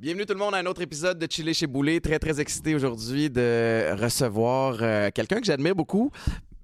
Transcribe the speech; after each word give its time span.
Bienvenue 0.00 0.26
tout 0.26 0.32
le 0.32 0.38
monde 0.40 0.54
à 0.54 0.58
un 0.58 0.66
autre 0.66 0.80
épisode 0.80 1.20
de 1.20 1.30
Chiller 1.30 1.54
chez 1.54 1.68
Boulet. 1.68 2.00
Très, 2.00 2.18
très 2.18 2.40
excité 2.40 2.74
aujourd'hui 2.74 3.30
de 3.30 3.94
recevoir 4.02 4.78
euh, 4.82 5.10
quelqu'un 5.14 5.38
que 5.38 5.46
j'admire 5.46 5.76
beaucoup. 5.76 6.10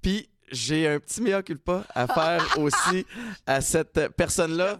Puis 0.01 0.27
j'ai 0.51 0.87
un 0.87 0.99
petit 0.99 1.21
mea 1.21 1.41
culpa 1.43 1.83
à 1.93 2.07
faire 2.07 2.57
aussi 2.59 3.05
à 3.45 3.61
cette 3.61 4.09
personne-là. 4.15 4.79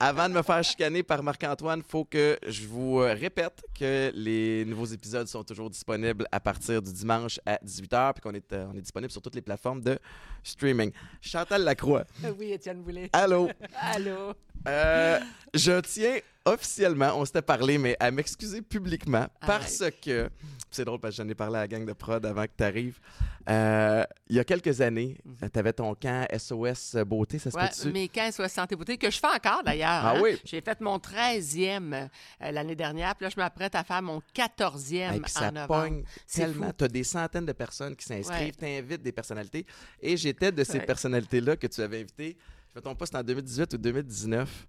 Avant 0.00 0.28
de 0.28 0.34
me 0.34 0.42
faire 0.42 0.62
chicaner 0.62 1.02
par 1.02 1.22
Marc-Antoine, 1.22 1.82
faut 1.82 2.04
que 2.04 2.38
je 2.46 2.66
vous 2.66 3.00
euh, 3.00 3.14
répète 3.14 3.64
que 3.78 4.12
les 4.14 4.64
nouveaux 4.64 4.86
épisodes 4.86 5.26
sont 5.26 5.42
toujours 5.42 5.70
disponibles 5.70 6.26
à 6.30 6.38
partir 6.38 6.80
du 6.80 6.92
dimanche 6.92 7.40
à 7.44 7.56
18h, 7.64 8.14
puis 8.14 8.22
qu'on 8.22 8.34
est, 8.34 8.52
euh, 8.52 8.66
on 8.72 8.76
est 8.76 8.80
disponible 8.80 9.10
sur 9.10 9.20
toutes 9.20 9.34
les 9.34 9.42
plateformes 9.42 9.80
de 9.80 9.98
streaming. 10.42 10.92
Chantal 11.20 11.64
Lacroix. 11.64 12.04
Oui, 12.38 12.52
Étienne 12.52 12.82
Boulay. 12.82 13.10
Allô? 13.12 13.48
Allô? 13.80 14.34
Euh, 14.66 15.18
je 15.54 15.80
tiens 15.80 16.18
officiellement, 16.44 17.12
on 17.18 17.24
s'était 17.26 17.42
parlé, 17.42 17.76
mais 17.78 17.96
à 18.00 18.10
m'excuser 18.10 18.62
publiquement 18.62 19.26
parce 19.46 19.82
que, 20.02 20.30
c'est 20.70 20.84
drôle 20.84 20.98
parce 20.98 21.14
que 21.16 21.22
j'en 21.22 21.28
ai 21.28 21.34
parlé 21.34 21.56
à 21.56 21.60
la 21.60 21.68
gang 21.68 21.84
de 21.84 21.92
prod 21.92 22.24
avant 22.24 22.44
que 22.44 22.50
tu 22.56 22.64
arrives. 22.64 22.98
il 23.46 24.36
y 24.36 24.38
a 24.38 24.44
quelques 24.44 24.80
années, 24.80 25.16
tu 25.52 25.58
avais 25.58 25.72
ton 25.74 25.94
camp 25.94 26.26
SOS 26.36 26.96
Beauté, 27.06 27.38
ça 27.38 27.50
se 27.50 27.56
Ouais, 27.56 27.68
peut-tu? 27.68 27.92
mes 27.92 28.08
15 28.08 28.34
60 28.36 28.74
beauté 28.74 28.96
que 28.96 29.10
je 29.10 29.18
fais 29.18 29.26
encore 29.26 29.62
d'ailleurs. 29.62 29.88
Ah 29.90 30.14
hein. 30.16 30.20
oui? 30.22 30.38
J'ai 30.44 30.60
fait 30.62 30.80
mon 30.80 30.96
13e 30.98 31.92
euh, 31.92 32.50
l'année 32.50 32.76
dernière, 32.76 33.14
puis 33.14 33.24
là 33.24 33.30
je 33.30 33.36
m'apprête 33.40 33.74
à 33.74 33.84
faire 33.84 34.00
mon 34.02 34.22
14e 34.34 35.16
Et 35.16 35.20
puis 35.20 35.30
ça 35.30 35.48
en 35.48 35.52
novembre. 35.52 36.02
tellement. 36.32 36.72
Tu 36.76 36.84
as 36.84 36.88
des 36.88 37.04
centaines 37.04 37.46
de 37.46 37.52
personnes 37.52 37.94
qui 37.94 38.04
s'inscrivent, 38.06 38.38
Ouais. 38.38 38.52
tu 38.58 38.64
invites 38.66 39.02
des 39.02 39.12
personnalités. 39.12 39.66
Et 40.00 40.16
j'étais 40.16 40.50
de 40.52 40.64
ces 40.64 40.78
Ouais. 40.78 40.86
personnalités-là 40.86 41.56
que 41.56 41.66
tu 41.66 41.80
avais 41.82 41.98
invitées. 42.00 42.36
Fais 42.78 42.82
ton 42.82 42.94
poste 42.94 43.12
en 43.16 43.24
2018 43.24 43.74
ou 43.74 43.78
2019. 43.78 44.68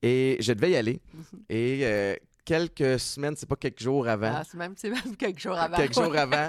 Et 0.00 0.36
je 0.38 0.52
devais 0.52 0.70
y 0.70 0.76
aller. 0.76 1.00
Mhm. 1.12 1.24
Et 1.48 1.80
euh, 1.82 2.14
quelques 2.44 3.00
semaines, 3.00 3.34
c'est 3.36 3.48
pas 3.48 3.56
quelques 3.56 3.82
jours 3.82 4.06
avant, 4.06 4.30
Ah, 4.32 4.44
c'est 4.48 4.56
même, 4.56 4.76
même 4.84 5.16
quelques 5.16 5.40
jours 5.40 5.58
avant. 5.58 5.76
quelques 5.76 5.94
jours 5.94 6.16
avant, 6.16 6.48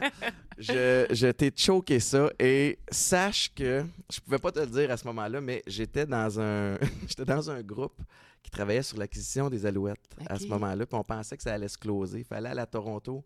je, 0.59 1.07
je 1.09 1.31
t'ai 1.31 1.51
choqué 1.55 1.99
ça. 1.99 2.29
Et 2.37 2.77
sache 2.91 3.51
que, 3.55 3.83
je 4.11 4.19
pouvais 4.19 4.37
pas 4.37 4.51
te 4.51 4.59
le 4.59 4.67
dire 4.67 4.91
à 4.91 4.97
ce 4.97 5.07
moment-là, 5.07 5.41
mais 5.41 5.63
j'étais 5.65 6.05
dans 6.05 6.39
un, 6.39 6.77
j'étais 7.07 7.25
dans 7.25 7.49
un 7.49 7.63
groupe 7.63 7.99
qui 8.43 8.51
travaillait 8.51 8.83
sur 8.83 8.97
l'acquisition 8.99 9.49
des 9.49 9.65
alouettes 9.65 9.97
à 10.27 10.37
ce 10.37 10.45
moment-là. 10.45 10.85
Puis 10.85 10.95
on 10.95 11.03
pensait 11.03 11.35
que 11.37 11.41
ça 11.41 11.55
allait 11.55 11.67
se 11.69 11.77
closer. 11.79 12.19
Il 12.19 12.25
fallait 12.25 12.49
aller 12.49 12.61
à 12.61 12.67
Toronto 12.67 13.23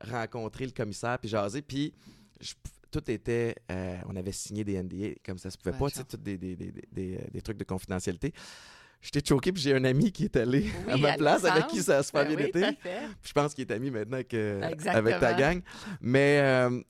rencontrer 0.00 0.66
le 0.66 0.72
commissaire 0.72 1.16
puis 1.20 1.28
jaser. 1.28 1.62
Puis 1.62 1.94
je- 2.40 2.54
tout 2.90 3.10
était, 3.10 3.54
euh, 3.70 3.96
on 4.08 4.16
avait 4.16 4.32
signé 4.32 4.64
des 4.64 4.82
NDA 4.82 5.14
comme 5.24 5.38
ça 5.38 5.50
se 5.50 5.58
pouvait 5.58 5.72
Ouais, 5.72 5.78
pas, 5.78 5.90
tu 5.90 5.96
sais, 6.10 6.18
des, 6.18 6.38
des, 6.38 6.56
des, 6.56 6.72
des, 6.92 7.16
euh, 7.16 7.20
des 7.32 7.40
trucs 7.40 7.58
de 7.58 7.64
confidentialité. 7.64 8.32
J'étais 9.00 9.20
choqué, 9.26 9.52
puis 9.52 9.62
j'ai 9.62 9.74
un 9.74 9.84
ami 9.84 10.10
qui 10.10 10.24
est 10.24 10.36
allé 10.36 10.70
Oui, 10.86 10.92
à 10.92 10.96
ma 10.96 11.12
place, 11.12 11.44
avec 11.44 11.68
qui 11.68 11.82
ça 11.82 11.98
a 11.98 12.02
super 12.02 12.24
Ben 12.24 12.34
bien 12.36 12.46
oui, 12.46 12.48
été. 12.48 12.78
Puis 12.82 13.28
je 13.28 13.32
pense 13.32 13.54
qu'il 13.54 13.62
est 13.62 13.72
ami 13.72 13.90
maintenant 13.90 14.16
avec, 14.16 14.34
euh, 14.34 14.60
ta 15.20 15.34
gang. 15.34 15.60
Mais 16.00 16.40
euh, 16.40 16.80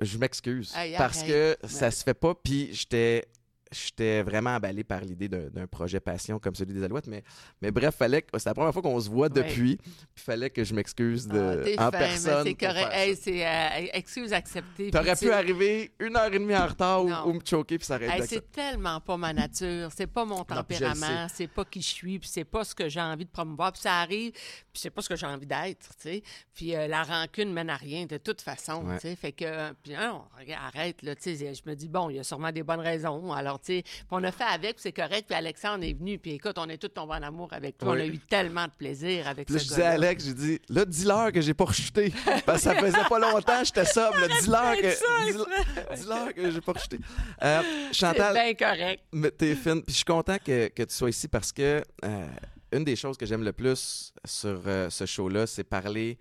je 0.00 0.18
m'excuse 0.18 0.74
parce 0.96 1.22
que 1.22 1.56
ça 1.64 1.90
se 1.90 2.02
fait 2.02 2.14
pas. 2.14 2.34
Puis 2.34 2.70
j'étais 2.72 3.26
j'étais 3.72 4.22
vraiment 4.22 4.50
emballé 4.56 4.84
par 4.84 5.00
l'idée 5.00 5.28
d'un 5.28 5.66
projet 5.66 6.00
passion 6.00 6.38
comme 6.38 6.54
celui 6.54 6.74
des 6.74 6.82
Alouettes. 6.84 7.06
Mais, 7.08 7.22
mais 7.60 7.70
bref, 7.70 7.94
fallait 7.96 8.22
que- 8.22 8.38
c'est 8.38 8.48
la 8.48 8.54
première 8.54 8.72
fois 8.72 8.82
qu'on 8.82 9.00
se 9.00 9.08
voit 9.10 9.28
depuis. 9.28 9.76
Puis 10.14 10.24
fallait 10.24 10.50
que 10.50 10.62
je 10.64 10.74
m'excuse 10.74 11.26
de, 11.26 11.74
Ah, 11.78 11.88
en 11.88 11.90
fin, 11.90 11.98
personne. 11.98 12.46
C'est 12.46 12.54
correct. 12.54 12.88
Hey, 12.92 13.16
c'est 13.16 13.46
euh, 13.46 13.86
excuse 13.92 14.32
acceptée. 14.32 14.90
T'aurais 14.90 15.16
pu 15.16 15.30
arriver 15.30 15.92
une 15.98 16.16
heure 16.16 16.32
et 16.32 16.38
demie 16.38 16.56
en 16.56 16.66
retard 16.66 17.04
ou, 17.26 17.32
me 17.32 17.40
choquer 17.44 17.78
puis 17.78 17.86
ça 17.86 17.96
Hey, 18.00 18.22
c'est 18.26 18.50
tellement 18.52 19.00
pas 19.00 19.16
ma 19.16 19.32
nature, 19.32 19.90
c'est 19.96 20.06
pas 20.06 20.24
mon 20.24 20.44
tempérament, 20.44 21.26
c'est 21.32 21.48
pas 21.48 21.64
qui 21.64 21.80
je 21.80 21.88
suis, 21.88 22.18
puis 22.18 22.28
c'est 22.28 22.44
pas 22.44 22.64
ce 22.64 22.74
que 22.74 22.88
j'ai 22.88 23.00
envie 23.00 23.24
de 23.24 23.30
promouvoir, 23.30 23.72
puis 23.72 23.80
ça 23.82 24.00
arrive, 24.00 24.32
puis 24.32 24.40
c'est 24.74 24.90
pas 24.90 25.02
ce 25.02 25.08
que 25.08 25.16
j'ai 25.16 25.26
envie 25.26 25.46
d'être, 25.46 25.88
tu 25.96 26.02
sais. 26.02 26.22
Puis 26.54 26.74
euh, 26.76 26.86
la 26.86 27.02
rancune 27.02 27.52
mène 27.52 27.70
à 27.70 27.76
rien 27.76 28.06
de 28.06 28.16
toute 28.18 28.40
façon, 28.42 28.84
Ouais. 28.86 28.96
tu 28.96 29.08
sais. 29.08 29.16
Fait 29.16 29.32
que 29.32 29.72
puis 29.82 29.92
non, 29.92 30.22
regarde, 30.38 30.62
arrête 30.74 31.02
là, 31.02 31.14
tu 31.16 31.36
sais, 31.36 31.54
je 31.54 31.62
me 31.68 31.74
dis 31.74 31.88
bon, 31.88 32.10
il 32.10 32.16
y 32.16 32.18
a 32.18 32.24
sûrement 32.24 32.52
des 32.52 32.62
bonnes 32.62 32.80
raisons. 32.80 33.32
Alors 33.32 33.60
tu 33.66 33.76
sais, 33.78 33.82
puis 33.82 33.92
on 34.10 34.22
a 34.24 34.30
fait 34.32 34.44
avec, 34.44 34.76
c'est 34.78 34.92
correct, 34.92 35.24
puis 35.26 35.34
Alexandre 35.34 35.84
est 35.84 35.92
venu, 35.92 36.18
puis 36.18 36.32
écoute, 36.32 36.56
on 36.58 36.68
est 36.68 36.78
tous 36.78 36.88
tombés 36.88 37.14
en 37.14 37.22
amour 37.22 37.48
avec 37.52 37.76
toi, 37.78 37.92
Oui. 37.92 37.98
on 37.98 38.02
a 38.02 38.06
eu 38.06 38.18
tellement 38.18 38.64
de 38.66 38.70
plaisir 38.78 39.26
avec 39.28 39.50
là, 39.50 39.58
ce 39.58 39.64
je 39.64 39.68
disais 39.68 39.82
à. 39.82 39.90
Alex, 39.92 40.24
j'ai 40.24 40.34
dit, 40.34 40.60
là, 40.68 40.84
dis-leur 40.84 41.32
que 41.32 41.40
j'ai 41.40 41.54
pas 41.54 41.64
rechuté. 41.64 42.12
Parce 42.46 42.58
que 42.62 42.64
ça 42.70 42.74
faisait 42.76 43.04
pas 43.08 43.18
longtemps, 43.18 43.64
j'étais 43.64 43.84
sobre. 43.84 44.16
Dis-leur 44.40 44.76
que, 44.76 45.26
dis- 45.26 46.00
dis-leur 46.00 46.34
que 46.34 46.50
j'ai 46.50 46.60
pas 46.60 46.72
rechuté. 46.72 46.98
Euh, 47.42 47.62
C'est 47.88 47.94
Chantal, 47.98 48.34
bien 48.34 48.54
correct. 48.54 49.02
mais 49.12 49.30
t'es 49.30 49.54
fine. 49.54 49.82
Puis 49.82 49.92
je 49.92 49.96
suis 49.96 50.04
content 50.04 50.36
que, 50.44 50.68
que 50.68 50.82
tu 50.84 50.94
sois 50.94 51.10
ici 51.10 51.26
parce 51.28 51.52
que 51.52 51.82
euh, 52.04 52.26
une 52.72 52.84
des 52.84 52.96
choses 52.96 53.16
que 53.16 53.26
j'aime 53.26 53.42
le 53.42 53.52
plus 53.52 54.12
sur 54.24 54.60
euh, 54.66 54.90
ce 54.90 55.06
show-là, 55.06 55.46
c'est 55.46 55.64
parler 55.64 56.18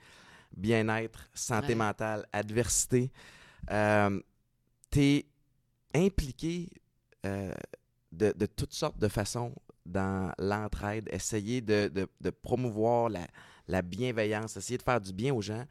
bien-être, 0.55 1.19
santé 1.33 1.69
Ouais. 1.69 1.75
mentale, 1.75 2.25
adversité. 2.31 3.11
Euh, 3.71 4.19
T'es 4.89 5.25
impliqué 5.93 6.69
euh, 7.25 7.53
de, 8.11 8.31
de 8.37 8.45
toutes 8.45 8.73
sortes 8.73 8.97
de 8.99 9.07
façons 9.09 9.53
dans 9.85 10.31
l'entraide, 10.39 11.09
essayer 11.11 11.61
de, 11.61 11.89
de- 11.89 12.07
de 12.21 12.29
promouvoir 12.29 13.09
la, 13.09 13.27
la 13.67 13.81
bienveillance, 13.81 14.55
essayer 14.57 14.77
de 14.77 14.83
faire 14.83 15.01
du 15.01 15.11
bien 15.13 15.33
aux 15.33 15.41
gens. 15.41 15.65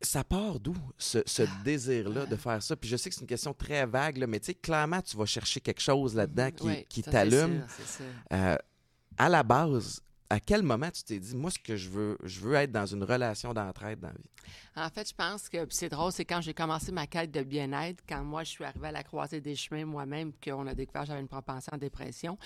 Ça 0.00 0.22
part 0.22 0.60
d'où, 0.60 0.76
ce, 0.98 1.20
ce 1.24 1.42
désir-là 1.64 2.26
de 2.26 2.36
faire 2.36 2.62
ça? 2.62 2.76
Puis 2.76 2.90
je 2.90 2.96
sais 2.96 3.08
que 3.08 3.14
c'est 3.14 3.22
une 3.22 3.26
question 3.26 3.54
très 3.54 3.86
vague, 3.86 4.18
là, 4.18 4.26
mais 4.26 4.38
tu 4.38 4.46
sais, 4.46 4.54
clairement, 4.54 5.00
tu 5.00 5.16
vas 5.16 5.24
chercher 5.24 5.60
quelque 5.60 5.80
chose 5.80 6.14
là-dedans 6.14 6.50
qui, 6.50 6.66
Oui, 6.66 6.84
qui 6.90 7.02
t'allume. 7.02 7.64
Euh, 8.32 8.56
à 9.16 9.28
la 9.30 9.42
base, 9.42 10.00
à 10.34 10.40
quel 10.40 10.62
moment 10.62 10.90
tu 10.90 11.04
t'es 11.04 11.20
dit, 11.20 11.36
moi, 11.36 11.48
ce 11.50 11.60
que 11.60 11.76
je 11.76 11.88
veux, 11.88 12.18
je 12.24 12.40
veux 12.40 12.54
être 12.54 12.72
dans 12.72 12.86
une 12.86 13.04
relation 13.04 13.54
d'entraide 13.54 14.00
dans 14.00 14.08
la 14.08 14.14
vie? 14.14 14.30
En 14.76 14.88
fait, 14.88 15.08
je 15.08 15.14
pense 15.14 15.48
que 15.48 15.58
c'est 15.70 15.88
drôle, 15.88 16.10
c'est 16.10 16.24
quand 16.24 16.40
j'ai 16.40 16.54
commencé 16.54 16.90
ma 16.90 17.06
quête 17.06 17.30
de 17.30 17.44
bien-être, 17.44 18.02
quand 18.08 18.24
moi 18.24 18.42
je 18.42 18.50
suis 18.50 18.64
arrivée 18.64 18.88
à 18.88 18.92
la 18.92 19.04
croisée 19.04 19.40
des 19.40 19.54
chemins 19.54 19.84
moi-même, 19.84 20.32
qu'on 20.44 20.66
a 20.66 20.74
découvert 20.74 21.02
que 21.02 21.08
j'avais 21.08 21.20
une 21.20 21.28
propension 21.28 21.72
en 21.74 21.78
dépression, 21.78 22.36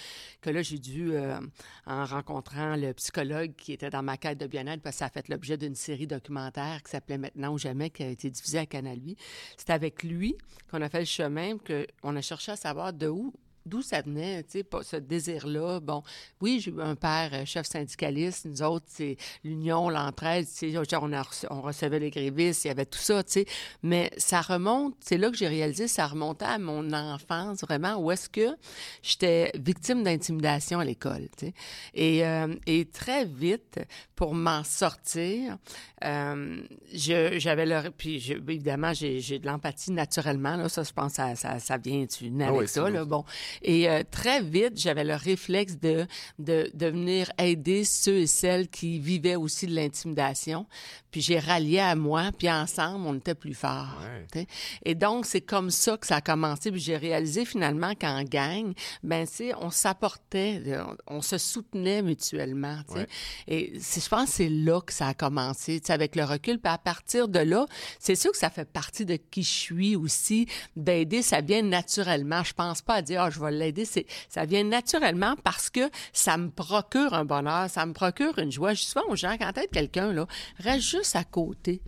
que 0.43 0.51
là 0.51 0.61
j'ai 0.61 0.79
dû, 0.79 1.13
euh, 1.13 1.41
en 1.87 2.05
rencontrant 2.05 2.77
le 2.77 2.93
psychologue 2.93 3.55
qui 3.57 3.73
était 3.73 3.89
dans 3.89 4.03
ma 4.03 4.19
quête 4.19 4.39
de 4.39 4.47
bien-être, 4.47 4.83
parce 4.83 4.97
que 4.97 4.99
ça 4.99 5.07
a 5.07 5.11
fait 5.11 5.27
l'objet 5.29 5.57
d'une 5.57 5.75
série 5.75 6.07
documentaire 6.07 6.83
qui 6.83 6.91
s'appelait 6.91 7.17
Maintenant 7.17 7.55
ou 7.55 7.59
jamais, 7.59 7.89
qui 7.89 8.03
a 8.03 8.09
été 8.09 8.31
diffusée 8.31 8.59
à 8.59 8.67
Canal 8.67 8.99
8. 9.03 9.19
C'est 9.57 9.71
avec 9.71 10.03
lui 10.03 10.37
qu'on 10.71 10.83
a 10.83 10.91
fait 10.91 11.01
le 11.01 11.07
chemin, 11.07 11.57
qu'on 11.57 12.17
a 12.17 12.21
cherché 12.21 12.53
à 12.53 12.57
savoir 12.57 12.93
de 12.93 13.09
où 13.09 13.33
d'où 13.69 13.83
ça 13.83 14.03
venait, 14.03 14.43
tu 14.45 14.61
sais, 14.61 14.67
ce 14.83 14.97
désir-là. 14.97 15.81
Bon, 15.81 16.03
oui, 16.41 16.61
j'ai 16.61 16.71
eu 16.71 16.81
un 16.81 16.95
père 16.95 17.31
euh, 17.33 17.45
chef 17.45 17.67
syndicaliste, 17.67 18.47
nous 18.47 18.63
autres, 18.63 18.87
c'est 18.89 19.17
l'union, 19.45 19.89
l'entraide, 19.89 20.47
tu 20.47 20.73
sais, 20.73 20.97
on, 20.97 21.13
a 21.13 21.23
reçu- 21.23 21.47
on 21.51 21.61
recevait 21.61 21.99
les 21.99 22.11
grévistes, 22.11 22.65
il 22.65 22.69
y 22.69 22.71
avait 22.71 22.87
tout 22.87 22.99
ça, 22.99 23.23
tu 23.23 23.33
sais, 23.33 23.47
mais 23.83 24.11
ça 24.17 24.41
remonte, 24.41 24.95
c'est 25.01 25.19
là 25.19 25.31
que 25.31 25.37
j'ai 25.37 25.49
réalisé, 25.49 25.89
ça 25.89 26.07
remontait 26.07 26.45
à 26.47 26.59
mon 26.59 26.93
enfance, 26.93 27.61
vraiment, 27.63 27.97
où 27.97 28.11
est-ce 28.11 28.29
que 28.29 28.57
j'étais 29.03 29.53
victime 29.59 30.03
d'intimidation 30.03 30.81
à 30.81 30.85
l'école, 30.85 31.29
tu 31.37 31.47
sais, 31.47 31.55
et, 31.95 32.25
euh, 32.27 32.55
et 32.67 32.87
très 32.87 33.25
vite, 33.25 33.79
pour 34.17 34.35
m'en 34.35 34.65
sortir, 34.65 35.57
euh, 36.05 36.61
j'avais 36.93 37.67
le... 37.67 37.91
Puis, 37.91 38.19
je- 38.21 38.35
évidemment, 38.35 38.93
j'ai 38.93 39.39
de 39.39 39.47
l'empathie 39.47 39.93
naturellement, 39.93 40.57
là, 40.57 40.69
ça, 40.69 40.83
je 40.83 40.93
pense, 40.93 41.13
ça, 41.15 41.35
ça, 41.37 41.59
ça 41.59 41.77
vient, 41.77 42.05
tu 42.07 42.31
nais 42.31 42.45
Ah 42.45 42.49
avec 42.49 42.61
oui, 42.63 42.69
ça, 42.69 42.85
c'est 42.87 42.91
là, 42.93 43.05
bon. 43.05 43.25
Et 43.63 43.89
euh, 43.89 44.03
très 44.11 44.43
vite, 44.43 44.79
j'avais 44.79 45.05
le 45.05 45.15
réflexe 45.15 45.79
de, 45.79 46.07
de, 46.39 46.71
de 46.75 46.87
venir 46.87 47.31
aider 47.39 47.85
ceux 47.85 48.19
et 48.19 48.27
celles 48.27 48.69
qui 48.69 48.99
vivaient 48.99 49.37
aussi 49.37 49.67
de 49.67 49.75
l'intimidation. 49.75 50.67
Puis 51.11 51.23
j'ai 51.23 51.39
rallié 51.39 51.81
à 51.81 51.95
moi, 51.95 52.31
puis 52.37 52.51
ensemble, 52.51 53.07
on 53.07 53.15
était 53.15 53.35
plus 53.35 53.55
forts. 53.55 53.99
Ouais. 54.35 54.47
Et 54.85 54.95
donc, 54.95 55.25
c'est 55.25 55.41
comme 55.41 55.71
ça 55.71 55.97
que 55.97 56.07
ça 56.07 56.17
a 56.17 56.21
commencé. 56.21 56.71
Puis 56.71 56.81
j'ai 56.81 56.97
réalisé 56.97 57.45
finalement 57.45 57.95
qu'en 57.95 58.23
gang, 58.25 58.73
ben, 59.03 59.27
tu 59.27 59.53
on 59.61 59.71
s'apportait, 59.71 60.63
on, 61.07 61.17
on 61.17 61.23
se 61.23 61.39
soutenait 61.39 62.03
mutuellement. 62.03 62.79
Ouais. 62.91 63.07
Et 63.47 63.75
je 63.79 64.09
pense 64.09 64.31
que 64.31 64.37
c'est 64.37 64.49
là 64.51 64.81
que 64.81 64.93
ça 64.93 65.09
a 65.09 65.15
commencé, 65.15 65.81
tu 65.81 65.87
sais, 65.87 65.93
avec 65.93 66.15
le 66.15 66.25
recul. 66.25 66.59
Puis 66.59 66.73
à 66.73 66.79
partir 66.79 67.29
de 67.29 67.39
là, 67.39 67.67
c'est 67.99 68.15
sûr 68.15 68.31
que 68.31 68.39
ça 68.39 68.51
fait 68.51 68.71
partie 68.71 69.07
de 69.07 69.17
qui 69.17 69.43
je 69.43 69.51
suis 69.51 69.97
aussi, 69.97 70.47
d'aider. 70.77 71.23
Ça 71.23 71.41
vient 71.41 71.63
naturellement. 71.63 72.45
Je 72.45 72.53
pense 72.53 72.83
pas 72.83 72.95
à 72.95 73.03
dire, 73.03 73.23
ah, 73.23 73.31
je 73.39 73.45
vais 73.45 73.51
l'aider. 73.51 73.85
C'est, 73.85 74.07
ça 74.29 74.45
vient 74.45 74.65
naturellement 74.65 75.35
parce 75.45 75.71
que 75.71 75.91
ça 76.13 76.37
me 76.37 76.51
procure 76.51 77.15
un 77.15 77.25
bonheur, 77.25 77.71
ça 77.71 77.87
me 77.87 77.93
procure 77.93 78.39
une 78.39 78.53
joie. 78.53 78.75
Je 78.75 78.83
dis 78.83 78.87
souvent 78.89 79.07
aux 79.09 79.17
gens, 79.17 79.37
quand 79.39 79.53
t'aides 79.53 79.71
quelqu'un, 79.71 80.13
là, 80.13 80.27
reste 80.59 80.87
juste 80.87 81.17
à 81.17 81.25
côté. 81.25 81.81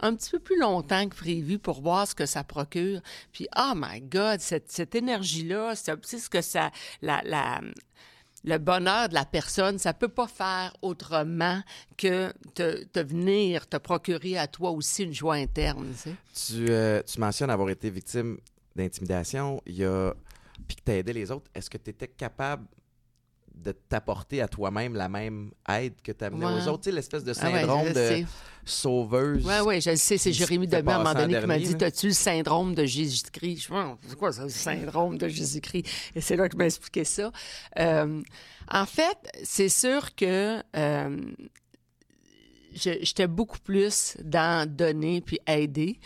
Un 0.00 0.16
petit 0.16 0.30
peu 0.30 0.40
plus 0.40 0.58
longtemps 0.58 1.08
que 1.08 1.14
prévu 1.14 1.58
pour 1.58 1.80
voir 1.80 2.08
ce 2.08 2.14
que 2.14 2.26
ça 2.26 2.42
procure. 2.42 3.00
Puis, 3.32 3.46
oh 3.56 3.72
my 3.76 4.00
God, 4.00 4.40
cette, 4.40 4.70
cette 4.70 4.94
énergie-là, 4.96 5.74
c'est 5.76 5.92
c'est 6.04 6.18
ce 6.18 6.28
que 6.28 6.40
ça, 6.42 6.72
la, 7.02 7.22
la, 7.24 7.60
le 8.44 8.58
bonheur 8.58 9.08
de 9.08 9.14
la 9.14 9.24
personne, 9.24 9.78
ça 9.78 9.94
peut 9.94 10.08
pas 10.08 10.26
faire 10.26 10.74
autrement 10.82 11.62
que 11.96 12.32
te, 12.54 12.82
te 12.84 12.98
venir 12.98 13.68
te 13.68 13.76
procurer 13.76 14.36
à 14.38 14.48
toi 14.48 14.70
aussi 14.72 15.04
une 15.04 15.14
joie 15.14 15.34
interne. 15.36 15.92
tu 15.92 16.10
sais. 16.10 16.14
Tu, 16.54 16.66
euh, 16.68 17.00
tu 17.06 17.20
mentionnes 17.20 17.50
avoir 17.50 17.70
été 17.70 17.88
victime 17.88 18.38
d'intimidation, 18.74 19.62
il 19.66 19.76
y 19.76 19.84
a 19.84 20.14
puis 20.66 20.76
que 20.76 20.82
tu 20.84 20.92
aidé 20.92 21.12
les 21.12 21.30
autres. 21.30 21.50
Est-ce 21.54 21.68
que 21.70 21.78
tu 21.78 21.90
étais 21.90 22.08
capable 22.08 22.66
de 23.54 23.72
t'apporter 23.72 24.40
à 24.40 24.48
toi-même 24.48 24.94
la 24.94 25.08
même 25.10 25.50
aide 25.68 25.94
que 26.02 26.10
tu 26.12 26.24
amenais 26.24 26.46
Ouais. 26.46 26.52
aux 26.52 26.68
autres? 26.68 26.84
Tu 26.84 26.90
sais, 26.90 26.96
l'espèce 26.96 27.22
de 27.22 27.32
Ah 27.38 27.50
ouais, 27.50 27.60
syndrome 27.60 27.88
de 27.88 27.94
sais. 27.94 28.26
sauveuse. 28.64 29.44
Oui, 29.46 29.54
oui, 29.66 29.80
je 29.80 29.90
le 29.90 29.96
sais. 29.96 30.16
C'est 30.16 30.32
Jérémy 30.32 30.66
Demé, 30.66 30.90
à 30.90 30.94
un 30.96 30.98
moment 30.98 31.12
donné, 31.14 31.38
qui 31.38 31.46
m'a 31.46 31.58
dit. 31.58 31.76
T'as-tu 31.76 32.06
le 32.08 32.12
syndrome 32.14 32.74
de 32.74 32.84
Jésus-Christ? 32.86 33.58
Je 33.62 33.66
fais, 33.68 33.74
C'est 34.08 34.16
quoi 34.16 34.32
ça, 34.32 34.44
le 34.44 34.48
syndrome 34.48 35.18
de 35.18 35.28
Jésus-Christ? 35.28 35.86
Et 36.14 36.20
c'est 36.22 36.36
là 36.36 36.48
que 36.48 36.54
je 36.54 36.58
m'a 36.58 36.64
expliqué 36.66 37.04
ça. 37.04 37.30
Euh, 37.78 38.22
en 38.70 38.86
fait, 38.86 39.18
c'est 39.44 39.68
sûr 39.68 40.14
que. 40.14 40.62
euh, 40.76 41.16
je- 42.74 42.98
j'étais 43.02 43.26
beaucoup 43.26 43.58
plus 43.58 44.16
dans 44.24 44.66
donner 44.68 45.20
puis 45.20 45.38
aider. 45.46 45.98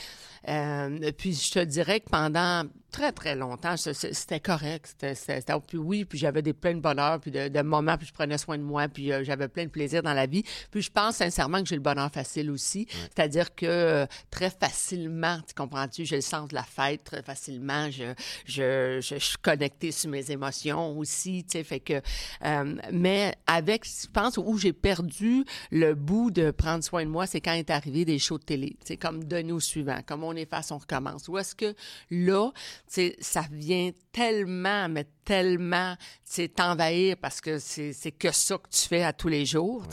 Euh, 0.49 1.13
puis 1.17 1.35
je 1.35 1.53
te 1.53 1.59
dirais 1.65 2.01
que 2.01 2.11
pendant 2.11 2.65
très, 2.91 3.13
très 3.13 3.37
longtemps, 3.37 3.77
c'était 3.77 4.41
correct. 4.41 4.97
C'était, 5.15 5.43
puis 5.67 5.77
oui, 5.77 6.05
puis 6.05 6.19
j'avais 6.19 6.41
des 6.41 6.55
plein 6.55 6.75
de 6.75 6.81
bonheur, 6.81 7.21
puis 7.21 7.31
de, 7.31 7.49
de 7.49 7.63
moments, 7.63 7.99
puis 7.99 8.07
je 8.07 8.13
prenais 8.13 8.39
soin 8.39 8.57
de 8.57 8.63
moi, 8.63 8.89
puis 8.89 9.13
euh, 9.13 9.23
j'avais 9.23 9.49
plein 9.49 9.65
de 9.65 9.71
plaisir 9.71 10.03
dans 10.03 10.15
la 10.15 10.27
vie. 10.27 10.45
Puis 10.71 10.83
je 10.83 10.91
pense 10.91 11.17
sincèrement 11.17 11.61
que 11.63 11.69
j'ai 11.69 11.75
le 11.75 11.83
bonheur 11.83 12.11
facile 12.11 12.51
aussi. 12.51 12.87
C'est-à-dire 12.91 13.55
que 13.55 13.67
euh, 13.67 14.07
très 14.31 14.51
facilement, 14.51 15.39
tu 15.47 15.55
comprends-tu, 15.55 16.05
j'ai 16.05 16.17
le 16.17 16.23
sens 16.23 16.49
de 16.49 16.55
la 16.55 16.63
fête 16.63 17.05
très 17.05 17.23
facilement. 17.23 17.91
Je, 17.91 18.15
je, 18.47 19.01
je, 19.01 19.17
je 19.17 19.25
suis 19.25 19.39
connectée 19.39 19.93
sur 19.93 20.11
mes 20.11 20.31
émotions 20.31 20.97
aussi, 20.97 21.45
tu 21.45 21.59
sais, 21.59 21.65
fait 21.65 21.81
que... 21.81 22.01
euh, 22.45 22.77
mais 22.93 23.35
avec, 23.47 23.85
je 23.85 24.07
pense, 24.09 24.39
où 24.39 24.59
j'ai 24.59 24.73
perdu 24.73 25.45
le 25.71 25.95
bout 25.95 26.31
de 26.31 26.51
prendre 26.51 26.83
soin 26.83 27.05
de 27.05 27.11
moi, 27.11 27.27
c'est 27.27 27.41
quand 27.41 27.53
est 27.53 27.71
arrivé 27.71 28.05
des 28.05 28.19
shows 28.19 28.39
de 28.39 28.45
télé, 28.45 28.77
tu 28.81 28.87
sais, 28.87 28.97
comme 28.97 29.25
Donner 29.25 29.53
au 29.53 29.61
suivant, 29.61 29.99
comme 30.07 30.25
On 30.25 30.36
efface, 30.37 30.71
on 30.71 30.79
recommence. 30.79 31.29
Où 31.29 31.39
est-ce 31.39 31.55
que 31.55 31.75
là, 32.11 32.51
ça 33.21 33.45
vient 33.51 33.91
tellement, 34.13 34.89
mais 34.89 35.07
tellement, 35.25 35.97
t'envahir 36.55 37.17
parce 37.17 37.41
que 37.41 37.59
c'est 37.59 38.13
que 38.13 38.31
ça 38.33 38.59
que 38.59 38.69
tu 38.71 38.89
fais 38.89 39.03
à 39.03 39.13
tous 39.13 39.29
les 39.29 39.45
jours. 39.45 39.85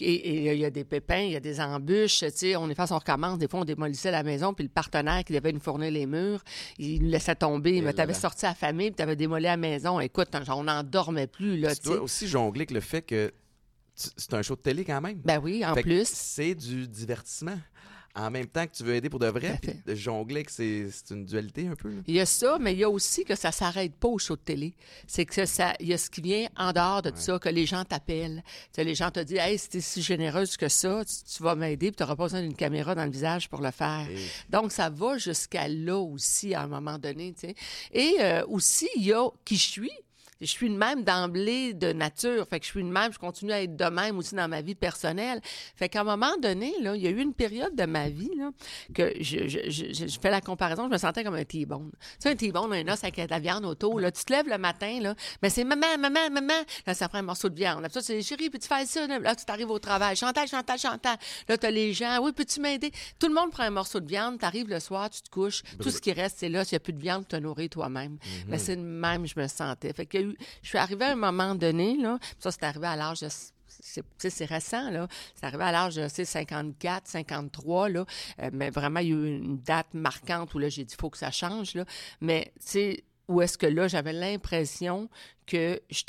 Et 0.00 0.52
il 0.52 0.58
y 0.58 0.64
a 0.64 0.70
des 0.70 0.84
pépins, 0.84 1.20
il 1.20 1.32
y 1.32 1.36
a 1.36 1.40
des 1.40 1.60
embûches, 1.60 2.24
on 2.56 2.68
efface, 2.68 2.90
on 2.90 2.98
recommence. 2.98 3.38
Des 3.38 3.48
fois, 3.48 3.60
on 3.60 3.64
démolissait 3.64 4.10
la 4.10 4.22
maison, 4.22 4.52
puis 4.54 4.64
le 4.64 4.70
partenaire 4.70 5.24
qui 5.24 5.32
devait 5.32 5.52
nous 5.52 5.60
fournir 5.60 5.90
les 5.90 6.06
murs, 6.06 6.42
il 6.78 7.02
nous 7.02 7.10
laissait 7.10 7.36
tomber. 7.36 7.76
Et 7.76 7.80
Mais 7.80 7.92
t'avais 7.92 8.14
sorti 8.14 8.44
la 8.44 8.54
famille, 8.54 8.90
puis 8.90 8.96
t'avais 8.96 9.16
démoli 9.16 9.44
la 9.44 9.56
maison. 9.56 10.00
Écoute, 10.00 10.28
on 10.48 10.64
n'en 10.64 10.82
dormait 10.82 11.26
plus, 11.26 11.58
là, 11.58 11.74
Tu 11.74 11.82
dois 11.82 12.00
aussi 12.00 12.26
jongler 12.26 12.62
avec 12.62 12.72
le 12.72 12.80
fait 12.80 13.02
que 13.02 13.32
c'est 13.94 14.32
un 14.34 14.42
show 14.42 14.56
de 14.56 14.60
télé 14.60 14.84
quand 14.84 15.00
même. 15.00 15.20
Ben 15.24 15.38
oui, 15.38 15.64
en 15.64 15.74
Fait 15.74 15.82
que 15.82 15.88
plus. 15.88 16.08
C'est 16.08 16.54
du 16.54 16.88
divertissement. 16.88 17.58
En 18.14 18.30
même 18.30 18.46
temps 18.46 18.66
que 18.66 18.72
tu 18.72 18.84
veux 18.84 18.94
aider 18.94 19.08
pour 19.08 19.20
de 19.20 19.26
vrai, 19.28 19.58
puis 19.62 19.72
de 19.86 19.94
jongler, 19.94 20.42
que 20.44 20.52
c'est 20.52 20.86
une 21.10 21.24
dualité 21.24 21.66
un 21.68 21.74
peu. 21.74 21.88
là. 21.88 22.02
Il 22.06 22.14
y 22.14 22.20
a 22.20 22.26
ça, 22.26 22.58
mais 22.60 22.74
il 22.74 22.78
y 22.80 22.84
a 22.84 22.90
aussi 22.90 23.24
que 23.24 23.34
ça 23.34 23.50
s'arrête 23.52 23.94
pas 23.94 24.08
au 24.08 24.18
show 24.18 24.36
de 24.36 24.42
télé. 24.42 24.74
C'est 25.06 25.24
que 25.24 25.46
ça, 25.46 25.72
il 25.80 25.88
y 25.88 25.94
a 25.94 25.98
ce 25.98 26.10
qui 26.10 26.20
vient 26.20 26.46
en 26.56 26.72
dehors 26.72 27.00
de 27.00 27.08
tout 27.08 27.16
ça, 27.16 27.38
que 27.38 27.48
les 27.48 27.64
gens 27.64 27.84
t'appellent. 27.86 28.42
Tu 28.44 28.68
sais, 28.72 28.84
les 28.84 28.94
gens 28.94 29.10
te 29.10 29.20
disent, 29.20 29.38
hey, 29.38 29.58
si 29.58 29.68
t'es 29.70 29.80
si 29.80 30.02
généreuse 30.02 30.58
que 30.58 30.68
ça, 30.68 31.02
tu, 31.06 31.14
tu 31.36 31.42
vas 31.42 31.54
m'aider, 31.54 31.90
puis 31.90 31.96
t'auras 31.96 32.16
pas 32.16 32.24
besoin 32.24 32.42
d'une 32.42 32.54
caméra 32.54 32.94
dans 32.94 33.04
le 33.06 33.10
visage 33.10 33.48
pour 33.48 33.62
le 33.62 33.70
faire. 33.70 34.06
Et- 34.10 34.18
Donc, 34.50 34.72
ça 34.72 34.90
va 34.90 35.16
jusqu'à 35.16 35.66
là 35.68 35.96
aussi, 35.98 36.54
à 36.54 36.62
un 36.62 36.66
moment 36.66 36.98
donné, 36.98 37.32
tu 37.32 37.48
sais. 37.48 37.54
Et 37.92 38.16
euh, 38.20 38.44
aussi, 38.46 38.88
il 38.96 39.04
y 39.04 39.12
a 39.14 39.26
qui 39.44 39.56
je 39.56 39.70
suis. 39.70 39.90
Je 40.42 40.50
suis 40.50 40.68
de 40.68 40.76
même 40.76 41.04
d'emblée 41.04 41.72
de 41.72 41.92
nature. 41.92 42.46
Fait 42.48 42.60
que 42.60 42.66
je 42.66 42.70
suis 42.70 42.82
de 42.82 42.88
même, 42.88 43.12
je 43.12 43.18
continue 43.18 43.52
à 43.52 43.62
être 43.62 43.76
de 43.76 43.84
même 43.84 44.18
aussi 44.18 44.34
dans 44.34 44.48
ma 44.48 44.60
vie 44.60 44.74
personnelle. 44.74 45.40
Fait 45.76 45.88
qu'à 45.88 46.00
un 46.00 46.04
moment 46.04 46.36
donné, 46.42 46.74
là, 46.82 46.96
il 46.96 47.02
y 47.02 47.06
a 47.06 47.10
eu 47.10 47.20
une 47.20 47.32
période 47.32 47.74
de 47.74 47.84
ma 47.84 48.08
vie 48.08 48.30
là, 48.36 48.50
que 48.94 49.12
je, 49.20 49.48
je, 49.48 49.70
je, 49.70 50.06
je 50.06 50.20
fais 50.20 50.30
la 50.30 50.40
comparaison, 50.40 50.84
je 50.86 50.90
me 50.90 50.98
sentais 50.98 51.24
comme 51.24 51.34
un 51.34 51.44
T-bone. 51.44 51.90
Tu 51.92 51.98
sais, 52.18 52.30
un 52.30 52.36
T-bone, 52.36 52.72
un 52.72 52.92
os 52.92 53.04
avec 53.04 53.16
de 53.16 53.30
la 53.30 53.38
viande 53.38 53.64
autour. 53.64 54.00
Là, 54.00 54.10
tu 54.10 54.24
te 54.24 54.32
lèves 54.32 54.48
le 54.48 54.58
matin, 54.58 55.00
là, 55.00 55.14
mais 55.42 55.50
c'est 55.50 55.64
maman, 55.64 55.98
maman, 55.98 56.30
maman. 56.30 56.52
Là, 56.86 56.94
ça 56.94 57.08
prend 57.08 57.18
un 57.18 57.22
morceau 57.22 57.48
de 57.48 57.54
viande. 57.54 57.82
Là, 57.82 57.88
ça, 57.88 58.00
c'est 58.00 58.20
chérie, 58.22 58.50
peux-tu 58.50 58.66
faire 58.66 58.86
ça? 58.86 59.06
Là, 59.06 59.34
tu 59.36 59.44
t'arrives 59.44 59.70
au 59.70 59.78
travail. 59.78 60.16
Chantal, 60.16 60.48
Chantal, 60.48 60.78
Chantal. 60.78 61.16
Là, 61.48 61.56
t'as 61.58 61.70
les 61.70 61.92
gens. 61.92 62.18
Oui, 62.22 62.32
peux-tu 62.32 62.60
m'aider? 62.60 62.90
Tout 63.18 63.28
le 63.28 63.34
monde 63.34 63.50
prend 63.50 63.62
un 63.62 63.70
morceau 63.70 64.00
de 64.00 64.08
viande. 64.08 64.38
T'arrives 64.38 64.68
le 64.68 64.80
soir, 64.80 65.08
tu 65.10 65.22
te 65.22 65.30
couches. 65.30 65.62
Tout 65.80 65.90
ce 65.90 66.00
qui 66.00 66.12
reste, 66.12 66.38
c'est 66.40 66.48
là. 66.48 66.64
S'il 66.64 66.74
n'y 66.74 66.78
a 66.78 66.80
plus 66.80 66.92
de 66.92 67.00
viande, 67.00 67.22
tu 67.22 67.36
te 67.36 67.36
nourris 67.36 67.68
toi-même. 67.68 68.18
Mais 68.48 68.58
c'est 68.58 68.76
le 68.76 68.82
même, 68.82 69.26
je 69.26 69.38
me 69.38 69.46
sentais. 69.46 69.92
Fait 69.92 70.06
que 70.06 70.18
eu, 70.18 70.31
je 70.62 70.68
suis 70.68 70.78
arrivée 70.78 71.04
à 71.04 71.12
un 71.12 71.16
moment 71.16 71.54
donné, 71.54 71.96
là. 71.96 72.18
Ça, 72.38 72.50
c'est 72.50 72.64
arrivé 72.64 72.86
à 72.86 72.96
l'âge 72.96 73.20
de 73.20 73.28
c'est 74.18 74.44
récent, 74.44 74.90
là. 74.90 75.08
C'est 75.34 75.46
arrivé 75.46 75.64
à 75.64 75.72
l'âge 75.72 75.96
de 75.96 76.06
tu 76.08 76.14
sais, 76.14 76.24
54, 76.24 77.06
53, 77.08 77.88
là. 77.88 78.04
Euh, 78.40 78.50
mais 78.52 78.70
vraiment, 78.70 79.00
il 79.00 79.08
y 79.08 79.12
a 79.12 79.14
eu 79.14 79.36
une 79.36 79.58
date 79.58 79.94
marquante 79.94 80.54
où 80.54 80.58
là, 80.58 80.68
j'ai 80.68 80.84
dit, 80.84 80.94
il 80.94 81.00
faut 81.00 81.10
que 81.10 81.18
ça 81.18 81.30
change, 81.30 81.74
là. 81.74 81.84
Mais, 82.20 82.52
tu 82.56 82.66
sais, 82.66 83.04
où 83.28 83.40
est-ce 83.40 83.56
que 83.56 83.66
là, 83.66 83.88
j'avais 83.88 84.12
l'impression 84.12 85.08
que 85.52 85.82
je 85.90 86.02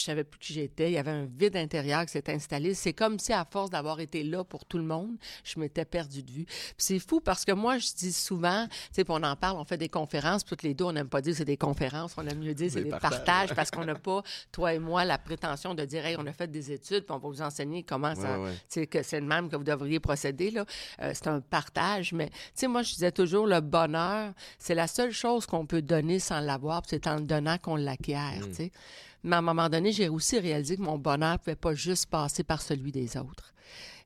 savais 0.00 0.24
plus 0.24 0.38
qui 0.40 0.52
j'étais. 0.54 0.90
Il 0.90 0.94
y 0.94 0.98
avait 0.98 1.12
un 1.12 1.24
vide 1.26 1.56
intérieur 1.56 2.04
qui 2.04 2.10
s'était 2.10 2.32
installé. 2.32 2.74
C'est 2.74 2.92
comme 2.92 3.20
si, 3.20 3.32
à 3.32 3.44
force 3.48 3.70
d'avoir 3.70 4.00
été 4.00 4.24
là 4.24 4.42
pour 4.42 4.64
tout 4.64 4.76
le 4.78 4.82
monde, 4.82 5.16
je 5.44 5.60
m'étais 5.60 5.84
perdu 5.84 6.24
de 6.24 6.30
vue. 6.32 6.46
C'est 6.76 6.98
fou 6.98 7.20
parce 7.20 7.44
que 7.44 7.52
moi, 7.52 7.78
je 7.78 7.86
dis 7.96 8.12
souvent, 8.12 8.66
tu 8.66 8.76
sais, 8.92 9.04
on 9.08 9.22
en 9.22 9.36
parle, 9.36 9.56
on 9.58 9.64
fait 9.64 9.76
des 9.76 9.88
conférences, 9.88 10.44
toutes 10.44 10.64
les 10.64 10.74
deux, 10.74 10.84
on 10.84 10.92
n'aime 10.92 11.08
pas 11.08 11.20
dire 11.20 11.32
que 11.32 11.38
c'est 11.38 11.44
des 11.44 11.56
conférences, 11.56 12.14
on 12.16 12.26
aime 12.26 12.40
mieux 12.40 12.54
dire 12.54 12.66
que 12.66 12.72
c'est 12.72 12.82
Des 12.82 12.90
partages. 12.90 13.10
partages 13.24 13.54
parce 13.54 13.70
qu'on 13.70 13.84
n'a 13.84 13.94
pas, 13.94 14.22
toi 14.50 14.74
et 14.74 14.80
moi, 14.80 15.04
la 15.04 15.16
prétention 15.18 15.74
de 15.74 15.84
dire, 15.84 16.04
hey, 16.04 16.16
on 16.18 16.26
a 16.26 16.32
fait 16.32 16.50
des 16.50 16.72
études, 16.72 17.04
puis 17.04 17.14
on 17.14 17.18
va 17.18 17.28
vous 17.28 17.42
enseigner 17.42 17.84
comment 17.84 18.16
ça, 18.16 18.40
Ouais, 18.40 18.52
tu 18.52 18.58
sais, 18.80 18.86
que 18.88 19.02
c'est 19.04 19.20
le 19.20 19.26
même 19.26 19.48
que 19.48 19.54
vous 19.56 19.62
devriez 19.64 20.00
procéder, 20.00 20.50
là. 20.50 20.64
Euh, 21.02 21.12
c'est 21.14 21.28
un 21.28 21.40
partage, 21.40 22.12
mais, 22.12 22.30
tu 22.30 22.34
sais, 22.54 22.66
moi, 22.66 22.82
je 22.82 22.94
disais 22.94 23.12
toujours, 23.12 23.46
le 23.46 23.60
bonheur, 23.60 24.32
c'est 24.58 24.74
la 24.74 24.88
seule 24.88 25.12
chose 25.12 25.46
qu'on 25.46 25.66
peut 25.66 25.82
donner 25.82 26.18
sans 26.18 26.40
l'avoir, 26.40 26.82
c'est 26.86 27.06
en 27.06 27.16
le 27.16 27.22
donnant 27.22 27.58
qu'on 27.58 27.76
l'acquiert, 27.76 28.40
tu 28.48 28.54
sais. 28.54 28.72
Mais 29.22 29.36
à 29.36 29.38
un 29.38 29.42
moment 29.42 29.68
donné, 29.68 29.92
j'ai 29.92 30.08
aussi 30.08 30.38
réalisé 30.38 30.76
que 30.76 30.82
mon 30.82 30.98
bonheur 30.98 31.32
ne 31.32 31.36
pouvait 31.38 31.56
pas 31.56 31.74
juste 31.74 32.06
passer 32.06 32.44
par 32.44 32.62
celui 32.62 32.92
des 32.92 33.16
autres. 33.16 33.52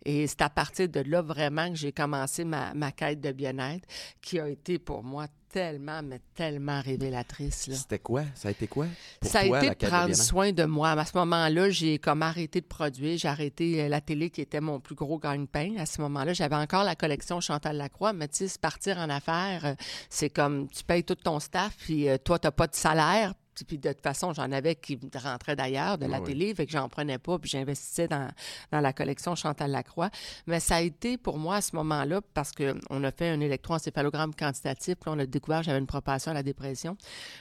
Et 0.04 0.26
c'est 0.26 0.42
à 0.42 0.50
partir 0.50 0.88
de 0.88 1.00
là 1.00 1.22
vraiment 1.22 1.68
que 1.68 1.76
j'ai 1.76 1.92
commencé 1.92 2.44
ma, 2.44 2.74
ma 2.74 2.90
quête 2.90 3.20
de 3.20 3.30
bien-être, 3.30 3.86
qui 4.20 4.40
a 4.40 4.48
été 4.48 4.78
pour 4.78 5.04
moi 5.04 5.26
tellement, 5.52 6.02
mais 6.02 6.20
tellement 6.34 6.80
révélatrice. 6.80 7.68
C'était 7.70 7.98
quoi? 7.98 8.22
Ça 8.34 8.48
a 8.48 8.50
été 8.50 8.66
quoi? 8.66 8.86
Pour 9.20 9.30
ça 9.30 9.40
a 9.40 9.44
été 9.44 9.52
la 9.52 9.60
de 9.60 9.74
quête 9.74 9.90
prendre 9.90 10.14
soin 10.14 10.50
de 10.50 10.64
moi. 10.64 10.92
À 10.92 11.04
ce 11.04 11.16
moment-là, 11.18 11.70
j'ai 11.70 11.98
comme 11.98 12.22
arrêté 12.22 12.60
de 12.60 12.66
produire. 12.66 13.18
J'ai 13.18 13.28
arrêté 13.28 13.82
euh, 13.82 13.88
la 13.88 14.00
télé 14.00 14.30
qui 14.30 14.40
était 14.40 14.60
mon 14.60 14.80
plus 14.80 14.94
gros 14.94 15.18
gagne-pain. 15.18 15.76
À 15.78 15.86
ce 15.86 16.00
moment-là, 16.00 16.32
j'avais 16.32 16.56
encore 16.56 16.84
la 16.84 16.96
collection 16.96 17.40
Chantal 17.40 17.76
Lacroix, 17.76 18.12
mais 18.14 18.28
tu 18.28 18.48
sais, 18.48 18.58
partir 18.58 18.98
en 18.98 19.10
affaires, 19.10 19.64
euh, 19.64 19.74
c'est 20.08 20.30
comme 20.30 20.68
tu 20.68 20.82
payes 20.84 21.04
tout 21.04 21.14
ton 21.14 21.38
staff, 21.38 21.76
puis 21.76 22.08
euh, 22.08 22.16
toi, 22.16 22.38
tu 22.38 22.46
n'as 22.46 22.52
pas 22.52 22.66
de 22.66 22.74
salaire. 22.74 23.34
Puis- 23.66 23.78
de 23.78 23.92
toute 23.92 24.02
façon, 24.02 24.32
j'en 24.32 24.50
avais 24.52 24.74
qui 24.74 24.98
rentraient 25.14 25.56
d'ailleurs, 25.56 25.98
de 25.98 26.06
la 26.06 26.16
Ah 26.16 26.20
oui. 26.20 26.26
télé, 26.26 26.54
fait 26.54 26.66
que 26.66 26.72
j'en 26.72 26.88
prenais 26.88 27.18
pas, 27.18 27.38
puis 27.38 27.50
j'investissais 27.50 28.08
dans, 28.08 28.28
dans 28.70 28.80
la 28.80 28.92
collection 28.92 29.34
Chantal 29.34 29.70
Lacroix. 29.70 30.10
Mais 30.46 30.60
ça 30.60 30.76
a 30.76 30.80
été 30.80 31.16
pour 31.18 31.38
moi 31.38 31.56
à 31.56 31.60
ce 31.60 31.76
moment-là, 31.76 32.20
parce 32.34 32.52
qu'on 32.52 33.04
a 33.04 33.10
fait 33.12 33.28
un 33.28 33.40
électroencéphalogramme 33.40 34.34
quantitatif, 34.34 34.94
puis 35.00 35.10
on 35.14 35.18
a 35.18 35.26
découvert 35.26 35.60
que 35.60 35.66
j'avais 35.66 35.78
une 35.78 35.86
propension 35.86 36.30
à 36.30 36.34
la 36.34 36.42
dépression. 36.42 36.96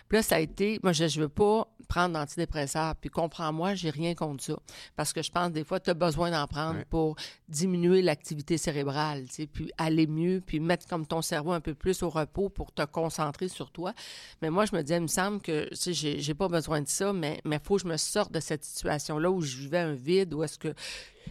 Puis 0.09 0.17
là, 0.17 0.23
ça 0.23 0.35
a 0.35 0.39
été, 0.39 0.79
moi, 0.83 0.93
je, 0.93 1.07
je 1.07 1.19
veux 1.21 1.29
pas 1.29 1.67
prendre 1.87 2.13
d'antidépresseurs, 2.13 2.95
puis 2.95 3.09
comprends-moi, 3.09 3.75
j'ai 3.75 3.89
rien 3.89 4.15
contre 4.15 4.43
ça. 4.43 4.57
Parce 4.95 5.11
que 5.13 5.21
je 5.21 5.31
pense, 5.31 5.51
des 5.51 5.63
fois, 5.63 5.79
tu 5.79 5.89
as 5.89 5.93
besoin 5.93 6.31
d'en 6.31 6.47
prendre 6.47 6.83
pour 6.89 7.15
diminuer 7.49 8.01
l'activité 8.01 8.57
cérébrale, 8.57 9.25
tu 9.27 9.33
sais, 9.33 9.47
puis 9.47 9.71
aller 9.77 10.07
mieux, 10.07 10.41
puis 10.45 10.59
mettre 10.59 10.87
comme 10.87 11.05
ton 11.05 11.21
cerveau 11.21 11.51
un 11.51 11.59
peu 11.61 11.73
plus 11.73 12.01
au 12.03 12.09
repos 12.09 12.49
pour 12.49 12.71
te 12.73 12.83
concentrer 12.85 13.47
sur 13.49 13.71
toi. 13.71 13.93
Mais 14.41 14.49
moi, 14.49 14.65
je 14.65 14.75
me 14.75 14.81
disais, 14.81 14.97
il 14.97 15.01
me 15.01 15.07
semble 15.07 15.41
que, 15.41 15.67
tu 15.69 15.93
j'ai, 16.19 16.33
pas 16.33 16.47
besoin 16.47 16.81
de 16.81 16.87
ça, 16.87 17.13
mais 17.13 17.39
il 17.45 17.59
faut 17.63 17.75
que 17.75 17.81
je 17.83 17.87
me 17.87 17.97
sorte 17.97 18.31
de 18.31 18.39
cette 18.39 18.63
situation-là 18.63 19.29
où 19.31 19.41
je 19.41 19.57
vivais 19.57 19.79
un 19.79 19.93
vide, 19.93 20.33
où 20.33 20.43
est-ce 20.43 20.57
que 20.59 20.73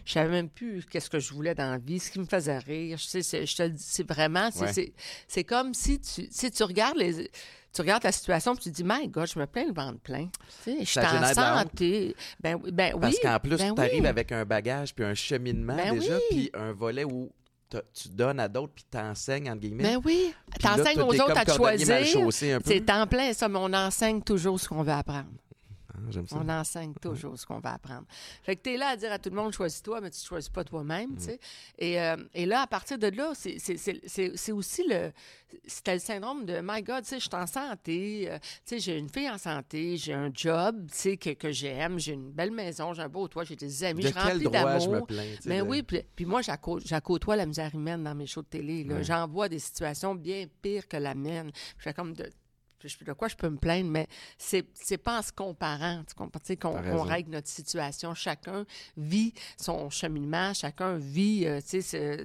je 0.04 0.12
savais 0.12 0.30
même 0.30 0.48
plus 0.48 0.84
qu'est-ce 0.86 1.10
que 1.10 1.18
je 1.18 1.32
voulais 1.34 1.54
dans 1.54 1.70
la 1.70 1.78
vie, 1.78 1.98
ce 1.98 2.10
qui 2.10 2.18
me 2.20 2.24
faisait 2.24 2.58
rire. 2.58 2.96
Je 2.98 3.04
sais, 3.04 3.22
c'est, 3.22 3.44
je 3.46 3.56
te 3.56 3.62
le 3.64 3.70
dis, 3.70 3.84
c'est 3.86 4.06
vraiment, 4.08 4.50
c'est, 4.52 4.60
Ouais. 4.60 4.72
c'est, 4.72 4.92
c'est 5.28 5.44
comme 5.44 5.74
si 5.74 6.00
tu, 6.00 6.28
si 6.30 6.50
tu 6.50 6.62
regardes 6.62 6.96
les, 6.96 7.30
tu 7.72 7.80
regardes 7.82 8.04
la 8.04 8.12
situation 8.12 8.54
puis 8.54 8.64
tu 8.64 8.70
te 8.70 8.76
dis, 8.76 8.84
my 8.84 9.08
God, 9.08 9.26
je 9.26 9.38
me 9.38 9.46
plains 9.46 9.66
le 9.66 9.72
ventre 9.74 10.00
plein. 10.00 10.26
Tu 10.64 10.72
sais, 10.72 10.76
je 10.80 10.84
suis 10.84 11.00
en 11.00 11.34
santé. 11.34 12.16
Ben, 12.40 12.58
oui- 12.62 12.72
ben 12.72 12.92
oui. 12.94 13.00
Parce 13.00 13.18
qu'en 13.20 13.38
plus, 13.38 13.56
ben 13.58 13.74
tu 13.74 13.80
arrives 13.80 14.02
oui. 14.02 14.06
avec 14.08 14.32
un 14.32 14.44
bagage 14.44 14.94
puis 14.94 15.04
un 15.04 15.14
cheminement 15.14 15.76
Ben 15.76 15.98
déjà, 15.98 16.16
oui. 16.16 16.22
puis 16.30 16.50
un 16.54 16.72
volet 16.72 17.04
où 17.04 17.30
tu 17.92 18.08
donnes 18.08 18.40
à 18.40 18.48
d'autres 18.48 18.72
puis 18.74 18.84
t'enseignes, 18.90 19.50
entre 19.50 19.60
guillemets. 19.60 19.82
Ben 19.82 20.00
oui. 20.04 20.34
T'enseignes 20.60 21.00
aux 21.00 21.14
autres 21.14 21.38
à 21.38 21.44
te 21.44 21.52
choisir. 21.52 22.28
C'est 22.64 22.90
en 22.90 23.06
plein 23.06 23.32
ça, 23.32 23.48
mais 23.48 23.58
on 23.60 23.72
enseigne 23.72 24.22
toujours 24.22 24.58
ce 24.58 24.68
qu'on 24.68 24.82
veut 24.82 24.92
apprendre. 24.92 25.28
J'aime 26.10 26.26
ça. 26.26 26.36
On 26.40 26.48
enseigne 26.48 26.94
toujours 26.94 27.38
ce 27.38 27.44
qu'on 27.46 27.58
va 27.60 27.74
apprendre. 27.74 28.04
Fait 28.42 28.56
que 28.56 28.62
tu 28.62 28.70
es 28.74 28.76
là 28.76 28.88
à 28.88 28.96
dire 28.96 29.12
à 29.12 29.18
tout 29.18 29.30
le 29.30 29.36
monde, 29.36 29.52
choisis-toi, 29.52 30.00
mais 30.00 30.10
tu 30.10 30.20
ne 30.22 30.26
choisis 30.26 30.48
pas 30.48 30.64
toi-même. 30.64 31.16
Et, 31.78 32.00
euh, 32.00 32.16
et 32.34 32.46
là, 32.46 32.62
à 32.62 32.66
partir 32.66 32.98
de 32.98 33.08
là, 33.08 33.32
c'est- 33.34 34.52
aussi 34.52 34.84
le... 34.88 35.12
C'était 35.66 35.94
le 35.94 35.98
syndrome 36.00 36.44
de, 36.46 36.60
my 36.62 36.80
God, 36.80 37.02
tu 37.02 37.08
sais, 37.08 37.16
je 37.18 37.24
suis 37.24 37.34
en 37.34 37.46
santé, 37.46 38.30
euh, 38.30 38.38
tu 38.38 38.48
sais, 38.66 38.78
j'ai 38.78 38.96
une 38.98 39.08
fille 39.08 39.28
en 39.28 39.36
santé, 39.36 39.96
j'ai 39.96 40.12
un 40.14 40.30
job, 40.32 40.86
tu 40.92 40.96
sais, 40.96 41.16
que, 41.16 41.30
que 41.30 41.50
j'aime, 41.50 41.98
j'ai 41.98 42.12
une 42.12 42.30
belle 42.30 42.52
maison, 42.52 42.94
j'ai 42.94 43.02
un 43.02 43.08
beau 43.08 43.26
toit, 43.26 43.42
j'ai 43.42 43.56
des 43.56 43.82
amis, 43.82 44.02
De 44.04 44.08
je 44.10 44.14
me 44.14 44.20
d'amour. 44.50 45.06
Mais 45.46 45.60
oui, 45.68 45.82
puis, 45.82 46.02
puis 46.14 46.24
moi, 46.24 46.40
j'accôtoie 46.40 47.34
la 47.34 47.46
misère 47.46 47.74
humaine 47.74 48.04
dans 48.04 48.14
mes 48.14 48.26
shows 48.26 48.42
de 48.42 48.46
télé. 48.46 48.84
J'en 49.02 49.26
vois 49.26 49.48
des 49.48 49.58
situations 49.58 50.14
bien 50.14 50.46
pires 50.62 50.86
que 50.86 50.96
la 50.96 51.16
mienne. 51.16 51.50
Je 51.78 51.82
fais 51.82 51.94
comme 51.94 52.14
de. 52.14 52.30
Je- 52.88 53.04
De 53.04 53.12
quoi 53.12 53.28
je 53.28 53.36
peux 53.36 53.48
me 53.48 53.56
plaindre, 53.58 53.90
mais 53.90 54.06
c'est 54.38 54.66
c'est 54.74 54.98
pas 54.98 55.18
en 55.18 55.22
se 55.22 55.32
comparant 55.32 56.02
tu 56.08 56.14
comprends, 56.14 56.40
sais, 56.42 56.56
qu'on 56.56 56.72
règle 57.02 57.30
notre 57.32 57.48
situation. 57.48 58.14
Chacun 58.14 58.64
vit 58.96 59.32
son 59.56 59.90
cheminement, 59.90 60.52
chacun 60.54 60.96
vit 60.96 61.46
euh, 61.46 61.60
tu 61.60 61.82
sais, 61.82 62.24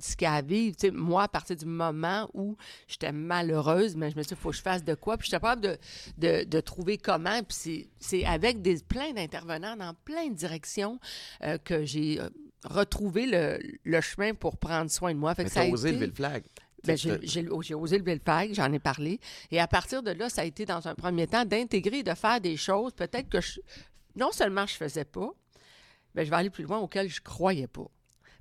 ce, 0.00 0.14
qu'il 0.16 0.26
y 0.26 0.28
a 0.28 0.34
à 0.34 0.42
vivre. 0.42 0.76
Sais, 0.78 0.92
moi, 0.92 1.24
à 1.24 1.28
partir 1.28 1.56
du 1.56 1.66
moment 1.66 2.30
où 2.32 2.56
j'étais 2.86 3.10
malheureuse, 3.10 3.96
mais 3.96 4.10
je 4.12 4.16
me 4.16 4.22
suis 4.22 4.28
dit, 4.28 4.34
il 4.38 4.40
faut 4.42 4.50
que 4.50 4.56
je 4.56 4.62
fasse 4.62 4.84
de 4.84 4.94
quoi? 4.94 5.16
Puis 5.18 5.26
j'étais 5.26 5.36
capable 5.40 5.60
de, 5.62 5.78
de, 6.18 6.44
de 6.44 6.60
trouver 6.60 6.98
comment. 6.98 7.42
Puis 7.42 7.56
c'est- 7.56 7.88
c'est 7.98 8.24
avec 8.24 8.62
des, 8.62 8.76
plein 8.78 9.12
d'intervenants 9.12 9.76
dans 9.76 9.94
plein 10.04 10.28
de 10.28 10.34
directions 10.34 11.00
euh, 11.42 11.58
que 11.58 11.84
j'ai 11.84 12.20
euh, 12.20 12.28
retrouvé 12.64 13.26
le, 13.26 13.58
le 13.84 14.00
chemin 14.00 14.34
pour 14.34 14.56
prendre 14.56 14.88
soin 14.90 15.12
de 15.12 15.18
moi. 15.18 15.34
Fait 15.34 15.42
Mais 15.42 15.48
que 15.48 15.54
ça 15.54 15.62
a 15.62 15.66
osé 15.68 15.88
été- 15.88 15.96
lever 15.96 16.06
le 16.06 16.14
flag. 16.14 16.44
Ben, 16.88 16.96
sais, 16.96 17.20
j'ai 17.62 17.74
osé 17.74 17.98
lever 17.98 18.14
le 18.14 18.20
flag, 18.20 18.52
j'en 18.54 18.72
ai 18.72 18.78
parlé. 18.78 19.20
Et 19.50 19.60
à 19.60 19.66
partir 19.66 20.02
de 20.02 20.10
là, 20.10 20.28
ça 20.28 20.42
a 20.42 20.44
été 20.44 20.64
dans 20.64 20.88
un 20.88 20.94
premier 20.94 21.26
temps 21.26 21.44
d'intégrer, 21.44 22.02
de 22.02 22.14
faire 22.14 22.40
des 22.40 22.56
choses, 22.56 22.92
peut-être 22.92 23.28
que 23.28 23.40
je, 23.40 23.60
non 24.16 24.32
seulement 24.32 24.66
je 24.66 24.74
faisais 24.74 25.04
pas, 25.04 25.30
mais 26.14 26.24
je 26.24 26.30
vais 26.30 26.36
aller 26.36 26.50
plus 26.50 26.64
loin, 26.64 26.78
auxquelles 26.78 27.08
je 27.08 27.20
croyais 27.20 27.66
pas. 27.66 27.88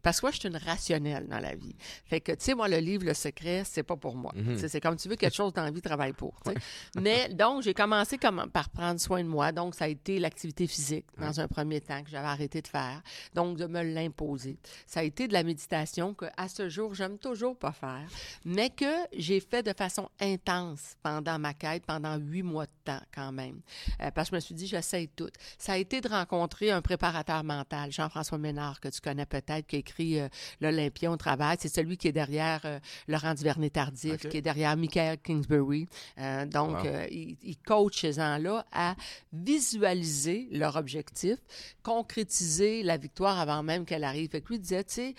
Parce 0.08 0.22
que 0.22 0.26
moi, 0.28 0.32
je 0.32 0.40
suis 0.40 0.48
une 0.48 0.56
rationnelle 0.56 1.28
dans 1.28 1.40
la 1.40 1.54
vie. 1.54 1.76
Fait 2.06 2.22
que, 2.22 2.32
tu 2.32 2.38
sais, 2.40 2.56
moi, 2.56 2.70
le 2.70 2.78
livre 2.78 3.04
Le 3.04 3.14
Secret, 3.14 3.64
c'est 3.66 3.84
pas 3.84 3.98
pour 3.98 4.16
moi. 4.16 4.32
Mhm. 4.38 4.58
C'est 4.58 4.80
comme 4.80 4.96
tu 4.96 5.10
veux 5.10 5.18
quelque 5.18 5.36
chose 5.36 5.52
dans 5.52 5.66
la 5.66 5.70
vie, 5.70 5.82
travaille 5.82 6.14
pour. 6.14 6.34
Mais 6.96 7.28
donc, 7.28 7.64
j'ai 7.64 7.74
commencé 7.74 8.18
comme, 8.18 8.50
par 8.54 8.70
prendre 8.70 9.02
soin 9.02 9.22
de 9.22 9.28
moi. 9.28 9.52
Donc, 9.52 9.76
ça 9.76 9.84
a 9.84 9.90
été 9.90 10.18
l'activité 10.18 10.66
physique 10.66 11.04
dans 11.20 11.42
un 11.42 11.50
premier 11.50 11.82
temps 11.82 12.02
que 12.06 12.10
j'avais 12.10 12.30
arrêté 12.30 12.62
de 12.62 12.68
faire. 12.70 13.02
Donc, 13.34 13.58
de 13.58 13.66
me 13.66 13.84
l'imposer. 13.84 14.58
Ça 14.86 15.02
a 15.02 15.04
été 15.04 15.28
de 15.28 15.34
la 15.34 15.44
méditation 15.44 16.14
que, 16.14 16.28
à 16.38 16.48
ce 16.48 16.70
jour, 16.70 16.96
j'aime 16.96 17.18
toujours 17.18 17.58
pas 17.58 17.74
faire, 17.74 18.08
mais 18.46 18.70
que 18.70 18.86
j'ai 19.12 19.42
fait 19.42 19.62
de 19.62 19.74
façon 19.74 20.08
intense 20.22 20.96
pendant 21.04 21.38
ma 21.38 21.54
quête, 21.54 21.86
pendant 21.86 22.16
huit 22.16 22.44
mois 22.44 22.66
de 22.66 22.72
temps 22.86 23.02
quand 23.14 23.34
même. 23.34 23.60
Euh, 24.02 24.10
parce 24.12 24.30
que 24.30 24.36
je 24.36 24.38
me 24.38 24.40
suis 24.40 24.56
dit, 24.56 24.68
j'essaye 24.68 25.10
tout. 25.10 25.32
Ça 25.58 25.74
a 25.74 25.78
été 25.78 26.00
de 26.00 26.08
rencontrer 26.08 26.72
un 26.72 26.82
préparateur 26.82 27.44
mental, 27.44 27.92
Jean-François 27.92 28.38
Ménard, 28.38 28.80
que 28.80 28.88
tu 28.88 29.02
connais 29.02 29.26
peut-être, 29.26 29.68
qui 29.68 29.76
a 29.76 29.80
écrit 29.80 29.97
euh, 30.00 30.28
L'Olympia 30.62 31.12
au 31.12 31.18
travail. 31.18 31.58
C'est 31.60 31.74
celui 31.74 31.98
qui 31.98 32.08
est 32.08 32.12
derrière 32.12 32.62
euh, 32.66 32.80
Laurent 33.08 33.34
Duvernay-Tardif, 33.34 34.28
qui 34.30 34.38
est 34.38 34.42
derrière 34.42 34.76
Michael 34.78 35.18
Kingsbury. 35.20 35.88
Euh, 36.20 36.46
donc, 36.46 36.84
Wow. 36.84 37.08
il, 37.12 37.38
il 37.44 37.58
coach 37.58 38.02
ces 38.02 38.14
gens-là 38.14 38.66
à 38.72 38.96
visualiser 39.34 40.48
leur 40.52 40.76
objectif, 40.76 41.38
concrétiser 41.84 42.84
la 42.84 42.98
victoire 42.98 43.40
avant 43.40 43.64
même 43.64 43.86
qu'elle 43.86 44.04
arrive. 44.04 44.30
Fait 44.30 44.42
que 44.42 44.50
lui 44.50 44.60
disait, 44.60 44.84
tu 44.84 44.94
sais, 44.94 45.16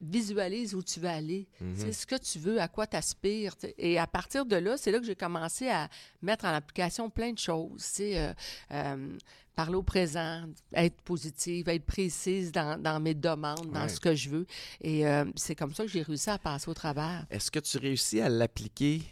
visualise 0.00 0.74
où 0.74 0.82
tu 0.82 1.00
veux 1.00 1.08
aller, 1.08 1.46
c'est 1.76 1.92
ce 1.92 2.06
que 2.06 2.16
tu 2.16 2.38
veux, 2.38 2.60
à 2.60 2.68
quoi 2.68 2.86
tu 2.86 2.96
aspires. 2.96 3.54
Et 3.78 3.98
à 3.98 4.06
partir 4.06 4.44
de 4.44 4.56
là, 4.56 4.76
c'est 4.76 4.90
là 4.90 4.98
que 4.98 5.06
j'ai 5.06 5.14
commencé 5.16 5.68
à 5.68 5.88
mettre 6.20 6.44
en 6.44 6.52
application 6.52 7.08
plein 7.08 7.32
de 7.32 7.38
choses. 7.38 7.78
tu 7.78 7.92
sais, 7.94 8.18
euh, 8.18 8.32
euh, 8.72 9.16
parler 9.54 9.76
au 9.76 9.82
présent, 9.82 10.44
être 10.72 11.00
positive, 11.02 11.68
être 11.68 11.84
précise 11.84 12.50
dans, 12.52 12.80
dans 12.80 13.00
mes 13.00 13.14
demandes, 13.14 13.70
dans 13.72 13.82
Ouais. 13.82 13.88
ce 13.88 14.00
que 14.00 14.14
je 14.14 14.28
veux. 14.30 14.46
Et 14.80 15.06
euh, 15.06 15.24
c'est 15.36 15.54
comme 15.54 15.72
ça 15.74 15.84
que 15.84 15.90
j'ai 15.90 16.02
réussi 16.02 16.30
à 16.30 16.38
passer 16.38 16.68
au 16.68 16.74
travers. 16.74 17.26
Est-ce 17.30 17.50
que 17.50 17.60
tu 17.60 17.78
réussis 17.78 18.20
à 18.20 18.28
l'appliquer 18.28 19.02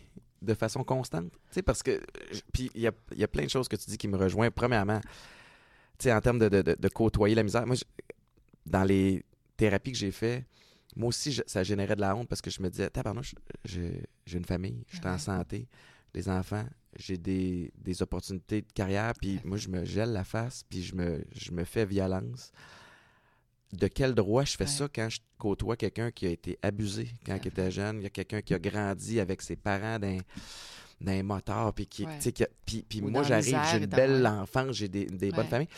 de 0.40 0.54
façon 0.54 0.82
constante? 0.84 1.30
Tu 1.30 1.38
sais, 1.52 1.62
parce 1.62 1.82
que. 1.82 2.00
je- 2.32 2.40
Puis 2.52 2.70
il 2.74 2.80
y 2.82 2.86
a, 2.88 2.92
il 3.12 3.18
y 3.18 3.24
a 3.24 3.28
plein 3.28 3.44
de 3.44 3.50
choses 3.50 3.68
que 3.68 3.76
tu 3.76 3.88
dis 3.88 3.96
qui 3.98 4.08
me 4.08 4.16
rejoignent. 4.16 4.50
Premièrement, 4.50 5.00
tu 5.98 6.04
sais, 6.04 6.12
en 6.12 6.20
termes 6.20 6.38
de, 6.40 6.48
de- 6.48 6.62
de- 6.62 6.76
de 6.78 6.88
côtoyer 6.88 7.34
la 7.34 7.42
misère, 7.44 7.66
moi, 7.66 7.76
je- 7.76 7.84
dans 8.66 8.84
les 8.84 9.24
thérapies 9.56 9.92
que 9.92 9.98
j'ai 9.98 10.10
fait, 10.10 10.44
moi 10.96 11.08
aussi, 11.08 11.32
je- 11.32 11.42
ça 11.46 11.62
générait 11.62 11.94
de 11.96 12.00
la 12.00 12.14
honte 12.16 12.28
parce 12.28 12.40
que 12.42 12.50
je 12.50 12.60
me 12.62 12.68
disais, 12.68 12.90
tabarnouche, 12.90 13.34
j'ai 13.64 14.02
j'ai 14.26 14.38
une 14.38 14.44
famille, 14.44 14.84
je 14.88 14.96
suis 14.98 15.06
en 15.06 15.18
santé, 15.18 15.66
des 16.14 16.28
enfants, 16.28 16.64
j'ai 16.98 17.16
des, 17.16 17.72
des 17.78 18.02
opportunités 18.02 18.62
de 18.62 18.72
carrière, 18.72 19.12
puis 19.20 19.40
moi, 19.44 19.56
je 19.56 19.68
me 19.68 19.84
gèle 19.84 20.12
la 20.12 20.24
face, 20.24 20.64
puis 20.68 20.82
je 20.82 20.94
me, 20.94 21.24
je 21.34 21.52
me 21.52 21.64
fais 21.64 21.84
violence. 21.86 22.52
De 23.72 23.86
quel 23.88 24.14
droit 24.14 24.44
je 24.44 24.56
fais 24.56 24.64
Ouais. 24.64 24.70
ça 24.70 24.88
quand 24.94 25.08
je 25.08 25.20
côtoie 25.38 25.76
quelqu'un 25.76 26.10
qui 26.10 26.26
a 26.26 26.30
été 26.30 26.58
abusé 26.60 27.08
quand 27.24 27.38
il 27.42 27.48
était 27.48 27.70
jeune? 27.70 27.98
Il 28.00 28.02
y 28.02 28.06
a 28.06 28.10
quelqu'un 28.10 28.42
qui 28.42 28.52
a 28.52 28.58
grandi 28.58 29.18
avec 29.18 29.40
ses 29.42 29.56
parents 29.56 29.98
d'un 29.98 30.18
d'un 31.00 31.22
moteur, 31.24 31.72
puis 31.74 31.86
qui, 31.88 32.04
Ouais. 32.04 32.18
qui 32.32 32.44
a- 32.44 32.48
puis, 32.64 32.84
puis 32.88 33.00
moi, 33.00 33.24
j'arrive, 33.24 33.58
j'ai 33.72 33.78
une 33.78 33.86
belle 33.86 34.22
ouais. 34.22 34.28
enfance, 34.28 34.76
j'ai 34.76 34.86
des, 34.88 35.06
des 35.06 35.30
bonnes 35.32 35.40
Ouais. 35.40 35.48
familles. 35.50 35.68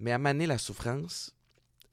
Mais 0.00 0.12
à 0.12 0.18
maner 0.18 0.46
la 0.46 0.58
souffrance, 0.58 1.32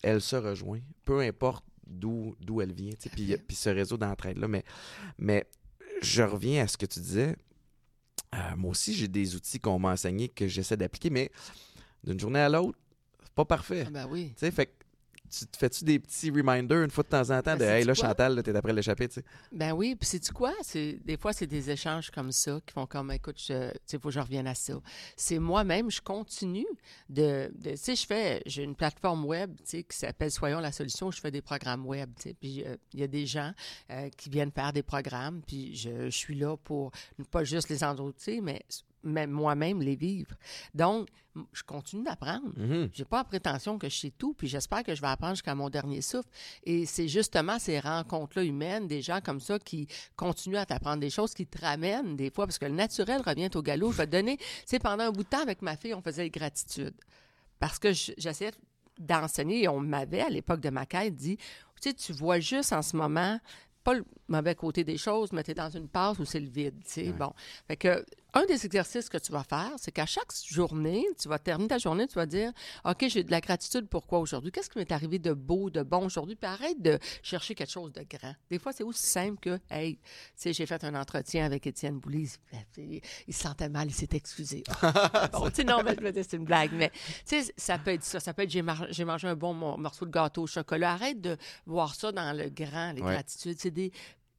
elle 0.02 0.20
se 0.20 0.36
rejoint, 0.36 0.82
peu 1.06 1.22
importe 1.22 1.64
d'où 1.88 2.36
elle 2.62 2.74
vient, 2.74 2.92
puis, 3.14 3.38
puis 3.38 3.56
ce 3.56 3.70
réseau 3.70 3.96
d'entraide-là. 3.96 4.50
Mais, 4.50 4.64
mais 5.18 5.46
je 6.02 6.24
reviens 6.24 6.64
à 6.64 6.68
ce 6.68 6.76
que 6.76 6.86
tu 6.86 7.00
disais. 7.00 7.38
Euh, 8.36 8.56
moi 8.58 8.72
aussi, 8.72 8.94
j'ai 8.94 9.08
des 9.08 9.36
outils 9.36 9.60
qu'on 9.60 9.80
m'a 9.80 9.92
enseignés 9.92 10.30
que 10.30 10.48
j'essaie 10.48 10.78
d'appliquer, 10.78 11.10
mais 11.10 11.32
d'une 12.04 12.20
journée 12.20 12.40
à 12.40 12.50
l'autre, 12.50 12.78
c'est 13.24 13.34
pas 13.34 13.46
parfait. 13.46 13.84
Ah 13.88 13.92
ben 13.92 14.08
oui. 14.10 14.34
Tu 14.36 14.40
sais, 14.40 14.52
fait 14.52 14.66
que 14.68 14.83
tu 15.38 15.48
te 15.48 15.58
fais-tu 15.58 15.84
des 15.84 16.00
petits 16.00 16.30
reminders 16.30 16.84
une 16.84 16.92
fois 16.92 17.04
de 17.04 17.10
temps 17.10 17.30
en 17.32 17.42
temps 17.42 17.56
Ben, 17.56 17.60
de 17.60 17.64
Hey 17.64 17.84
là, 17.86 17.94
quoi? 17.96 18.10
Chantal, 18.10 18.44
t'es 18.44 18.56
après 18.56 18.74
l'échappée, 18.74 19.08
tu 19.08 19.16
sais? 19.16 19.24
Ben 19.52 19.72
oui, 19.74 19.96
puis 19.96 20.08
c'est-tu 20.08 20.32
quoi? 20.32 20.54
Des 20.74 21.18
fois, 21.18 21.34
c'est 21.34 21.48
des 21.48 21.72
échanges 21.72 22.12
comme 22.12 22.32
ça 22.32 22.60
qui 22.66 22.74
font 22.74 22.86
comme, 22.86 23.12
écoute, 23.12 23.36
tu 23.38 23.46
sais, 23.46 23.74
faut 23.94 24.10
que 24.10 24.12
je 24.12 24.20
revienne 24.20 24.48
à 24.48 24.56
ça. 24.56 24.74
C'est 25.18 25.40
moi-même, 25.40 25.90
je 25.90 26.02
continue 26.02 26.68
de, 27.10 27.52
de- 27.56 27.72
tu 27.72 27.78
sais, 27.78 27.96
je 27.96 28.06
fais, 28.06 28.42
j'ai 28.46 28.64
une 28.64 28.76
plateforme 28.76 29.26
web, 29.26 29.56
tu 29.58 29.64
sais, 29.66 29.84
qui 29.84 29.98
s'appelle 29.98 30.32
Soyons 30.32 30.60
la 30.60 30.72
solution, 30.72 31.08
où 31.08 31.12
je 31.12 31.20
fais 31.20 31.32
des 31.32 31.42
programmes 31.42 31.86
web, 31.86 32.12
tu 32.16 32.30
sais, 32.30 32.34
puis 32.40 32.64
euh, 32.64 32.76
il 32.94 33.00
y 33.00 33.04
a 33.04 33.08
des 33.08 33.26
gens 33.26 33.52
euh, 33.90 34.10
qui 34.16 34.30
viennent 34.30 34.52
faire 34.52 34.74
des 34.74 34.84
programmes, 34.84 35.42
puis 35.48 35.76
je, 35.76 36.06
je 36.06 36.18
suis 36.18 36.36
là 36.36 36.56
pour 36.58 36.92
pas 37.32 37.44
juste 37.44 37.70
les 37.70 37.84
endroiter, 37.84 38.42
mais, 38.42 38.62
mais 39.04 39.28
moi-même 39.28 39.82
les 39.82 39.96
vivre. 39.96 40.36
Donc, 40.74 41.10
je 41.52 41.64
continue 41.64 42.04
d'apprendre. 42.04 42.52
Mhm. 42.58 42.90
J'ai 42.94 43.06
pas 43.06 43.18
la 43.18 43.24
prétention 43.24 43.80
que 43.80 43.90
je 43.90 43.98
sais 43.98 44.12
tout, 44.16 44.34
puis 44.36 44.48
j'espère 44.48 44.84
que 44.84 44.94
je 44.94 45.02
vais 45.02 45.08
apprendre 45.08 45.34
jusqu'à 45.34 45.56
mon 45.56 45.70
dernier 45.70 46.02
souffle. 46.02 46.30
Et 46.64 46.86
c'est 46.86 47.08
justement 47.08 47.58
ces 47.58 47.80
rencontres-là 47.80 48.44
humaines, 48.44 48.88
des 48.88 49.02
gens 49.02 49.20
comme 49.20 49.40
ça 49.40 49.58
qui 49.60 49.88
continuent 50.16 50.58
à 50.58 50.66
t'apprendre 50.66 51.00
des 51.00 51.10
choses, 51.10 51.34
qui 51.34 51.48
te 51.48 51.60
ramènent 51.60 52.16
des 52.16 52.30
fois, 52.30 52.46
parce 52.46 52.60
que 52.60 52.66
le 52.66 52.74
naturel 52.74 53.22
revient 53.26 53.50
au 53.56 53.62
galop. 53.64 53.92
Je 53.92 53.98
vais 53.98 54.06
te 54.06 54.12
donner, 54.12 54.38
sais, 54.66 54.80
pendant 54.80 55.06
un 55.06 55.12
bout 55.12 55.24
de 55.24 55.30
temps 55.30 55.42
avec 55.42 55.62
ma 55.64 55.76
fille, 55.76 55.94
on 55.96 56.02
faisait 56.02 56.30
gratitude. 56.30 56.94
Parce 57.60 57.80
que 57.80 57.94
je- 57.94 58.12
j'essayais 58.18 58.52
d'enseigner 59.00 59.64
et 59.64 59.68
on 59.68 59.80
m'avait, 59.80 60.22
à 60.22 60.30
l'époque 60.30 60.60
de 60.60 60.70
ma 60.70 60.86
quête, 60.86 61.16
dit, 61.16 61.38
tu 61.38 61.90
sais, 61.90 61.94
tu 61.94 62.14
vois 62.14 62.40
juste 62.40 62.74
en 62.74 62.82
ce 62.84 62.96
moment 62.96 63.40
pas 63.84 63.96
le 63.96 64.06
mauvais 64.28 64.56
côté 64.56 64.84
des 64.84 64.98
choses, 64.98 65.32
mais 65.32 65.44
tu 65.44 65.52
es 65.52 65.54
dans 65.54 65.70
une 65.70 65.88
passe 65.88 66.18
où 66.20 66.26
c'est 66.26 66.40
le 66.40 66.50
vide, 66.50 66.76
sais. 66.86 67.08
Ouais. 67.08 67.14
Bon. 67.14 67.34
Fait 67.68 67.78
que, 67.78 68.06
un 68.36 68.46
des 68.48 68.66
exercices 68.66 69.10
que 69.10 69.18
tu 69.20 69.32
vas 69.32 69.44
faire, 69.44 69.74
c'est 69.78 69.92
qu'à 69.92 70.08
chaque 70.08 70.32
journée, 70.48 71.06
tu 71.22 71.28
vas 71.30 71.38
terminer 71.38 71.68
ta 71.68 71.78
journée, 71.78 72.08
tu 72.08 72.16
vas 72.16 72.26
dire, 72.26 72.52
OK, 72.84 73.06
j'ai 73.08 73.24
de 73.24 73.30
la 73.30 73.42
gratitude 73.42 73.88
pourquoi 73.88 74.18
aujourd'hui? 74.20 74.52
Qu'est-ce 74.52 74.72
qui 74.72 74.80
m'est 74.80 74.92
arrivé 74.92 75.20
de 75.20 75.34
beau, 75.34 75.70
de 75.70 75.84
bon 75.84 76.06
aujourd'hui? 76.06 76.36
Puis 76.36 76.50
arrête 76.50 76.82
de 76.82 76.98
chercher 77.22 77.54
quelque 77.54 77.70
chose 77.70 77.92
de 77.94 78.02
grand. 78.10 78.34
Des 78.50 78.58
fois, 78.58 78.72
c'est 78.74 78.84
aussi 78.84 79.06
simple 79.06 79.40
que, 79.40 79.60
hey, 79.70 79.98
tu 79.98 80.02
sais, 80.36 80.54
j'ai 80.54 80.66
fait 80.66 80.84
un 80.84 80.96
entretien 80.96 81.46
avec 81.46 81.68
Étienne 81.68 82.00
Boulay, 82.00 82.26
il, 82.78 83.02
il 83.28 83.34
se 83.36 83.44
sentait 83.44 83.70
mal, 83.70 83.88
il 83.88 83.94
s'est 83.94 84.10
excusé. 84.14 84.64
bon, 85.34 85.50
tu 85.50 85.56
sais, 85.58 85.64
non, 85.64 85.82
mais 85.84 85.96
c'est 86.24 86.34
une 86.38 86.46
blague, 86.46 86.72
mais 86.74 86.90
tu 87.28 87.40
sais, 87.44 87.54
ça 87.56 87.78
peut 87.78 87.92
être 87.92 88.04
ça. 88.04 88.20
Ça 88.20 88.34
peut 88.34 88.42
être, 88.44 88.50
j'ai, 88.50 88.62
mar- 88.64 88.88
mangé 89.06 89.28
un 89.28 89.36
bon 89.36 89.54
mo- 89.54 89.78
morceau 89.78 90.06
de 90.06 90.12
gâteau 90.12 90.44
au 90.44 90.48
chocolat. 90.48 90.94
Arrête 90.94 91.22
de 91.22 91.38
voir 91.68 91.94
ça 91.94 92.12
dans 92.12 92.36
le 92.36 92.50
grand, 92.50 92.94
les 92.94 93.02
Ouais. 93.02 93.14
gratitudes. 93.14 93.58
C'est 93.60 93.70
des, 93.72 93.92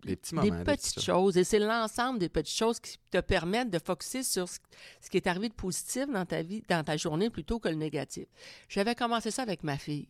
Des 0.04 0.16
petits 0.16 0.34
des 0.34 0.50
moments. 0.50 0.58
des 0.58 0.64
petites 0.64 1.00
choses. 1.00 1.36
Et 1.36 1.44
c'est 1.44 1.58
l'ensemble 1.58 2.18
des 2.18 2.28
petites 2.28 2.56
choses 2.56 2.80
qui 2.80 2.98
te 3.10 3.20
permettent 3.20 3.70
de 3.70 3.78
focuser 3.78 4.22
sur 4.22 4.48
ce, 4.48 4.58
ce 5.00 5.10
qui 5.10 5.16
est 5.16 5.26
arrivé 5.26 5.48
de 5.48 5.54
positif 5.54 6.06
dans 6.08 6.26
ta 6.26 6.42
vie, 6.42 6.62
dans 6.68 6.84
ta 6.84 6.96
journée, 6.96 7.30
plutôt 7.30 7.58
que 7.58 7.68
le 7.68 7.76
négatif. 7.76 8.26
J'avais 8.68 8.94
commencé 8.94 9.30
ça 9.30 9.42
avec 9.42 9.62
ma 9.62 9.78
fille. 9.78 10.08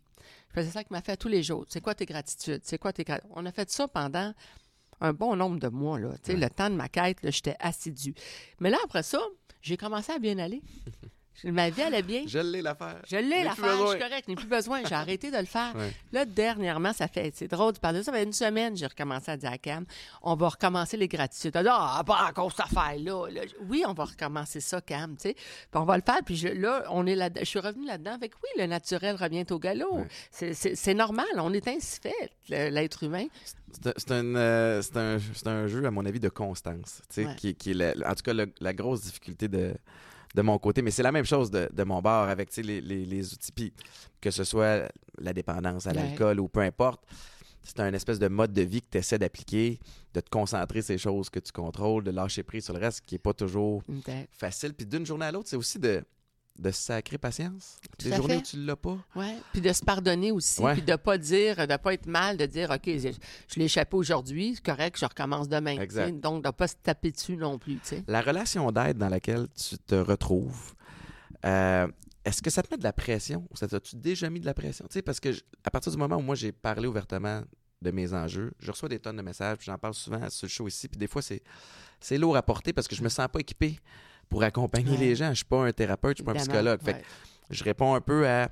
Je 0.49 0.55
faisais 0.61 0.71
ça 0.71 0.79
avec 0.81 0.91
ma 0.91 1.03
fille 1.03 1.17
tous 1.17 1.29
les 1.29 1.43
jours. 1.43 1.65
C'est 1.69 1.81
quoi 1.81 1.95
tes 1.95 2.07
gratitudes? 2.07 2.61
C'est 2.65 2.79
quoi 2.79 2.93
tes 2.93 3.05
On 3.31 3.45
a 3.47 3.53
fait 3.53 3.71
ça 3.71 3.89
pendant 3.89 4.33
un 5.01 5.13
bon 5.13 5.37
nombre 5.37 5.59
de 5.59 5.69
mois. 5.69 5.99
Là. 5.99 6.13
Tu 6.23 6.33
sais, 6.33 6.37
Le 6.37 6.49
temps 6.49 6.71
de 6.71 6.77
ma 6.77 6.89
quête, 6.89 7.23
là, 7.23 7.31
j'étais 7.31 7.57
assidue. 7.61 8.15
Mais 8.61 8.71
là, 8.71 8.79
après 8.85 9.03
ça, 9.03 9.21
j'ai 9.61 9.77
commencé 9.77 10.13
à 10.13 10.19
bien 10.19 10.39
aller. 10.39 10.63
Ma 11.45 11.71
vie 11.71 11.83
allait 11.83 12.03
bien. 12.03 12.23
Je 12.27 12.39
l'ai 12.39 12.63
l'affaire. 12.63 13.03
Je 13.09 13.17
l'ai 13.17 13.43
l'affaire, 13.43 13.77
je 13.79 13.91
suis 13.91 13.99
correct, 13.99 14.29
n'ai 14.29 14.37
plus 14.37 14.47
besoin. 14.47 14.83
J'ai 14.87 14.95
arrêté 14.95 15.31
de 15.31 15.37
le 15.37 15.45
faire. 15.45 15.75
Là, 16.13 16.25
dernièrement, 16.25 16.93
ça 16.93 17.09
fait, 17.09 17.33
c'est 17.35 17.49
drôle 17.49 17.73
de 17.73 17.79
parler 17.79 17.99
de 17.99 18.05
ça. 18.05 18.13
Ça 18.13 18.19
fait 18.19 18.25
une 18.25 18.33
semaine, 18.33 18.77
j'ai 18.77 18.87
recommencé 18.87 19.31
à 19.31 19.37
dire 19.37 19.51
à 19.51 19.59
Cam, 19.59 19.85
on 20.23 20.35
va 20.35 20.49
recommencer 20.49 20.97
les 20.97 21.09
gratitudes. 21.09 21.57
Ah, 21.57 22.03
pas 22.07 22.29
encore 22.29 22.53
cette 22.53 22.67
affaire-là. 22.67 23.29
Oui, 23.69 23.83
on 23.87 23.93
va 23.93 24.05
recommencer 24.05 24.61
ça, 24.61 24.81
Cam, 24.81 25.17
tu 25.17 25.23
sais. 25.23 25.35
Puis 25.35 25.81
on 25.81 25.85
va 25.85 25.97
le 25.97 26.03
faire. 26.03 26.21
Puis 26.25 26.37
là, 26.55 26.85
on 26.91 27.07
est 27.07 27.15
là 27.15 27.29
je 27.39 27.45
suis 27.45 27.59
revenue 27.59 27.87
là-dedans 27.87 28.13
avec, 28.13 28.33
oui, 28.43 28.49
le 28.61 28.67
naturel 28.67 29.17
revient 29.17 29.45
au 29.51 29.59
galop. 29.59 30.05
C'est 30.31 30.95
normal, 30.95 31.27
on 31.37 31.53
est 31.53 31.67
ainsi 31.69 32.01
fait, 32.01 32.31
l'être 32.49 33.03
humain. 33.03 33.27
C'est 33.97 34.13
un, 34.13 34.37
euh, 34.37 34.83
un, 34.95 35.19
un, 35.47 35.67
jeu, 35.67 35.85
à 35.85 35.91
mon 35.91 36.07
avis, 36.07 36.21
de 36.21 36.29
constance, 36.29 37.03
qui, 37.37 37.55
qui 37.55 37.71
est 37.73 38.07
en 38.07 38.15
tout 38.15 38.23
cas 38.23 38.33
la 38.61 38.73
grosse 38.73 39.03
difficulté 39.03 39.49
de 39.49 39.75
de 40.35 40.43
mon 40.43 40.59
côté. 40.59 40.83
Mais 40.83 40.91
c'est 40.91 41.03
la 41.03 41.13
même 41.13 41.25
chose 41.25 41.51
de, 41.51 41.85
mon 41.85 42.01
bord 42.01 42.29
avec 42.29 42.55
les, 42.57 42.81
les, 42.81 43.33
outils. 43.33 43.53
Puis 43.53 43.73
que 44.21 44.31
ce 44.31 44.45
soit 44.45 44.91
la 45.19 45.33
dépendance 45.33 45.87
à 45.87 45.93
l'alcool 45.93 46.41
ou 46.41 46.49
peu 46.49 46.61
importe, 46.61 47.03
c'est 47.63 47.81
un 47.81 47.93
espèce 47.95 48.19
de 48.19 48.29
mode 48.29 48.53
de 48.53 48.63
vie 48.63 48.83
que 48.83 48.89
tu 48.91 48.99
essaies 48.99 49.19
d'appliquer, 49.19 49.79
de 50.13 50.21
te 50.21 50.29
concentrer 50.29 50.83
sur 50.83 50.89
ces 50.89 50.99
choses 50.99 51.31
que 51.31 51.41
tu 51.41 51.51
contrôles, 51.51 52.05
de 52.05 52.11
lâcher 52.11 52.43
prise 52.43 52.65
sur 52.65 52.75
le 52.75 52.81
reste, 52.81 53.01
qui 53.01 53.15
n'est 53.15 53.21
pas 53.21 53.33
toujours 53.33 53.83
facile. 54.31 54.75
Puis 54.75 54.87
d'une 54.87 55.07
journée 55.07 55.27
à 55.27 55.33
l'autre, 55.33 55.49
c'est 55.49 55.57
aussi 55.57 55.79
de, 55.79 56.05
de 56.59 56.71
sacrer 56.71 57.19
patience? 57.19 57.79
des 57.99 58.15
journées 58.15 58.37
où 58.37 58.43
tu 58.43 58.65
l'as 58.65 58.77
pas? 58.77 58.99
Oui. 59.17 59.35
Puis 59.53 59.61
de 59.61 59.73
se 59.73 59.85
pardonner 59.85 60.31
aussi. 60.31 60.63
Puis 60.73 60.83
de 60.83 60.97
pas 60.97 61.19
dire, 61.19 61.67
de 61.67 61.77
pas 61.77 61.95
être 61.95 62.07
mal, 62.07 62.37
de 62.37 62.47
dire, 62.47 62.71
OK, 62.71 62.85
je, 62.87 63.59
l'ai 63.59 63.65
échappé 63.65 63.97
aujourd'hui, 63.97 64.55
c'est 64.55 64.65
correct, 64.65 64.99
je 64.99 65.05
recommence 65.05 65.49
demain. 65.49 65.81
Exact. 65.81 66.21
Donc, 66.21 66.45
de 66.45 66.51
pas 66.51 66.69
se 66.69 66.77
taper 66.83 67.11
dessus 67.11 67.37
non 67.37 67.59
plus. 67.59 67.81
La 68.07 68.21
relation 68.21 68.71
d'aide 68.71 68.99
dans 68.99 69.09
laquelle 69.09 69.49
tu 69.55 69.79
te 69.79 69.95
retrouves, 69.95 70.75
euh, 71.45 71.89
est-ce 72.25 72.41
que 72.41 72.51
ça 72.51 72.63
te 72.63 72.71
met 72.71 72.79
de 72.79 72.85
la 72.85 72.93
pression? 72.93 73.47
Ou 73.51 73.57
ça 73.57 73.69
tu 73.81 73.97
déjà 73.97 74.31
mis 74.31 74.41
de 74.41 74.47
la 74.47 74.55
pression? 74.55 74.87
sais, 74.91 75.03
parce 75.03 75.21
que 75.21 75.31
à 75.65 75.71
partir 75.71 75.93
du 75.93 75.99
moment 75.99 76.17
où 76.17 76.23
moi 76.23 76.35
j'ai 76.35 76.53
parlé 76.53 76.87
ouvertement 76.87 77.43
de 77.83 77.91
mes 77.91 78.15
enjeux, 78.15 78.53
je 78.61 78.71
reçois 78.71 78.89
des 78.89 78.99
tonnes 78.99 79.17
de 79.17 79.23
messages, 79.23 79.59
j'en 79.61 79.77
parle 79.77 79.95
souvent 79.95 80.31
sur 80.31 80.47
le 80.47 80.51
show 80.51 80.67
ici, 80.67 80.89
puis 80.89 80.99
des 80.99 81.07
fois 81.07 81.21
c'est, 81.21 81.43
c'est 82.01 82.17
lourd 82.17 82.37
à 82.37 82.43
porter 82.43 82.73
parce 82.73 82.89
que 82.89 82.97
je 82.97 83.03
me 83.03 83.11
sens 83.11 83.29
pas 83.31 83.41
équipé 83.41 83.79
pour 84.29 84.43
accompagner 84.43 84.97
les 84.97 85.15
gens. 85.15 85.31
Je 85.31 85.37
suis 85.37 85.45
pas 85.45 85.67
un 85.67 85.73
thérapeute, 85.73 86.19
je 86.19 86.23
suis 86.23 86.25
pas 86.25 86.33
un 86.33 86.43
psychologue. 86.43 86.81
je 87.51 87.65
réponds 87.65 87.95
un 87.95 88.01
peu 88.01 88.29
à, 88.29 88.51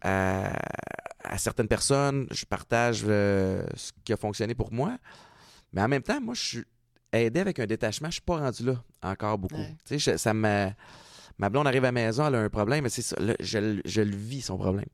à, 0.00 1.38
certaines 1.38 1.68
personnes, 1.68 2.26
je 2.30 2.44
partage 2.44 3.02
euh, 3.06 3.64
ce 3.74 3.92
qui 4.04 4.12
a 4.12 4.16
fonctionné 4.16 4.54
pour 4.54 4.72
moi. 4.72 4.98
Mais 5.72 5.82
en 5.82 5.88
même 5.88 6.02
temps, 6.02 6.20
moi, 6.20 6.34
je 6.34 6.40
suis 6.40 6.64
aidé 7.12 7.40
avec 7.40 7.58
un 7.58 7.66
détachement. 7.66 8.08
Je 8.08 8.14
suis 8.14 8.22
pas 8.22 8.38
rendu 8.38 8.64
là 8.64 8.82
encore 9.02 9.38
beaucoup. 9.38 9.64
Tu 9.84 9.98
sais, 9.98 10.18
ça 10.18 10.34
me... 10.34 10.70
Ma 11.38 11.50
blonde 11.50 11.66
arrive 11.66 11.84
à 11.84 11.88
la 11.88 11.92
maison, 11.92 12.26
elle 12.26 12.34
a 12.34 12.40
un 12.40 12.48
problème, 12.48 12.84
mais 12.84 12.88
c'est 12.88 13.02
ça, 13.02 13.16
je, 13.40 13.58
le 14.00 14.16
vis, 14.16 14.40
son 14.40 14.56
problème. 14.56 14.86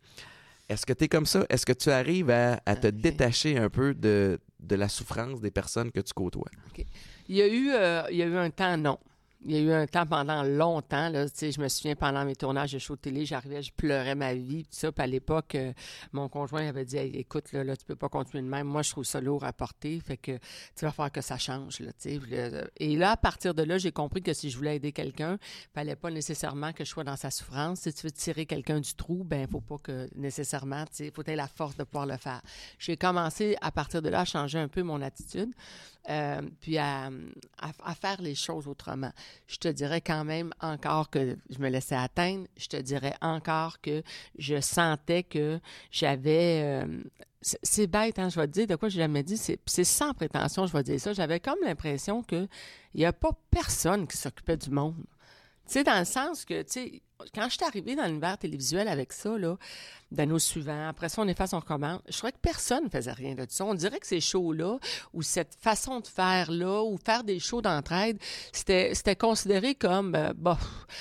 Est-ce 0.69 0.85
que 0.85 0.93
tu 0.93 1.05
es 1.05 1.09
comme 1.09 1.27
ça? 1.27 1.47
Est-ce 1.49 1.65
que 1.65 1.73
tu 1.73 1.89
arrives 1.91 2.31
à, 2.31 2.59
te 2.75 2.89
détacher 2.89 3.59
un 3.59 3.71
peu 3.71 3.95
de, 3.95 4.41
de, 4.59 4.75
la 4.75 4.89
souffrance 4.89 5.41
des 5.41 5.53
personnes 5.53 5.93
que 5.93 6.01
tu 6.01 6.13
côtoies? 6.13 6.51
Il, 7.29 7.37
y 7.37 7.43
a 7.43 7.47
eu, 7.47 7.71
euh, 7.71 8.03
il 8.11 8.17
y 8.17 8.23
a 8.23 8.27
eu 8.27 8.37
un 8.37 8.51
temps, 8.51 8.77
non. 8.77 8.99
Il 9.45 9.53
y 9.53 9.57
a 9.57 9.61
eu 9.61 9.73
un 9.73 9.87
temps 9.87 10.07
pendant 10.07 10.43
longtemps, 10.45 11.09
là, 11.09 11.27
je 11.27 11.61
me 11.61 11.69
souviens 11.69 11.97
pendant 11.97 12.25
mes 12.25 12.37
tournages 12.37 12.73
de 12.73 12.79
show 12.79 12.95
télé, 12.95 13.25
j'arrivais, 13.25 13.63
je 13.63 13.73
pleurais 13.73 14.15
ma 14.15 14.35
vie, 14.35 14.63
tout 14.65 14.71
ça. 14.71 14.93
Puis 14.93 15.03
à 15.03 15.07
l'époque, 15.07 15.57
euh, 15.57 15.73
mon 16.13 16.29
conjoint 16.29 16.67
avait 16.67 16.85
dit 16.85 16.97
écoute, 16.97 17.53
là, 17.53 17.65
là, 17.65 17.77
tu 17.77 17.85
peux 17.85 17.97
pas 17.97 18.09
continuer 18.09 18.43
de 18.43 18.49
même. 18.49 18.69
Moi, 18.69 18.83
je 18.83 18.91
trouve 18.91 19.05
ça 19.05 19.21
lourd 19.21 19.45
à 19.45 19.53
porter, 19.53 19.99
fait 20.01 20.17
que 20.17 20.39
tu 20.77 20.85
vas 20.85 20.93
faire 20.93 21.11
que 21.11 21.21
ça 21.21 21.39
change. 21.39 21.81
Là, 21.81 21.91
et 22.77 22.97
là, 22.97 23.13
à 23.13 23.17
partir 23.17 23.55
de 23.55 23.63
là, 23.63 23.79
j'ai 23.79 23.93
compris 23.93 24.23
que 24.23 24.33
si 24.33 24.49
je 24.49 24.57
voulais 24.57 24.77
aider 24.77 24.93
quelqu'un, 24.93 25.39
il 25.41 25.73
fallait 25.75 25.97
pas 25.97 26.11
nécessairement 26.11 26.73
que 26.73 26.85
je 26.85 26.91
sois 26.91 27.05
dans 27.05 27.17
sa 27.17 27.31
souffrance. 27.31 27.81
Si 27.81 27.93
tu 27.93 28.07
veux 28.07 28.13
tirer 28.13 28.47
quelqu'un 28.47 28.81
du 28.81 28.95
trou, 28.95 29.25
ben 29.25 29.49
faut 29.49 29.61
pas 29.61 29.79
que 29.79 30.09
nécessairement, 30.15 30.85
il 31.01 31.11
faut 31.11 31.23
avoir 31.23 31.37
la 31.37 31.49
force 31.49 31.77
de 31.77 31.85
pouvoir 31.85 32.07
le 32.07 32.17
faire. 32.17 32.43
J'ai 32.79 32.97
commencé 32.97 33.57
à 33.61 33.73
partir 33.73 34.03
de 34.03 34.09
là 34.09 34.21
à 34.21 34.25
changer 34.25 34.59
un 34.59 34.69
peu 34.69 34.83
mon 34.83 35.03
attitude. 35.03 35.53
Euh, 36.09 36.43
puis 36.61 36.79
à, 36.79 37.11
faire 38.01 38.21
les 38.21 38.35
choses 38.35 38.67
autrement. 38.67 39.13
Je 39.47 39.57
te 39.57 39.69
dirais 39.69 40.01
quand 40.01 40.25
même 40.25 40.53
encore 40.61 41.11
que 41.11 41.37
je 41.51 41.59
me 41.59 41.69
laissais 41.69 41.97
atteindre. 41.97 42.47
Je 42.57 42.69
te 42.69 42.77
dirais 42.77 43.15
encore 43.21 43.81
que 43.81 44.03
je 44.39 44.61
sentais 44.61 45.23
que 45.23 45.61
j'avais... 45.91 46.63
Euh, 46.65 47.03
c'est 47.41 47.89
bête, 47.89 48.21
hein, 48.21 48.29
je 48.29 48.39
vais 48.39 48.47
te 48.47 48.53
dire 48.53 48.67
de 48.69 48.77
quoi 48.77 48.89
j'ai 48.89 49.01
jamais 49.01 49.25
dit. 49.25 49.37
C'est 49.37 49.85
sans 49.85 50.15
prétention, 50.15 50.67
je 50.67 50.73
vais 50.73 50.83
dire 50.85 51.01
ça. 51.01 51.13
J'avais 51.13 51.41
comme 51.41 51.59
l'impression 51.63 52.23
qu'il 52.23 52.49
n'y 52.95 53.05
a 53.05 53.13
pas 53.13 53.31
personne 53.51 54.07
qui 54.07 54.17
s'occupait 54.17 54.57
du 54.57 54.71
monde. 54.71 54.95
Tu 55.67 55.73
sais, 55.73 55.85
dans 55.85 55.99
le 55.99 56.05
sens 56.05 56.45
que, 56.45 56.63
tu 56.63 56.71
sais, 56.71 57.03
quand 57.35 57.45
je 57.45 57.57
suis 57.57 57.65
arrivée 57.65 57.97
dans 57.97 58.07
l'univers 58.07 58.39
télévisuel 58.39 58.89
avec 58.89 59.13
ça, 59.13 59.37
là, 59.39 59.57
d'anneaux 60.13 60.39
suivants, 60.39 60.89
après 60.89 61.09
ça, 61.09 61.23
on 61.23 61.29
efface, 61.29 61.53
on 61.53 61.61
recommence, 61.61 62.01
je 62.09 62.17
trouvais 62.17 62.33
que 62.33 62.39
personne 62.41 62.85
ne 62.85 62.89
faisait 62.89 63.13
rien 63.13 63.35
de 63.35 63.47
ça. 63.49 63.65
On 63.65 63.75
dirait 63.75 63.99
que 63.99 64.07
ces 64.07 64.21
shows-là, 64.21 64.79
ou 65.13 65.23
cette 65.23 65.55
façon 65.61 66.01
de 66.01 66.07
faire-là, 66.07 66.83
ou 66.83 66.99
faire 67.05 67.25
des 67.25 67.39
shows 67.39 67.63
d'entraide, 67.63 68.19
c'était, 68.53 68.95
c'était 68.95 69.17
considéré 69.17 69.75
comme, 69.75 70.15
euh, 70.15 70.33
bah, 70.37 70.59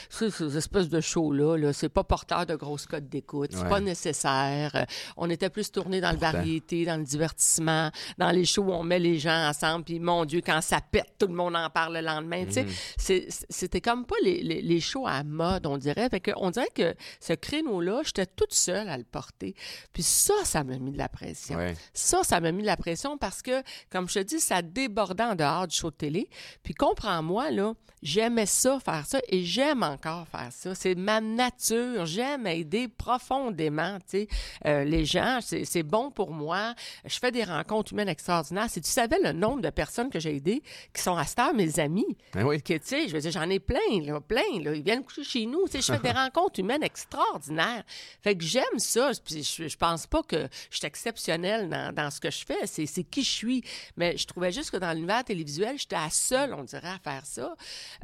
ces 0.10 0.58
espèces 0.58 0.90
de 0.90 1.02
shows-là, 1.02 1.58
-là, 1.58 1.74
c'est 1.74 1.90
pas 1.90 2.04
porteur 2.04 2.46
de 2.46 2.56
grosses 2.56 2.86
codes 2.86 3.10
d'écoute, 3.10 3.52
c'est 3.54 3.70
pas 3.70 3.80
nécessaire. 3.80 4.86
On 5.18 5.30
était 5.30 5.50
plus 5.50 5.72
tourné 5.72 6.02
dans 6.02 6.12
le 6.12 6.18
variété, 6.18 6.86
dans 6.86 6.98
le 6.98 7.04
divertissement, 7.04 7.92
dans 8.18 8.32
les 8.32 8.46
shows 8.46 8.64
où 8.64 8.74
on 8.74 8.84
met 8.84 9.00
les 9.00 9.20
gens 9.20 9.50
ensemble, 9.50 9.84
puis 9.86 10.00
mon 10.00 10.26
Dieu, 10.26 10.42
quand 10.46 10.62
ça 10.62 10.80
pète, 10.82 11.14
tout 11.18 11.28
le 11.28 11.34
monde 11.34 11.56
en 11.56 11.70
parle 11.70 11.96
le 11.96 12.02
lendemain. 12.02 12.46
Tu 12.46 12.64
sais, 12.98 13.20
mm-hmm. 13.20 13.46
c'était 13.50 13.82
comme 13.82 14.06
pas 14.06 14.16
les, 14.24 14.42
les, 14.44 14.62
les 14.62 14.80
shows 14.80 15.08
à 15.08 15.24
mode, 15.24 15.66
on 15.66 15.78
dirait 15.78 16.10
on 16.38 16.52
dirait 16.52 16.70
que 16.74 16.96
ce 17.20 17.34
créneau-là, 17.34 18.02
j'étais 18.04 18.26
toute 18.26 18.54
seule 18.54 18.90
à 18.90 18.98
le 19.02 19.08
porter. 19.08 19.56
Puis 19.94 20.04
ça, 20.04 20.34
ça 20.44 20.64
m'a 20.64 20.78
mis 20.78 20.92
de 20.92 20.98
la 20.98 21.10
pression. 21.10 21.58
Ça, 21.94 22.24
ça 22.24 22.40
m'a 22.40 22.52
mis 22.52 22.62
de 22.62 22.68
la 22.68 22.78
pression 22.78 23.18
parce 23.18 23.42
que, 23.42 23.64
comme 23.90 24.08
je 24.10 24.16
te 24.16 24.24
dis, 24.24 24.40
ça 24.40 24.62
débordait 24.62 25.24
en 25.24 25.36
dehors 25.36 25.68
du 25.68 25.76
show 25.76 25.92
de 25.92 25.96
télé. 25.96 26.30
Puis 26.64 26.74
comprends-moi, 26.74 27.52
là, 27.52 27.74
j'aimais 28.02 28.46
ça, 28.46 28.80
faire 28.80 29.06
ça, 29.06 29.20
et 29.28 29.44
j'aime 29.44 29.84
encore 29.84 30.28
faire 30.28 30.50
ça. 30.52 30.76
C'est 30.76 30.96
ma 30.96 31.22
nature. 31.22 32.06
J'aime 32.06 32.48
aider 32.48 32.88
profondément, 32.88 33.98
tu 34.00 34.22
sais, 34.22 34.28
euh, 34.66 34.84
les 34.84 35.06
gens. 35.06 35.40
C'est 35.42 35.84
bon 35.84 36.12
pour 36.12 36.32
moi. 36.32 36.74
Je 37.06 37.18
fais 37.20 37.32
des 37.32 37.44
rencontres 37.44 37.94
humaines 37.94 38.10
extraordinaires. 38.10 38.70
Si 38.70 38.82
tu 38.82 38.90
savais 38.90 39.20
le 39.24 39.32
nombre 39.32 39.62
de 39.62 39.70
personnes 39.70 40.10
que 40.10 40.20
j'ai 40.20 40.36
aidées 40.36 40.62
qui 40.94 41.02
sont 41.02 41.16
à 41.16 41.26
cette 41.26 41.40
heure 41.40 41.54
mes 41.54 41.80
amis, 41.80 42.18
ben 42.34 42.44
oui. 42.44 42.62
que, 42.62 42.74
tu 42.74 42.80
sais, 42.84 43.08
je 43.08 43.14
veux 43.14 43.20
dire, 43.20 43.32
j'en 43.32 43.50
ai 43.50 43.60
plein, 43.60 43.80
plein, 44.28 44.62
là. 44.64 44.74
Ils 44.74 44.84
viennent 44.84 45.04
coucher 45.04 45.24
chez 45.24 45.46
nous. 45.46 45.66
Tu 45.66 45.74
sais, 45.74 45.82
je 45.82 45.98
fais 45.98 46.00
des 46.00 46.12
rencontres 46.18 46.60
humaines 46.60 46.84
extraordinaires. 46.84 47.84
Fait 48.22 48.36
que 48.36 48.44
j'aime 48.44 48.78
ça. 48.78 48.91
Puis 49.24 49.44
je, 49.44 49.68
je, 49.68 49.78
pense 49.78 50.08
pas 50.08 50.24
que 50.24 50.48
je 50.70 50.78
suis 50.78 50.88
exceptionnelle 50.88 51.70
dans, 51.70 51.94
dans 51.94 52.12
ce 52.12 52.20
que 52.20 52.32
je 52.32 52.46
fais. 52.46 52.66
C'est 52.66 53.04
qui 53.04 53.24
je 53.24 53.30
suis. 53.30 53.64
Mais 53.98 54.18
je 54.18 54.26
trouvais 54.28 54.52
juste 54.52 54.72
que 54.72 54.78
dans 54.78 54.92
l'univers 54.94 55.24
télévisuel, 55.24 55.78
j'étais 55.78 55.96
la 55.96 56.10
seule, 56.10 56.54
on 56.54 56.64
dirait, 56.64 56.88
à 56.88 57.00
faire 57.00 57.26
ça. 57.26 57.56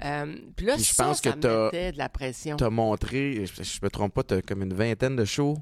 Euh, 0.04 0.36
puis 0.56 0.66
là, 0.66 0.78
je 0.78 0.84
ça, 0.84 1.04
pense 1.04 1.22
ça 1.22 1.32
que 1.32 1.38
me 1.38 1.66
mettait 1.66 1.92
de 1.92 1.98
la 1.98 2.10
pression. 2.10 2.58
Tu 2.58 2.64
as 2.64 2.70
montré, 2.70 3.46
je, 3.46 3.64
je 3.64 3.80
me 3.82 3.90
trompe 3.90 4.14
pas, 4.14 4.24
tu 4.24 4.36
as 4.36 4.42
comme 4.42 4.64
une 4.64 4.74
vingtaine 4.74 5.16
de 5.16 5.26
shows 5.26 5.58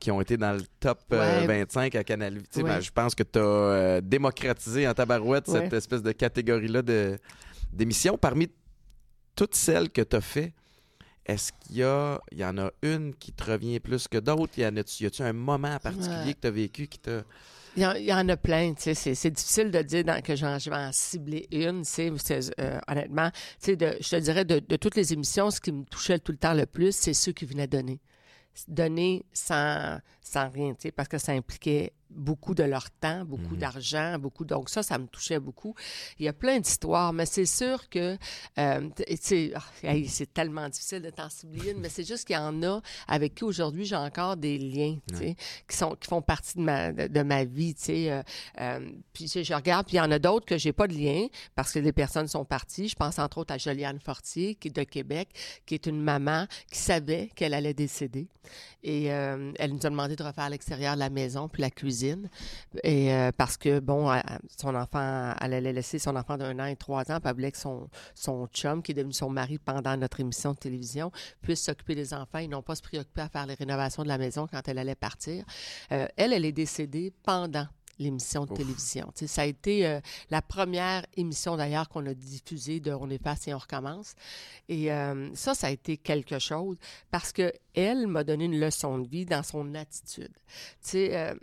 qui 0.00 0.10
ont 0.10 0.20
été 0.20 0.36
dans 0.36 0.54
le 0.54 0.62
top 0.80 0.98
25 1.10 1.94
euh, 1.94 2.00
à 2.00 2.04
Canal 2.04 2.38
ouais. 2.56 2.62
ben, 2.62 2.80
je 2.80 2.90
pense 2.90 3.14
que 3.14 3.22
tu 3.22 3.38
as 3.38 3.42
euh, 3.42 4.00
démocratisé 4.00 4.88
en 4.88 4.94
tabarouette 4.94 5.46
cette 5.46 5.72
espèce 5.74 6.02
de 6.02 6.12
catégorie-là 6.12 6.82
d'émissions. 7.70 8.16
Parmi 8.16 8.48
toutes 9.36 9.54
celles 9.54 9.90
que 9.90 10.00
tu 10.00 10.16
as 10.16 10.20
fait, 10.22 10.54
est-ce 11.30 11.52
qu'il 11.52 11.76
y, 11.76 11.82
a, 11.82 12.20
il 12.32 12.38
y 12.38 12.44
en 12.44 12.58
a 12.58 12.70
une 12.82 13.14
qui 13.14 13.32
te 13.32 13.44
revient 13.44 13.78
plus 13.78 14.08
que 14.08 14.18
d'autres? 14.18 14.58
Y, 14.58 14.62
y 14.62 15.06
a-tu 15.06 15.22
un 15.22 15.32
moment 15.32 15.78
particulier 15.78 16.34
que 16.34 16.40
tu 16.40 16.46
as 16.48 16.50
vécu 16.50 16.86
qui 16.88 16.98
t'a. 16.98 17.22
Il 17.76 17.82
y, 17.82 18.12
en, 18.12 18.28
a 18.28 18.36
plein, 18.36 18.74
tu 18.74 18.92
sais, 18.94 19.14
c'est 19.14 19.30
difficile 19.30 19.70
de 19.70 19.80
dire 19.82 20.04
que 20.24 20.34
je 20.34 20.44
vais 20.44 20.76
en 20.76 20.90
cibler 20.90 21.46
une, 21.52 21.82
tu 21.82 22.18
sais, 22.18 22.40
euh, 22.58 22.80
honnêtement, 22.88 23.30
tu 23.62 23.76
sais, 23.78 23.98
je 24.00 24.08
te 24.08 24.16
dirais 24.16 24.44
de, 24.44 24.58
de, 24.58 24.74
toutes 24.74 24.96
les 24.96 25.12
émissions, 25.12 25.52
ce 25.52 25.60
qui 25.60 25.70
me 25.70 25.84
touchait 25.84 26.18
tout 26.18 26.32
le 26.32 26.38
temps 26.38 26.52
le 26.52 26.66
plus, 26.66 26.90
c'est 26.90 27.14
ceux 27.14 27.30
qui 27.30 27.44
venaient 27.44 27.68
donner. 27.68 28.00
Donner 28.66 29.24
sans, 29.32 30.00
sans 30.20 30.50
rien, 30.50 30.74
tu 30.74 30.80
sais, 30.80 30.90
parce 30.90 31.08
que 31.08 31.18
ça 31.18 31.30
impliquait 31.30 31.92
beaucoup 32.10 32.54
de 32.54 32.62
leur 32.62 32.90
temps, 32.90 33.24
beaucoup 33.24 33.54
mhm. 33.54 33.60
d'argent, 33.60 34.18
beaucoup. 34.18 34.44
Donc 34.44 34.68
ça, 34.68 34.82
ça 34.82 34.98
me 34.98 35.06
touchait 35.06 35.38
beaucoup. 35.38 35.74
Il 36.18 36.24
y 36.24 36.28
a 36.28 36.32
plein 36.32 36.58
d'histoires, 36.58 37.12
mais 37.12 37.26
c'est 37.26 37.46
sûr 37.46 37.88
que 37.88 38.16
euh, 38.58 38.88
ah, 39.84 39.94
c'est 40.08 40.32
tellement 40.32 40.68
difficile 40.68 41.02
de 41.02 41.10
t'en 41.10 41.28
cibler 41.28 41.74
mais 41.74 41.88
c'est 41.88 42.06
juste 42.06 42.26
qu'il 42.26 42.36
y 42.36 42.38
en 42.38 42.62
a 42.62 42.80
avec 43.06 43.34
qui 43.34 43.44
aujourd'hui 43.44 43.84
j'ai 43.84 43.96
encore 43.96 44.36
des 44.36 44.58
liens, 44.58 44.98
qui 45.68 45.76
sont 45.76 45.94
qui 45.94 46.08
font 46.08 46.22
partie 46.22 46.58
de 46.58 46.62
ma 46.62 46.92
de, 46.92 47.22
ma 47.22 47.44
vie, 47.44 47.74
tu 47.74 47.84
sais. 47.84 48.10
Euh, 48.10 48.22
euh, 48.60 48.90
puis 49.12 49.28
je 49.28 49.54
regarde, 49.54 49.86
puis 49.86 49.96
il 49.96 49.98
y 49.98 50.00
en 50.00 50.10
a 50.10 50.18
d'autres 50.18 50.46
que 50.46 50.58
j'ai 50.58 50.72
pas 50.72 50.86
de 50.86 50.94
lien 50.94 51.26
parce 51.54 51.72
que 51.72 51.78
les 51.78 51.92
personnes 51.92 52.28
sont 52.28 52.44
parties. 52.44 52.88
Je 52.88 52.96
pense 52.96 53.18
entre 53.18 53.38
autres 53.38 53.54
à 53.54 53.58
Joliane 53.58 54.00
Fortier, 54.00 54.54
qui 54.54 54.68
est 54.68 54.76
de 54.76 54.82
Québec, 54.82 55.28
qui 55.66 55.74
est 55.74 55.86
une 55.86 56.00
maman 56.00 56.46
qui 56.70 56.78
savait 56.78 57.30
qu'elle 57.34 57.54
allait 57.54 57.74
décéder 57.74 58.28
et 58.82 59.04
elle 59.04 59.72
nous 59.72 59.86
a 59.86 59.90
demandé 59.90 60.16
de 60.16 60.22
refaire 60.22 60.48
l'extérieur 60.48 60.94
de 60.94 61.00
la 61.00 61.10
maison 61.10 61.48
puis 61.48 61.60
la 61.62 61.70
cuisine 61.70 61.99
cuisine. 62.00 62.28
Et 62.84 63.12
euh, 63.12 63.30
parce 63.36 63.56
que, 63.56 63.80
bon, 63.80 64.10
son 64.56 64.74
enfant, 64.74 65.34
elle 65.40 65.54
allait 65.54 65.72
laisser 65.72 65.98
son 65.98 66.16
enfant 66.16 66.36
d'un 66.36 66.58
an 66.58 66.66
et 66.66 66.76
trois 66.76 67.10
ans, 67.10 67.20
puis 67.20 67.28
elle 67.28 67.34
voulait 67.34 67.52
que 67.52 67.58
son, 67.58 67.88
son 68.14 68.46
chum, 68.48 68.82
qui 68.82 68.92
est 68.92 68.94
devenu 68.94 69.12
son 69.12 69.30
mari 69.30 69.58
pendant 69.58 69.96
notre 69.96 70.20
émission 70.20 70.52
de 70.52 70.58
télévision, 70.58 71.10
puisse 71.42 71.62
s'occuper 71.62 71.94
des 71.94 72.14
enfants 72.14 72.38
et 72.38 72.48
non 72.48 72.62
pas 72.62 72.74
se 72.74 72.82
préoccuper 72.82 73.22
à 73.22 73.28
faire 73.28 73.46
les 73.46 73.54
rénovations 73.54 74.02
de 74.02 74.08
la 74.08 74.18
maison 74.18 74.46
quand 74.50 74.66
elle 74.68 74.78
allait 74.78 74.94
partir. 74.94 75.44
elle, 75.90 76.32
elle 76.32 76.44
est 76.44 76.52
décédée 76.52 77.12
pendant 77.22 77.66
l'émission 78.00 78.46
de 78.46 78.54
télévision. 78.54 79.12
ça 79.14 79.42
a 79.42 79.44
été 79.44 79.86
euh, 79.86 80.00
la 80.30 80.42
première 80.42 81.04
émission 81.16 81.56
d'ailleurs 81.56 81.88
qu'on 81.88 82.06
a 82.06 82.14
diffusée 82.14 82.80
de 82.80 82.92
On 82.92 83.08
passé 83.18 83.50
et 83.50 83.54
on 83.54 83.58
recommence. 83.58 84.14
Et 84.68 84.90
euh, 84.90 85.28
ça, 85.34 85.54
ça 85.54 85.66
a 85.66 85.70
été 85.70 85.96
quelque 85.96 86.38
chose 86.38 86.76
parce 87.10 87.32
que 87.32 87.52
elle 87.74 88.06
m'a 88.06 88.24
donné 88.24 88.46
une 88.46 88.58
leçon 88.58 88.98
de 88.98 89.08
vie 89.08 89.26
dans 89.26 89.42
son 89.42 89.74
attitude. 89.74 90.32
Tu 90.32 90.90
sais, 90.90 91.16
euh, 91.16 91.34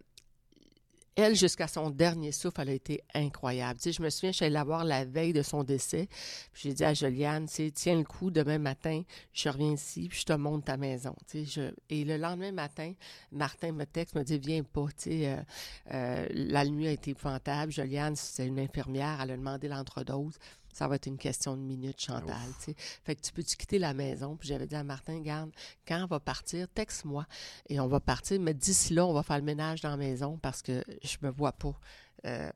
elle, 1.18 1.36
jusqu'à 1.36 1.68
son 1.68 1.90
dernier 1.90 2.32
souffle, 2.32 2.62
elle 2.62 2.70
a 2.70 2.74
été 2.74 3.02
incroyable. 3.16 3.80
Tu 3.80 3.86
sais, 3.86 3.92
je 3.92 4.04
me 4.04 4.10
souviens, 4.10 4.32
je 4.32 4.46
la 4.46 4.64
voir 4.64 4.86
la 4.86 5.04
veille 5.04 5.34
de 5.34 5.42
son 5.42 5.64
décès. 5.64 6.08
J'ai 6.54 6.74
dit 6.74 6.84
à 6.84 6.94
Juliane, 6.94 7.48
tu 7.48 7.72
tiens 7.72 7.98
le 7.98 8.04
coup, 8.04 8.30
demain 8.30 8.60
matin, 8.60 9.02
je 9.34 9.50
reviens 9.50 9.74
ici, 9.74 10.08
puis 10.10 10.20
je 10.20 10.26
te 10.26 10.34
montre 10.34 10.66
ta 10.66 10.78
maison. 10.78 11.16
Tu 11.28 11.46
sais. 11.48 11.74
Et 11.90 12.06
le 12.06 12.18
lendemain 12.18 12.52
matin, 12.52 12.94
Martin 13.32 13.72
me 13.72 13.86
texte, 13.86 14.16
me 14.16 14.24
dit, 14.24 14.38
viens 14.38 14.64
pas. 14.64 14.86
Sais, 14.96 15.28
euh, 15.28 15.42
euh, 15.92 16.28
la 16.32 16.66
nuit 16.66 16.88
a 16.88 16.92
été 16.92 17.12
épouvantable. 17.12 17.72
Juliane, 17.72 18.16
c'est 18.16 18.46
une 18.46 18.60
infirmière, 18.60 19.20
elle 19.22 19.32
a 19.32 19.38
demandé 19.38 19.68
l'entredose 19.68 20.38
ça 20.78 20.88
va 20.88 20.96
être 20.96 21.08
une 21.08 21.18
question 21.18 21.58
de 21.58 21.62
minutes, 21.62 22.00
Chantal. 22.00 22.36
sais. 22.60 22.76
Fait 23.04 23.16
que 23.16 23.22
tu 23.22 23.32
peux-tu 23.32 23.58
quitter 23.58 23.80
la 23.80 23.96
maison? 23.96 24.36
Puis 24.36 24.50
j'avais 24.50 24.68
dit 24.68 24.76
à 24.76 24.84
Martin, 24.84 25.20
garde, 25.22 25.50
quand 25.88 26.04
on 26.04 26.06
va 26.06 26.20
partir, 26.20 26.68
texte-moi 26.68 27.26
et 27.68 27.80
on 27.80 27.88
va 27.88 28.00
partir. 28.00 28.40
Mais 28.40 28.54
d'ici 28.54 28.94
là, 28.94 29.04
on 29.08 29.14
va 29.14 29.24
faire 29.24 29.40
le 29.40 29.44
ménage 29.44 29.82
dans 29.82 29.90
la 29.90 29.98
maison 29.98 30.38
parce 30.38 30.62
que 30.62 30.84
je 31.04 31.18
me 31.24 31.32
vois 31.32 31.54
pas. 31.54 31.74
Euh, 32.26 32.52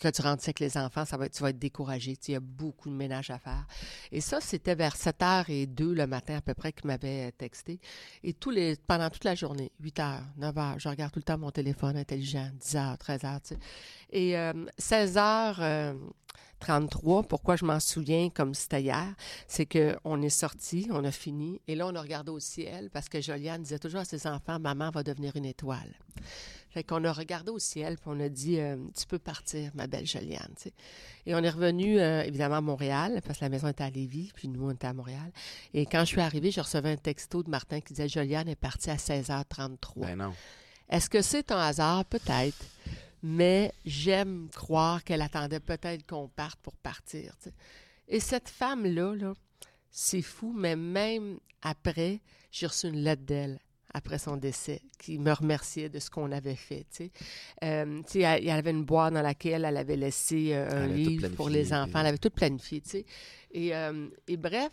que 0.00 0.08
tu 0.08 0.22
rentres 0.22 0.44
avec 0.44 0.60
les 0.60 0.78
enfants, 0.78 1.04
ça 1.04 1.18
va 1.18 1.28
tu 1.28 1.42
vas 1.42 1.50
être 1.50 1.58
découragé. 1.58 2.16
Il 2.28 2.30
y 2.30 2.34
a 2.36 2.40
beaucoup 2.40 2.88
de 2.88 2.94
ménage 2.94 3.30
à 3.30 3.38
faire. 3.38 3.66
Et 4.12 4.20
ça, 4.20 4.40
c'était 4.40 4.76
vers 4.76 4.94
7h02 4.94 5.92
le 5.92 6.06
matin 6.06 6.36
à 6.36 6.40
peu 6.40 6.54
près 6.54 6.72
qu'il 6.72 6.86
m'avait 6.86 7.32
texté. 7.32 7.80
Et 8.22 8.32
tous 8.32 8.50
les, 8.50 8.76
pendant 8.76 9.10
toute 9.10 9.24
la 9.24 9.34
journée, 9.34 9.72
8h, 9.82 10.20
9h, 10.38 10.78
je 10.78 10.88
regarde 10.88 11.12
tout 11.12 11.18
le 11.18 11.24
temps 11.24 11.36
mon 11.36 11.50
téléphone 11.50 11.96
intelligent, 11.96 12.48
10h, 12.60 12.96
13h. 12.96 13.58
Et 14.12 14.32
16h, 14.78 15.94
33, 16.60 17.24
pourquoi 17.24 17.56
je 17.56 17.64
m'en 17.64 17.80
souviens 17.80 18.30
comme 18.30 18.54
c'était 18.54 18.82
hier, 18.82 19.14
c'est 19.46 19.66
qu'on 19.66 20.22
est 20.22 20.30
sorti, 20.30 20.88
on 20.90 21.04
a 21.04 21.10
fini, 21.10 21.60
et 21.68 21.74
là, 21.74 21.86
on 21.86 21.94
a 21.94 22.00
regardé 22.00 22.30
au 22.30 22.40
ciel 22.40 22.90
parce 22.90 23.08
que 23.08 23.20
Joliane 23.20 23.62
disait 23.62 23.78
toujours 23.78 24.00
à 24.00 24.04
ses 24.04 24.26
enfants, 24.26 24.58
maman 24.58 24.90
va 24.90 25.02
devenir 25.02 25.36
une 25.36 25.44
étoile. 25.44 25.94
Fait 26.70 26.84
qu'on 26.84 27.04
a 27.04 27.12
regardé 27.12 27.50
au 27.50 27.58
ciel, 27.58 27.96
puis 27.96 28.06
on 28.08 28.20
a 28.20 28.28
dit, 28.28 28.60
euh, 28.60 28.76
tu 28.98 29.06
peux 29.06 29.18
partir, 29.18 29.70
ma 29.74 29.86
belle 29.86 30.06
Joliane. 30.06 30.52
Et 31.24 31.34
on 31.34 31.38
est 31.38 31.50
revenu, 31.50 31.98
euh, 31.98 32.22
évidemment, 32.22 32.56
à 32.56 32.60
Montréal, 32.60 33.22
parce 33.24 33.38
que 33.38 33.44
la 33.44 33.48
maison 33.48 33.68
était 33.68 33.84
à 33.84 33.90
Lévis, 33.90 34.30
puis 34.34 34.48
nous, 34.48 34.66
on 34.66 34.72
était 34.72 34.86
à 34.86 34.92
Montréal. 34.92 35.32
Et 35.72 35.86
quand 35.86 36.00
je 36.00 36.06
suis 36.06 36.20
arrivée, 36.20 36.50
je 36.50 36.60
recevais 36.60 36.92
un 36.92 36.96
texto 36.96 37.42
de 37.42 37.48
Martin 37.48 37.80
qui 37.80 37.94
disait, 37.94 38.08
Joliane 38.08 38.48
est 38.48 38.56
partie 38.56 38.90
à 38.90 38.96
16h33. 38.96 40.00
Ben 40.00 40.16
non. 40.16 40.34
Est-ce 40.88 41.08
que 41.08 41.22
c'est 41.22 41.50
un 41.50 41.58
hasard? 41.58 42.04
Peut-être 42.04 42.64
mais 43.22 43.72
j'aime 43.84 44.48
croire 44.54 45.02
qu'elle 45.04 45.22
attendait 45.22 45.60
peut-être 45.60 46.06
qu'on 46.06 46.28
parte 46.28 46.60
pour 46.60 46.76
partir. 46.76 47.34
Et 48.08 48.20
cette 48.20 48.48
femme-là, 48.48 49.14
-là, 49.14 49.34
c'est 49.90 50.22
fou, 50.22 50.52
mais 50.56 50.76
même 50.76 51.38
après, 51.62 52.20
j'ai 52.50 52.66
reçu 52.66 52.88
une 52.88 53.02
lettre 53.02 53.22
d'elle 53.22 53.58
après 53.96 54.18
son 54.18 54.36
décès, 54.36 54.82
qui 54.98 55.18
me 55.18 55.32
remerciait 55.32 55.88
de 55.88 55.98
ce 55.98 56.10
qu'on 56.10 56.30
avait 56.30 56.54
fait. 56.54 56.86
Euh, 57.64 58.02
il 58.14 58.20
y 58.20 58.50
avait 58.50 58.70
une 58.70 58.84
boîte 58.84 59.14
dans 59.14 59.22
laquelle 59.22 59.64
elle 59.64 59.76
avait 59.78 59.96
laissé 59.96 60.50
euh, 60.52 60.84
un 60.84 60.86
livre 60.86 61.28
pour 61.28 61.48
les 61.48 61.72
enfants. 61.72 62.00
Elle 62.00 62.06
avait 62.08 62.18
tout 62.18 62.30
planifié. 62.30 62.82
Et, 63.52 63.74
euh, 63.74 64.08
et 64.28 64.36
bref, 64.36 64.70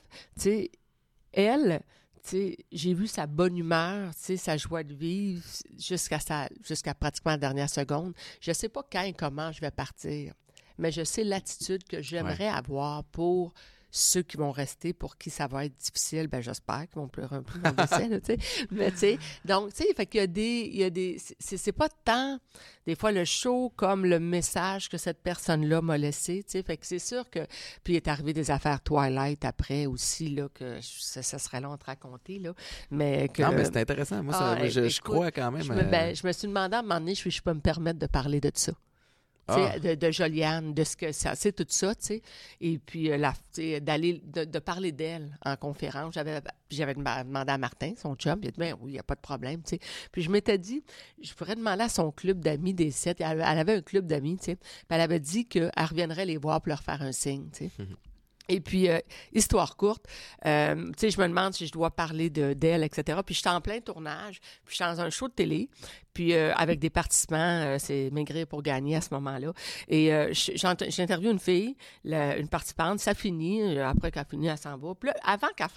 elle, 1.32 1.82
j'ai 2.32 2.94
vu 2.94 3.08
sa 3.08 3.28
bonne 3.28 3.58
humeur, 3.58 4.12
sa 4.14 4.58
joie 4.58 4.84
de 4.84 4.94
vivre 4.94 5.44
jusqu'à 5.78 6.20
jusqu'à 6.64 6.94
pratiquement 6.94 7.32
la 7.32 7.38
dernière 7.38 7.70
seconde. 7.70 8.14
Je 8.40 8.52
ne 8.52 8.54
sais 8.54 8.70
pas 8.70 8.84
quand 8.90 9.04
et 9.04 9.14
comment 9.14 9.52
je 9.52 9.62
vais 9.62 9.72
partir, 9.72 10.34
mais 10.78 10.92
je 10.92 11.04
sais 11.04 11.24
l'attitude 11.24 11.84
que 11.84 12.02
j'aimerais 12.02 12.48
avoir 12.48 13.04
pour 13.06 13.54
ceux 13.96 14.24
qui 14.24 14.38
vont 14.38 14.52
rester, 14.52 14.92
pour 14.92 15.18
qui 15.20 15.30
ça 15.30 15.46
va 15.46 15.66
être 15.66 15.78
difficile, 15.78 16.28
ben 16.28 16.42
j'espère 16.42 16.88
qu'ils 16.90 17.00
vont 17.00 17.08
pleurer 17.08 17.36
un 17.36 17.44
peu 17.44 17.60
dans 17.60 17.70
le 17.70 17.76
décès, 17.76 18.10
tu 18.22 18.26
sais. 18.26 18.68
Mais 18.72 18.90
tu 18.90 18.98
sais, 18.98 19.20
donc, 19.46 19.72
tu 19.72 19.84
sais, 19.84 19.94
fait 19.94 20.08
qu'il 20.08 20.20
y 20.20 20.24
a 20.24 20.28
des, 20.28 20.70
il 20.74 20.78
y 20.78 20.84
a 20.84 20.90
des, 20.90 21.22
c'est 21.40 21.72
pas 21.72 21.90
tant, 22.04 22.40
des 22.88 22.96
fois, 22.96 23.12
le 23.12 23.24
show 23.24 23.72
comme 23.76 24.08
le 24.08 24.20
message 24.20 24.90
que 24.90 24.98
cette 24.98 25.22
personne-là 25.22 25.84
m'a 25.84 26.00
laissé, 26.00 26.44
tu 26.44 26.54
sais. 26.54 26.64
Fait 26.64 26.76
que 26.76 26.88
c'est 26.88 26.98
sûr 26.98 27.30
que, 27.30 27.46
puis 27.84 27.94
il 27.94 27.98
est 27.98 28.08
arrivé 28.08 28.34
des 28.34 28.50
affaires 28.50 28.82
Twilight 28.82 29.46
après 29.46 29.86
aussi, 29.86 30.30
là, 30.30 30.50
que 30.52 30.80
ça, 30.82 31.22
serait 31.38 31.62
long 31.62 31.78
te 31.78 31.86
raconter, 31.86 32.40
là. 32.40 32.56
Mais 32.90 33.30
que. 33.30 33.44
Non, 33.44 33.52
mais 33.52 33.66
c'est 33.66 33.78
intéressant. 33.78 34.24
Moi, 34.24 34.34
ah, 34.36 34.68
je, 34.68 35.02
crois 35.02 35.30
quand 35.30 35.52
même. 35.52 35.62
Je 35.62 35.72
me, 35.72 35.84
ben, 35.84 36.16
je 36.16 36.26
me 36.26 36.32
suis 36.32 36.48
demandé 36.48 36.76
à 36.76 36.80
un 36.80 36.82
moment 36.82 37.00
donné, 37.00 37.14
je, 37.14 37.30
je 37.30 37.42
peux 37.44 37.54
me 37.54 37.62
permettre 37.62 38.00
de 38.00 38.08
parler 38.08 38.42
de 38.42 38.50
ça. 38.56 38.74
Ah. 39.48 39.78
De, 39.78 39.96
de, 39.96 40.12
Joliane, 40.12 40.74
de 40.74 40.84
ce 40.84 40.96
que 40.96 41.12
c'est, 41.12 41.52
tout 41.52 41.66
ça, 41.68 41.94
tu 41.96 42.06
sais. 42.06 42.22
Et 42.62 42.78
puis, 42.80 43.12
euh, 43.12 43.18
d'aller, 43.82 44.22
de, 44.24 44.60
parler 44.60 44.94
d'elle 44.94 45.38
en 45.46 45.58
conférence. 45.58 46.14
J'avais, 46.14 46.40
j'avais 46.70 46.94
demandé 46.94 47.52
à 47.52 47.58
Martin, 47.58 47.94
son 47.98 48.16
chum, 48.16 48.40
il 48.42 48.48
a 48.48 48.52
dit, 48.52 48.60
ben 48.60 48.76
oui, 48.80 48.92
il 48.92 48.94
n'y 48.94 49.00
a 49.00 49.04
pas 49.04 49.16
de 49.16 49.22
problème, 49.22 49.62
tu 49.64 49.72
sais. 49.72 49.80
Puis 50.12 50.22
je 50.22 50.30
m'étais 50.30 50.58
dit, 50.58 50.84
je 51.22 51.34
pourrais 51.34 51.56
demander 51.56 51.84
à 51.84 51.90
son 51.90 52.12
club 52.12 52.40
d'amis 52.40 52.74
des 52.74 52.92
sept. 52.92 53.20
Elle, 53.20 53.42
avait 53.42 53.76
un 53.76 53.82
club 53.82 54.08
d'amis, 54.08 54.38
tu 54.38 54.46
sais. 54.46 54.56
Puis 54.56 54.86
elle 54.90 55.02
avait 55.02 55.20
dit 55.20 55.46
qu'elle 55.46 55.72
reviendrait 55.76 56.26
les 56.26 56.38
voir 56.38 56.62
pour 56.62 56.70
leur 56.70 56.82
faire 56.82 57.02
un 57.02 57.12
signe, 57.12 57.50
tu 57.52 57.66
sais. 57.66 57.86
Et 58.50 58.60
puis, 58.60 58.90
euh, 58.90 59.00
histoire 59.32 59.78
courte, 59.78 60.06
euh, 60.46 60.76
tu 60.76 60.94
sais, 60.98 61.12
je 61.12 61.22
me 61.22 61.28
demande 61.28 61.54
si 61.54 61.66
je 61.66 61.72
dois 61.72 61.92
parler 61.92 62.30
de, 62.30 62.54
d'elle, 62.54 62.84
etc. 62.84 63.20
Puis, 63.26 63.36
je 63.36 63.40
suis 63.40 63.50
en 63.50 63.62
plein 63.62 63.80
tournage, 63.80 64.40
puis 64.66 64.76
je 64.78 64.84
suis 64.84 64.84
dans 64.84 65.00
un 65.00 65.10
show 65.10 65.30
de 65.30 65.34
télé, 65.34 65.70
puis 66.14 66.34
euh, 66.34 66.54
avec 66.56 66.80
des 66.80 66.90
participants, 66.90 67.78
c'est 67.80 68.10
maigrir 68.12 68.48
pour 68.48 68.62
gagner 68.62 68.96
à 68.96 69.02
ce 69.02 69.14
moment-là. 69.14 69.54
Et 69.88 70.12
j'interviewe 70.32 71.32
une 71.32 71.40
fille, 71.40 71.76
une 72.06 72.48
participante, 72.48 73.00
ça 73.00 73.14
finit, 73.14 73.80
après 73.80 74.12
qu'elle 74.12 74.26
finit, 74.26 74.48
elle 74.48 74.58
s'en 74.58 74.78
va. 74.78 74.96
Puis 74.96 75.10
là, 75.10 75.16
avant 75.24 75.48
qu'elle 75.56 75.68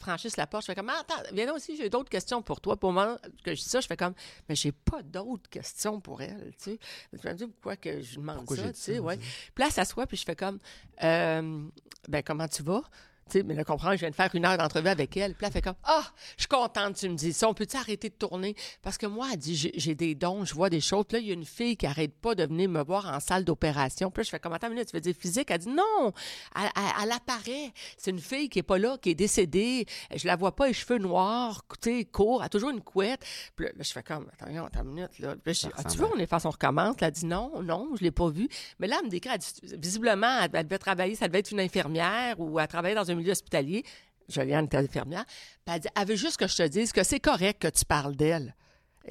franchisse 0.00 0.36
la 0.36 0.46
porte, 0.46 0.64
je 0.64 0.72
fais 0.72 0.74
comme, 0.74 0.90
ah, 0.90 1.00
attends, 1.00 1.22
viens 1.32 1.46
là 1.46 1.54
aussi, 1.54 1.76
j'ai 1.76 1.88
d'autres 1.88 2.10
questions 2.10 2.42
pour 2.42 2.60
toi. 2.60 2.76
Pour 2.76 2.92
moi, 2.92 3.18
que 3.44 3.54
je 3.54 3.62
dis 3.62 3.68
ça, 3.68 3.80
je 3.80 3.86
fais 3.86 3.96
comme, 3.96 4.14
mais 4.48 4.54
j'ai 4.54 4.72
pas 4.72 5.02
d'autres 5.02 5.48
questions 5.48 6.00
pour 6.00 6.22
elle, 6.22 6.52
tu 6.62 6.72
sais. 6.72 6.78
Je 7.12 7.28
me 7.28 7.34
dis, 7.34 7.46
pourquoi 7.46 7.76
que 7.76 8.00
je 8.00 8.16
demande 8.16 8.48
ça, 8.48 8.72
tu 8.72 8.80
sais, 8.80 8.98
ouais. 8.98 9.16
Puis 9.16 9.58
là, 9.58 9.66
elle 9.66 9.72
s'assoit, 9.72 10.06
puis 10.06 10.16
je 10.16 10.24
fais 10.24 10.36
comme, 10.36 10.58
ben 11.00 12.22
comment 12.24 12.48
tu 12.48 12.62
vas? 12.62 12.82
Sais, 13.30 13.42
mais 13.42 13.54
là, 13.54 13.64
comprends, 13.64 13.92
je 13.92 13.98
viens 13.98 14.10
de 14.10 14.14
faire 14.14 14.30
une 14.34 14.44
heure 14.44 14.58
d'entrevue 14.58 14.88
avec 14.88 15.16
elle. 15.16 15.34
Puis 15.34 15.42
là, 15.42 15.48
elle 15.48 15.52
fait 15.52 15.62
comme 15.62 15.76
Ah, 15.84 16.04
je 16.36 16.42
suis 16.42 16.48
contente, 16.48 16.96
tu 16.96 17.08
me 17.08 17.14
dis 17.14 17.32
ça. 17.32 17.48
On 17.48 17.54
peut-tu 17.54 17.76
arrêter 17.76 18.08
de 18.08 18.14
tourner? 18.14 18.54
Parce 18.82 18.98
que 18.98 19.06
moi, 19.06 19.28
elle 19.32 19.38
dit 19.38 19.70
J'ai 19.74 19.94
des 19.94 20.14
dons, 20.14 20.44
je 20.44 20.54
vois 20.54 20.70
des 20.70 20.80
choses. 20.80 21.04
Puis 21.08 21.16
là, 21.16 21.20
il 21.20 21.28
y 21.28 21.30
a 21.30 21.34
une 21.34 21.44
fille 21.44 21.76
qui 21.76 21.86
arrête 21.86 22.14
pas 22.14 22.34
de 22.34 22.44
venir 22.44 22.68
me 22.68 22.82
voir 22.82 23.06
en 23.06 23.20
salle 23.20 23.44
d'opération. 23.44 24.10
Puis 24.10 24.20
là, 24.20 24.24
je 24.24 24.30
fais 24.30 24.38
comme 24.38 24.52
Attends 24.52 24.68
une 24.68 24.74
minute, 24.74 24.88
tu 24.88 24.96
veux 24.96 25.00
dire 25.00 25.14
physique? 25.18 25.50
Elle 25.50 25.58
dit 25.58 25.68
Non, 25.68 26.12
elle, 26.54 27.12
apparaît. 27.12 27.72
C'est 27.96 28.10
une 28.10 28.20
fille 28.20 28.48
qui 28.48 28.58
est 28.58 28.64
pas 28.64 28.78
là, 28.78 28.96
qui 29.00 29.10
est 29.10 29.14
décédée. 29.14 29.86
Je 30.14 30.26
la 30.26 30.36
vois 30.36 30.54
pas, 30.54 30.68
les 30.68 30.72
cheveux 30.72 30.98
noirs, 30.98 31.64
tu 31.80 31.98
sais, 31.98 32.04
court, 32.04 32.40
elle 32.40 32.46
a 32.46 32.48
toujours 32.48 32.70
une 32.70 32.80
couette. 32.80 33.24
Puis 33.56 33.66
là, 33.66 33.72
je 33.78 33.92
fais 33.92 34.02
comme 34.02 34.28
Attends, 34.32 34.64
attends 34.64 34.82
une 34.82 34.88
minute. 34.88 35.18
Là. 35.18 35.34
Puis 35.42 35.54
là, 35.62 35.82
tu 35.90 35.98
vois, 35.98 36.10
on 36.14 36.18
est 36.18 36.26
face, 36.26 36.44
on 36.44 36.50
recommence. 36.50 36.96
Elle 37.00 37.10
dit 37.10 37.26
Non, 37.26 37.62
non, 37.62 37.90
je 37.96 38.02
l'ai 38.02 38.10
pas 38.10 38.28
vue. 38.28 38.48
Mais 38.78 38.86
là, 38.86 38.96
elle 39.00 39.06
me 39.06 39.10
décrit, 39.10 39.30
visiblement, 39.62 40.40
elle, 40.42 40.64
devait 40.64 40.78
travailler, 40.78 41.14
ça 41.14 41.26
devait 41.26 41.40
être 41.40 41.50
une 41.50 41.60
infirmière 41.60 42.38
ou 42.38 42.58
elle 42.58 42.68
travaillait 42.68 42.94
dans 42.94 43.10
un 43.10 43.17
milieu 43.18 43.32
hospitalier. 43.32 43.84
Joliane 44.28 44.66
était 44.66 44.76
infirmière. 44.76 45.24
Puis 45.64 45.74
elle 45.74 45.80
dit 45.80 45.88
Elle 45.94 46.08
veut 46.08 46.16
juste 46.16 46.36
que 46.36 46.46
je 46.46 46.56
te 46.56 46.66
dise 46.66 46.92
que 46.92 47.02
c'est 47.02 47.20
correct 47.20 47.62
que 47.62 47.68
tu 47.68 47.84
parles 47.84 48.16
d'elle. 48.16 48.54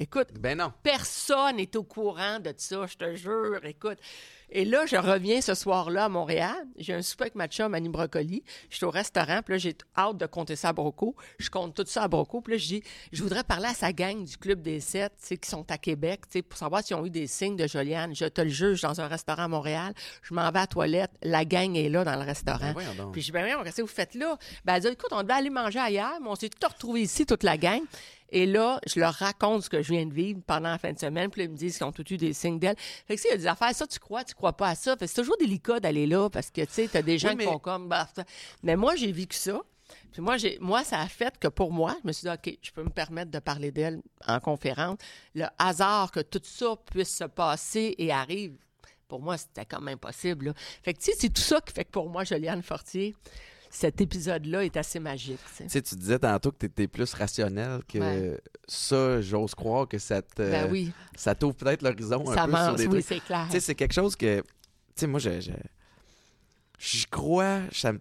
Écoute, 0.00 0.28
ben 0.38 0.58
non. 0.58 0.72
personne 0.82 1.56
n'est 1.56 1.76
au 1.76 1.82
courant 1.82 2.38
de 2.38 2.54
ça, 2.56 2.86
je 2.86 2.96
te 2.96 3.16
jure. 3.16 3.64
Écoute, 3.64 3.98
et 4.50 4.64
là, 4.64 4.86
je 4.86 4.96
reviens 4.96 5.40
ce 5.40 5.54
soir-là 5.54 6.06
à 6.06 6.08
Montréal. 6.08 6.56
J'ai 6.78 6.94
un 6.94 7.02
souper 7.02 7.24
avec 7.24 7.34
ma 7.34 7.48
chum, 7.48 7.74
Annie 7.74 7.88
Brocoli. 7.88 8.42
Je 8.70 8.76
suis 8.76 8.86
au 8.86 8.90
restaurant, 8.90 9.40
puis 9.44 9.54
là, 9.54 9.58
j'ai 9.58 9.76
hâte 9.96 10.16
de 10.16 10.26
compter 10.26 10.56
ça 10.56 10.70
à 10.70 10.72
Broco. 10.72 11.14
Je 11.38 11.50
compte 11.50 11.74
tout 11.74 11.84
ça 11.86 12.04
à 12.04 12.08
Broco. 12.08 12.40
Puis 12.40 12.54
là, 12.54 12.58
je 12.58 12.66
dis, 12.66 12.82
je 13.12 13.22
voudrais 13.22 13.44
parler 13.44 13.66
à 13.66 13.74
sa 13.74 13.92
gang 13.92 14.24
du 14.24 14.36
Club 14.38 14.62
des 14.62 14.80
Sept, 14.80 15.12
tu 15.20 15.26
sais, 15.26 15.36
qui 15.36 15.48
sont 15.48 15.70
à 15.70 15.76
Québec, 15.76 16.22
tu 16.22 16.38
sais, 16.38 16.42
pour 16.42 16.58
savoir 16.58 16.82
s'ils 16.82 16.96
ont 16.96 17.04
eu 17.04 17.10
des 17.10 17.26
signes 17.26 17.56
de 17.56 17.66
Joliane. 17.66 18.14
Je 18.14 18.24
te 18.24 18.40
le 18.40 18.48
juge 18.48 18.80
dans 18.80 19.00
un 19.00 19.06
restaurant 19.06 19.44
à 19.44 19.48
Montréal. 19.48 19.92
Je 20.22 20.32
m'en 20.32 20.50
vais 20.50 20.58
à 20.58 20.62
la 20.62 20.66
toilette. 20.66 21.10
La 21.22 21.44
gang 21.44 21.76
est 21.76 21.88
là 21.88 22.04
dans 22.04 22.16
le 22.16 22.24
restaurant. 22.24 22.72
Ben 22.72 23.10
puis 23.12 23.20
je 23.20 23.26
dis, 23.26 23.32
ben 23.32 23.46
qu'est-ce 23.64 23.76
que 23.76 23.82
vous 23.82 23.88
faites 23.88 24.14
là? 24.14 24.38
Ben, 24.64 24.76
elle 24.76 24.82
dit, 24.82 24.88
écoute, 24.88 25.10
on 25.12 25.22
devait 25.22 25.34
aller 25.34 25.50
manger 25.50 25.78
ailleurs, 25.78 26.18
mais 26.22 26.28
on 26.28 26.36
s'est 26.36 26.48
tout 26.48 26.68
retrouvé 26.68 27.02
ici, 27.02 27.26
toute 27.26 27.42
la 27.42 27.58
gang. 27.58 27.80
Et 28.30 28.46
là, 28.46 28.80
je 28.86 29.00
leur 29.00 29.14
raconte 29.14 29.64
ce 29.64 29.70
que 29.70 29.82
je 29.82 29.92
viens 29.92 30.04
de 30.04 30.12
vivre 30.12 30.40
pendant 30.46 30.70
la 30.70 30.78
fin 30.78 30.92
de 30.92 30.98
semaine. 30.98 31.30
Puis 31.30 31.44
ils 31.44 31.50
me 31.50 31.56
disent 31.56 31.78
qu'ils 31.78 31.86
ont 31.86 31.92
tout 31.92 32.04
eu 32.12 32.16
des 32.16 32.32
signes 32.32 32.58
d'elle. 32.58 32.76
Fait 33.06 33.16
que, 33.16 33.22
il 33.24 33.30
y 33.30 33.34
a 33.34 33.36
des 33.36 33.46
affaires, 33.46 33.74
ça, 33.74 33.86
tu 33.86 33.98
crois, 33.98 34.24
tu 34.24 34.34
crois 34.38 34.54
pas 34.54 34.68
à 34.68 34.74
ça. 34.74 34.96
c'est 34.98 35.14
toujours 35.14 35.36
délicat 35.36 35.80
d'aller 35.80 36.06
là 36.06 36.30
parce 36.30 36.50
que, 36.50 36.62
tu 36.62 36.72
sais, 36.72 36.88
t'as 36.88 37.02
des 37.02 37.18
gens 37.18 37.36
qui 37.36 37.44
font 37.44 37.58
comme, 37.58 37.88
bah, 37.88 38.08
mais 38.62 38.76
moi, 38.76 38.96
j'ai 38.96 39.12
vécu 39.12 39.36
ça. 39.36 39.60
Puis 40.12 40.22
moi, 40.22 40.36
j'ai, 40.36 40.58
moi, 40.60 40.84
ça 40.84 41.00
a 41.00 41.08
fait 41.08 41.38
que 41.38 41.48
pour 41.48 41.72
moi, 41.72 41.96
je 42.02 42.08
me 42.08 42.12
suis 42.12 42.28
dit, 42.28 42.32
OK, 42.32 42.58
je 42.62 42.70
peux 42.70 42.82
me 42.82 42.90
permettre 42.90 43.30
de 43.30 43.38
parler 43.38 43.70
d'elle 43.70 44.00
en 44.26 44.40
conférence. 44.40 44.98
Le 45.34 45.46
hasard 45.58 46.10
que 46.10 46.20
tout 46.20 46.40
ça 46.42 46.74
puisse 46.90 47.16
se 47.16 47.24
passer 47.24 47.94
et 47.98 48.12
arrive, 48.12 48.56
pour 49.08 49.20
moi, 49.20 49.36
c'était 49.38 49.64
quand 49.64 49.80
même 49.80 49.94
impossible. 49.94 50.46
là. 50.46 50.52
Fait 50.82 50.94
que, 50.94 50.98
tu 50.98 51.06
sais, 51.06 51.16
c'est 51.18 51.32
tout 51.32 51.42
ça 51.42 51.60
qui 51.60 51.72
fait 51.72 51.84
que 51.84 51.90
pour 51.90 52.08
moi, 52.08 52.24
Joliane 52.24 52.62
Fortier, 52.62 53.14
cet 53.70 54.00
épisode-là 54.00 54.64
est 54.64 54.76
assez 54.76 54.98
magique. 55.00 55.38
tu 55.50 55.54
sais. 55.56 55.64
Tu 55.64 55.70
sais, 55.70 55.82
tu 55.82 55.94
disais 55.96 56.18
tantôt 56.18 56.50
que 56.52 56.58
tu 56.58 56.66
étais 56.66 56.88
plus 56.88 57.12
rationnel 57.14 57.80
que 57.88 57.98
Ouais. 57.98 58.40
ça, 58.66 59.20
j'ose 59.20 59.54
croire 59.54 59.86
que 59.86 59.98
ça 59.98 60.22
te, 60.22 60.42
Ben 60.42 60.70
oui, 60.70 60.92
ça 61.14 61.34
t'ouvre 61.34 61.54
peut-être 61.54 61.82
l'horizon 61.82 62.28
un 62.30 62.34
ça 62.34 62.46
peu 62.46 62.52
sur 62.52 62.74
des 62.76 62.86
oui, 62.86 62.90
trucs. 63.02 63.04
c'est 63.04 63.20
clair. 63.20 63.44
Tu 63.46 63.52
sais, 63.52 63.60
c'est 63.60 63.74
quelque 63.74 63.94
chose 63.94 64.16
que. 64.16 64.40
Tu 64.40 64.44
sais, 64.96 65.06
moi, 65.06 65.20
je. 65.20 65.30
Je, 65.40 65.50
je 66.78 67.06
crois. 67.10 67.60
Ça 67.72 67.92
me- 67.92 67.98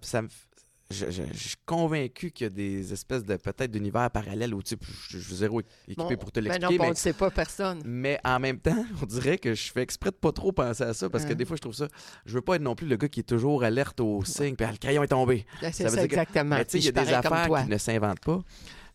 je, 0.90 1.12
je- 1.12 1.24
je 1.34 1.48
suis 1.50 1.58
convaincu 1.66 2.32
qu'il 2.32 2.46
y 2.46 2.48
a 2.48 2.50
des 2.50 2.94
espèces 2.94 3.24
de. 3.26 3.36
Peut-être 3.36 3.72
d'univers 3.72 4.10
parallèles 4.10 4.54
où, 4.54 4.64
tu 4.64 4.76
sais, 4.76 4.78
je, 5.10 5.18
je 5.18 5.24
suis 5.24 5.36
zéro 5.36 5.60
équipé 5.60 5.96
Bon, 5.98 6.16
pour 6.18 6.32
te 6.32 6.40
ben 6.40 6.46
l'expliquer. 6.46 6.78
bon, 6.78 6.84
on 6.84 6.88
mais, 6.88 6.94
ne 6.94 6.98
sait 6.98 7.14
pas 7.14 7.30
personne. 7.30 7.82
mais 7.86 8.20
en 8.24 8.40
même 8.40 8.60
temps, 8.60 8.86
on 9.02 9.06
dirait 9.06 9.38
que 9.38 9.54
je 9.54 9.72
fais 9.72 9.82
exprès 9.82 10.12
de 10.12 10.16
pas 10.16 10.32
trop 10.32 10.52
penser 10.52 10.84
à 10.84 10.94
ça 10.94 11.10
parce 11.10 11.24
que 11.26 11.30
Ouais. 11.30 11.36
des 11.36 11.46
fois, 11.46 11.58
je 11.58 11.62
trouve 11.62 11.74
ça. 11.76 11.88
Je 12.26 12.34
veux 12.34 12.42
pas 12.42 12.56
être 12.56 12.62
non 12.62 12.76
plus 12.76 12.88
le 12.88 12.96
gars 12.96 13.10
qui 13.10 13.20
est 13.20 13.24
toujours 13.24 13.64
alerte 13.64 14.00
aux 14.00 14.24
signes. 14.24 14.56
Puis 14.56 14.66
ah, 14.66 14.72
le 14.72 14.78
crayon 14.78 15.04
est 15.04 15.08
tombé. 15.08 15.46
Ben, 15.62 15.72
C'est 15.74 15.84
veut 15.84 15.90
ça, 15.90 15.96
dire 15.98 16.04
que- 16.08 16.14
exactement. 16.16 16.56
Mais 16.56 16.66
tu 16.66 16.72
sais, 16.72 16.80
il 16.80 16.86
y 16.86 16.88
a 16.88 16.92
des 17.04 17.14
affaires 17.14 17.64
qui 17.64 17.70
ne 17.70 17.78
s'inventent 17.78 18.22
pas. 18.24 18.42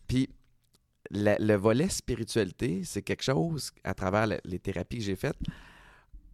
Puis 0.07 0.29
la- 1.11 1.37
le 1.37 1.53
volet 1.55 1.89
spiritualité, 1.89 2.81
c'est 2.83 3.01
quelque 3.03 3.23
chose, 3.23 3.71
à 3.83 3.93
travers 3.93 4.25
la- 4.25 4.39
les 4.45 4.57
thérapies 4.57 4.97
que 4.97 5.03
j'ai 5.03 5.15
faites, 5.15 5.37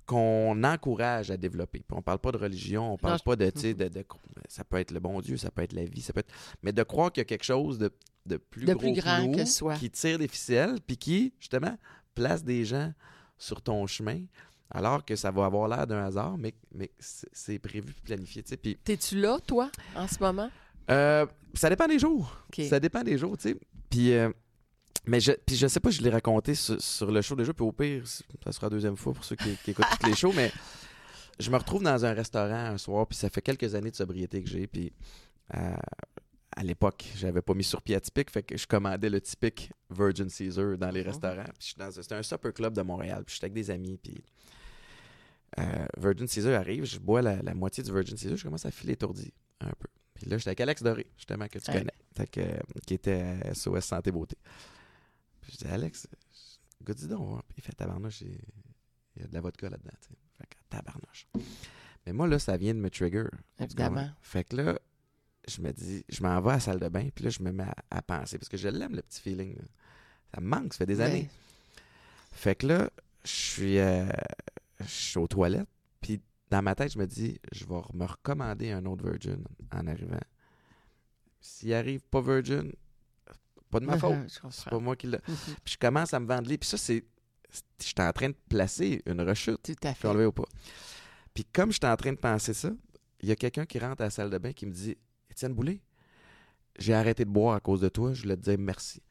qu'on 0.10 0.64
encourage 0.64 1.30
à 1.30 1.38
développer. 1.38 1.80
Puis 1.88 1.96
on 1.96 2.02
parle 2.02 2.18
pas 2.18 2.32
de 2.32 2.38
religion, 2.38 2.94
on 2.94 2.98
parle 2.98 3.20
je- 3.20 3.24
pas 3.24 3.36
de, 3.36 3.46
de, 3.52 3.88
de- 3.90 4.06
Ça 4.48 4.64
peut 4.64 4.78
être 4.78 4.90
le 4.92 5.00
bon 5.00 5.22
Dieu, 5.22 5.38
ça 5.38 5.52
peut 5.52 5.62
être 5.62 5.74
la 5.74 5.86
vie, 5.86 6.02
ça 6.02 6.14
peut 6.14 6.22
être... 6.22 6.34
Mais 6.64 6.72
de 6.74 6.82
croire 6.82 7.12
qu'il 7.12 7.22
y 7.22 7.26
a 7.26 7.26
quelque 7.26 7.44
chose 7.46 7.78
de, 7.78 7.92
de 8.26 8.38
plus 8.38 8.66
De 8.66 8.74
gros 8.74 8.82
plus 8.82 8.94
grand 8.94 9.22
nous, 9.22 9.36
que 9.36 9.46
soi. 9.46 9.76
qui 9.76 9.92
tire 9.92 10.18
des 10.18 10.28
ficelles, 10.28 10.80
puis 10.86 10.98
qui, 10.98 11.34
justement, 11.40 11.78
place 12.16 12.44
des 12.44 12.66
gens 12.66 12.92
sur 13.38 13.62
ton 13.62 13.86
chemin, 13.86 14.22
alors 14.72 15.06
que 15.06 15.16
ça 15.16 15.30
va 15.30 15.46
avoir 15.46 15.68
l'air 15.68 15.86
d'un 15.86 16.04
hasard, 16.04 16.38
mais, 16.40 16.56
mais 16.74 16.90
c'est 17.00 17.60
prévu, 17.60 17.94
planifié, 18.04 18.42
tu 18.42 18.50
sais. 18.50 18.58
Puis 18.58 18.78
T'es-tu 18.84 19.20
là, 19.22 19.38
toi, 19.46 19.70
en 19.96 20.08
ce 20.08 20.18
moment? 20.20 20.50
euh, 20.90 21.28
ça 21.54 21.70
dépend 21.70 21.88
des 21.88 22.00
jours. 22.00 22.36
Ça 22.68 22.80
dépend 22.80 23.04
des 23.04 23.18
jours, 23.20 23.38
tu 23.38 23.50
sais. 23.50 23.60
Puis, 23.92 24.14
euh, 24.14 24.32
mais 25.10 25.20
je, 25.20 25.32
puis 25.32 25.56
je 25.56 25.68
sais 25.68 25.80
pas, 25.80 25.90
je 25.90 26.02
l'ai 26.02 26.10
raconté 26.10 26.56
sur, 26.56 26.82
sur 26.82 27.12
le 27.12 27.22
show 27.22 27.36
déjà, 27.36 27.54
puis 27.54 27.66
au 27.66 27.72
pire, 27.72 28.04
ça 28.08 28.52
sera 28.52 28.68
la 28.68 28.72
deuxième 28.72 28.96
fois 28.98 29.14
pour 29.14 29.24
ceux 29.24 29.36
qui, 29.36 29.56
qui 29.64 29.72
écoutent 29.72 29.86
tous 30.00 30.06
les 30.08 30.16
shows, 30.16 30.34
mais 30.34 30.52
je 31.40 31.50
me 31.52 31.58
retrouve 31.58 31.84
dans 31.84 32.06
un 32.06 32.14
restaurant 32.14 32.54
un 32.74 32.78
soir, 32.78 33.08
puis 33.08 33.18
ça 33.18 33.30
fait 33.30 33.42
quelques 33.42 33.76
années 33.76 33.92
de 33.92 33.96
sobriété 33.96 34.42
que 34.44 34.50
j'ai, 34.50 34.68
puis 34.68 34.92
euh, 35.56 35.76
à 36.56 36.64
l'époque, 36.64 37.06
j'avais 37.16 37.42
pas 37.42 37.54
mis 37.54 37.64
sur 37.64 37.82
pied 37.82 37.96
atypique, 37.96 38.32
fait 38.32 38.44
que 38.44 38.58
je 38.58 38.68
commandais 38.68 39.10
le 39.10 39.22
typique 39.22 39.72
Virgin 39.90 40.30
Caesar 40.30 40.78
dans 40.78 40.90
les 40.92 41.02
Mhm. 41.02 41.08
restaurants. 41.08 41.44
Puis 41.44 41.54
je 41.60 41.66
suis 41.66 41.76
dans- 41.78 41.92
C'était 41.92 42.16
un 42.16 42.24
supper 42.24 42.52
club 42.54 42.74
de 42.74 42.82
Montréal, 42.82 43.24
puis 43.26 43.36
j'étais 43.36 43.46
avec 43.46 43.54
des 43.54 43.70
amis, 43.72 43.98
puis 44.02 44.24
euh, 45.60 45.86
Virgin 45.98 46.28
Caesar 46.28 46.60
arrive, 46.60 46.86
je 46.86 47.00
bois 47.00 47.22
la, 47.22 47.42
la 47.42 47.54
moitié 47.54 47.84
du 47.84 47.92
Virgin 47.92 48.18
Caesar, 48.18 48.38
je 48.38 48.44
commence 48.44 48.66
à 48.66 48.72
filer 48.72 48.94
étourdi 48.94 49.34
un 49.62 49.70
peu. 49.80 49.88
Puis 50.14 50.30
là, 50.30 50.38
j'étais 50.38 50.50
avec 50.50 50.62
Alex 50.62 50.84
Doré, 50.84 51.08
justement, 51.18 51.48
que 51.48 51.60
tu 51.60 51.72
Ouais. 51.72 51.78
connais, 51.80 51.94
fait 52.16 52.28
que, 52.28 52.42
euh, 52.42 52.60
qui 52.86 52.94
était 52.96 53.22
à 53.46 53.54
SOS 53.54 53.86
Santé 53.86 54.12
Beauté. 54.12 54.36
Je 55.52 55.58
dis, 55.58 55.68
Alex, 55.68 56.08
go 56.84 56.94
dis 56.94 57.08
donc, 57.08 57.28
voir. 57.28 57.44
Puis 57.44 57.56
il 57.58 57.64
fait 57.64 57.74
tabarnouche, 57.74 58.22
il 58.22 58.38
il 59.16 59.24
y 59.24 59.26
a 59.26 59.28
de 59.28 59.34
la 59.34 59.42
vodka 59.42 59.70
là-dedans. 59.70 59.92
Fait 60.38 60.48
que 60.48 60.56
tabarnouche. 60.70 61.28
Mais 62.06 62.14
moi, 62.14 62.28
là, 62.28 62.40
ça 62.40 62.56
vient 62.58 62.74
de 62.74 62.80
me 62.80 62.90
trigger. 62.90 63.26
Évidemment. 63.60 64.10
Fait 64.22 64.44
que 64.46 64.56
là, 64.56 64.80
je 65.48 65.62
me 65.62 65.72
dis, 65.72 66.06
je 66.08 66.24
m'en 66.24 66.40
vais 66.42 66.52
à 66.52 66.54
la 66.54 66.60
salle 66.60 66.80
de 66.80 66.88
bain, 66.88 67.10
puis 67.14 67.26
là, 67.26 67.30
je 67.30 67.44
me 67.44 67.52
mets 67.52 67.64
à, 67.64 67.76
à 67.98 68.02
penser, 68.02 68.38
parce 68.38 68.50
que 68.50 68.58
je 68.58 68.70
l'aime, 68.70 68.96
le 68.96 69.02
petit 69.02 69.22
feeling. 69.22 69.56
là. 69.58 69.64
Ça 70.34 70.42
me 70.42 70.48
manque, 70.48 70.74
ça 70.74 70.80
fait 70.80 70.86
des 70.86 71.02
années. 71.02 71.30
Fait 72.32 72.56
que 72.56 72.68
là, 72.68 72.90
je 73.26 73.30
suis, 73.30 73.80
euh, 73.80 74.06
je 74.80 74.86
suis 74.86 75.18
aux 75.18 75.28
toilettes, 75.28 75.68
puis 76.00 76.22
dans 76.50 76.62
ma 76.62 76.76
tête, 76.76 76.94
je 76.94 77.00
me 77.00 77.08
dis, 77.08 77.40
je 77.52 77.66
vais 77.66 77.82
me 77.94 78.06
recommander 78.06 78.72
un 78.72 78.86
autre 78.86 79.04
Virgin 79.04 79.44
en 79.72 79.88
arrivant. 79.88 80.20
S'il 81.42 81.74
arrive 81.74 82.02
pas 82.10 82.22
Virgin, 82.22 82.72
pas 83.70 83.80
de 83.80 83.86
ma 83.86 83.94
Ouais. 83.94 84.00
faute. 84.00 84.16
C'est 84.52 84.70
pas 84.70 84.80
moi 84.80 84.96
qui 84.96 85.08
l'a. 85.08 85.20
Mhm. 85.28 85.36
Puis 85.64 85.74
je 85.74 85.78
commence 85.78 86.14
à 86.14 86.20
me 86.20 86.26
vendre 86.28 86.48
Puis 86.48 86.58
ça, 86.70 86.78
c'est. 86.78 87.04
J'étais 87.84 88.04
en 88.04 88.12
train 88.12 88.30
de 88.30 88.36
placer 88.48 89.02
une 89.08 89.22
rechute. 89.22 89.60
Tout 89.64 89.74
à 89.88 89.94
fait. 89.94 90.08
ou 90.08 90.32
pas. 90.32 90.44
Puis 91.34 91.46
comme 91.46 91.72
j'étais 91.72 91.88
en 91.88 91.96
train 91.96 92.12
de 92.12 92.18
penser 92.18 92.54
ça, 92.54 92.70
il 93.22 93.30
y 93.30 93.32
a 93.32 93.36
quelqu'un 93.36 93.66
qui 93.66 93.80
rentre 93.80 94.02
à 94.02 94.06
la 94.06 94.10
salle 94.12 94.30
de 94.30 94.38
bain 94.38 94.54
qui 94.54 94.66
me 94.66 94.72
dit 94.72 94.96
Étienne 95.32 95.54
Boulay, 95.54 95.82
j'ai 96.78 96.94
arrêté 96.94 97.26
de 97.26 97.30
boire 97.30 97.56
à 97.56 97.60
cause 97.60 97.82
de 97.82 97.90
toi, 97.90 98.14
je 98.14 98.22
voulais 98.24 98.36
te 98.38 98.42
dire 98.42 98.58
merci. 98.60 99.02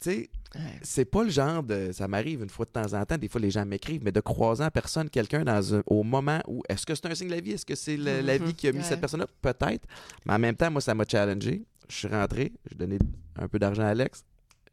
Tu 0.00 0.10
sais, 0.10 0.30
Ouais. 0.56 0.78
c'est 0.82 1.04
pas 1.04 1.24
le 1.24 1.30
genre 1.30 1.62
de. 1.62 1.90
Ça 1.92 2.06
m'arrive 2.08 2.42
une 2.42 2.50
fois 2.50 2.66
de 2.66 2.70
temps 2.70 2.92
en 2.92 3.04
temps, 3.06 3.16
des 3.16 3.28
fois 3.28 3.40
les 3.40 3.50
gens 3.50 3.64
m'écrivent, 3.64 4.02
mais 4.04 4.12
de 4.12 4.20
croiser 4.20 4.62
en 4.64 4.70
personne 4.70 5.08
quelqu'un 5.10 5.44
dans 5.44 5.74
un- 5.76 5.82
au 5.86 6.02
moment 6.02 6.40
où. 6.46 6.62
Est-ce 6.68 6.84
que 6.86 6.94
c'est 6.94 7.06
un 7.06 7.14
signe 7.14 7.28
de 7.28 7.34
la 7.34 7.40
vie? 7.40 7.52
Est-ce 7.52 7.64
que 7.66 7.74
c'est 7.74 7.96
le- 7.96 8.20
la 8.20 8.36
vie 8.38 8.54
qui 8.54 8.68
a 8.68 8.72
mis 8.72 8.78
Ouais. 8.78 8.84
cette 8.84 9.00
personne-là? 9.00 9.26
Peut-être. 9.40 9.86
Mais 10.26 10.34
en 10.34 10.38
même 10.38 10.54
temps, 10.56 10.70
moi, 10.70 10.80
ça 10.80 10.94
m'a 10.94 11.04
challengé. 11.04 11.64
Je 11.88 11.94
suis 11.96 12.08
rentré, 12.08 12.52
j'ai 12.70 12.76
donné 12.76 12.98
un 13.36 13.48
peu 13.48 13.58
d'argent 13.58 13.82
à 13.82 13.88
Alex, 13.88 14.24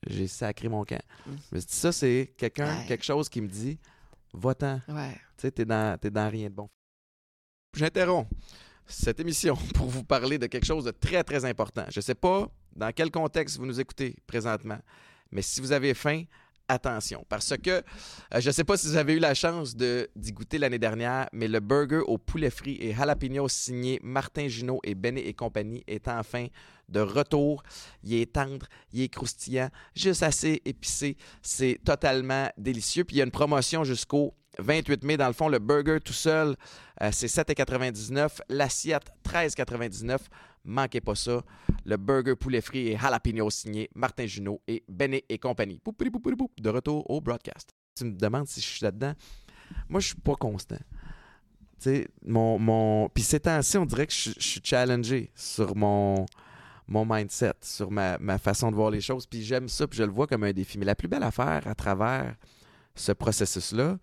j'ai 0.07 0.27
sacré 0.27 0.67
mon 0.69 0.83
camp. 0.85 1.01
Suis 1.47 1.59
dit, 1.59 1.65
ça, 1.67 1.91
c'est 1.91 2.33
quelqu'un, 2.37 2.79
Ouais. 2.79 2.85
quelque 2.87 3.03
chose 3.03 3.27
qui 3.29 3.41
me 3.41 3.47
dit 3.47 3.77
va-t'en. 4.33 4.79
Ouais. 4.87 5.13
Tu 5.37 5.41
sais, 5.41 5.51
t'es 5.51 5.65
dans, 5.65 5.97
t'es 5.99 6.09
dans 6.09 6.29
rien 6.29 6.49
de 6.49 6.55
bon. 6.55 6.69
J'interromps 7.75 8.29
cette 8.85 9.19
émission 9.19 9.55
pour 9.75 9.87
vous 9.87 10.03
parler 10.03 10.37
de 10.37 10.47
quelque 10.47 10.65
chose 10.65 10.85
de 10.85 10.91
très, 10.91 11.23
très 11.23 11.45
important. 11.45 11.85
Je 11.89 11.99
ne 11.99 12.03
sais 12.03 12.15
pas 12.15 12.49
dans 12.75 12.91
quel 12.91 13.11
contexte 13.11 13.57
vous 13.57 13.65
nous 13.65 13.79
écoutez 13.79 14.15
présentement, 14.27 14.79
mais 15.31 15.41
si 15.41 15.61
vous 15.61 15.71
avez 15.71 15.93
faim, 15.93 16.23
attention. 16.67 17.25
Parce 17.27 17.55
que 17.57 17.69
euh, 17.69 17.81
je 18.39 18.47
ne 18.47 18.51
sais 18.53 18.63
pas 18.63 18.77
si 18.77 18.87
vous 18.87 18.95
avez 18.95 19.13
eu 19.13 19.19
la 19.19 19.33
chance 19.33 19.75
de, 19.75 20.09
d'y 20.15 20.31
goûter 20.31 20.57
l'année 20.57 20.79
dernière, 20.79 21.27
mais 21.33 21.47
le 21.49 21.59
burger 21.59 22.01
au 22.05 22.17
poulet 22.17 22.49
frit 22.49 22.77
et 22.79 22.93
jalapeno 22.93 23.47
signé 23.49 23.99
Martin 24.03 24.47
Junot 24.47 24.79
et 24.83 24.95
Benet 24.95 25.21
et 25.27 25.33
compagnie 25.33 25.83
est 25.87 26.07
enfin 26.07 26.47
de 26.91 26.99
retour. 26.99 27.63
Il 28.03 28.13
est 28.15 28.33
tendre, 28.33 28.67
il 28.93 29.01
est 29.01 29.09
croustillant, 29.09 29.69
juste 29.95 30.23
assez 30.23 30.61
épicé. 30.65 31.17
C'est 31.41 31.79
totalement 31.83 32.49
délicieux. 32.57 33.03
Puis 33.03 33.17
il 33.17 33.19
y 33.19 33.21
a 33.21 33.25
une 33.25 33.31
promotion 33.31 33.83
jusqu'au 33.83 34.33
28 34.59 35.03
mai. 35.03 35.17
Dans 35.17 35.27
le 35.27 35.33
fond, 35.33 35.49
le 35.49 35.59
burger 35.59 35.99
tout 36.03 36.13
seul, 36.13 36.55
euh, 37.01 37.09
c'est 37.11 37.27
7,99. 37.27 38.39
L'assiette, 38.49 39.11
13,99. 39.23 40.19
Manquez 40.63 41.01
pas 41.01 41.15
ça. 41.15 41.41
Le 41.85 41.97
burger 41.97 42.35
poulet 42.35 42.61
frit 42.61 42.89
et 42.89 42.97
jalapeno 42.97 43.49
signé 43.49 43.89
Martin 43.95 44.27
Junot 44.27 44.61
et 44.67 44.83
Benet 44.87 45.25
et 45.29 45.37
compagnie. 45.39 45.81
De 46.59 46.69
retour 46.69 47.09
au 47.09 47.21
broadcast. 47.21 47.71
Tu 47.95 48.05
me 48.05 48.11
demandes 48.11 48.47
si 48.47 48.61
je 48.61 48.67
suis 48.67 48.83
là-dedans. 48.83 49.13
Moi, 49.89 49.99
je 49.99 50.07
suis 50.07 50.15
pas 50.15 50.35
constant. 50.35 50.77
Tu 51.79 51.89
sais, 51.89 52.07
mon, 52.23 52.59
mon... 52.59 53.09
Puis 53.09 53.23
ces 53.23 53.39
temps-ci, 53.39 53.77
on 53.77 53.85
dirait 53.85 54.05
que 54.05 54.13
je, 54.13 54.31
je 54.37 54.47
suis 54.47 54.61
challengé 54.63 55.31
sur 55.33 55.75
mon, 55.75 56.25
mon 56.87 57.05
mindset, 57.05 57.53
sur 57.61 57.91
ma, 57.91 58.17
ma 58.19 58.37
façon 58.37 58.71
de 58.71 58.75
voir 58.75 58.91
les 58.91 59.01
choses. 59.01 59.25
Puis 59.25 59.43
j'aime 59.43 59.67
ça, 59.67 59.87
puis 59.87 59.97
je 59.97 60.03
le 60.03 60.11
vois 60.11 60.27
comme 60.27 60.43
un 60.43 60.53
défi. 60.53 60.77
Mais 60.77 60.85
la 60.85 60.95
plus 60.95 61.07
belle 61.07 61.23
affaire 61.23 61.65
à 61.65 61.75
travers 61.75 62.35
ce 62.95 63.11
processus-là, 63.11 63.97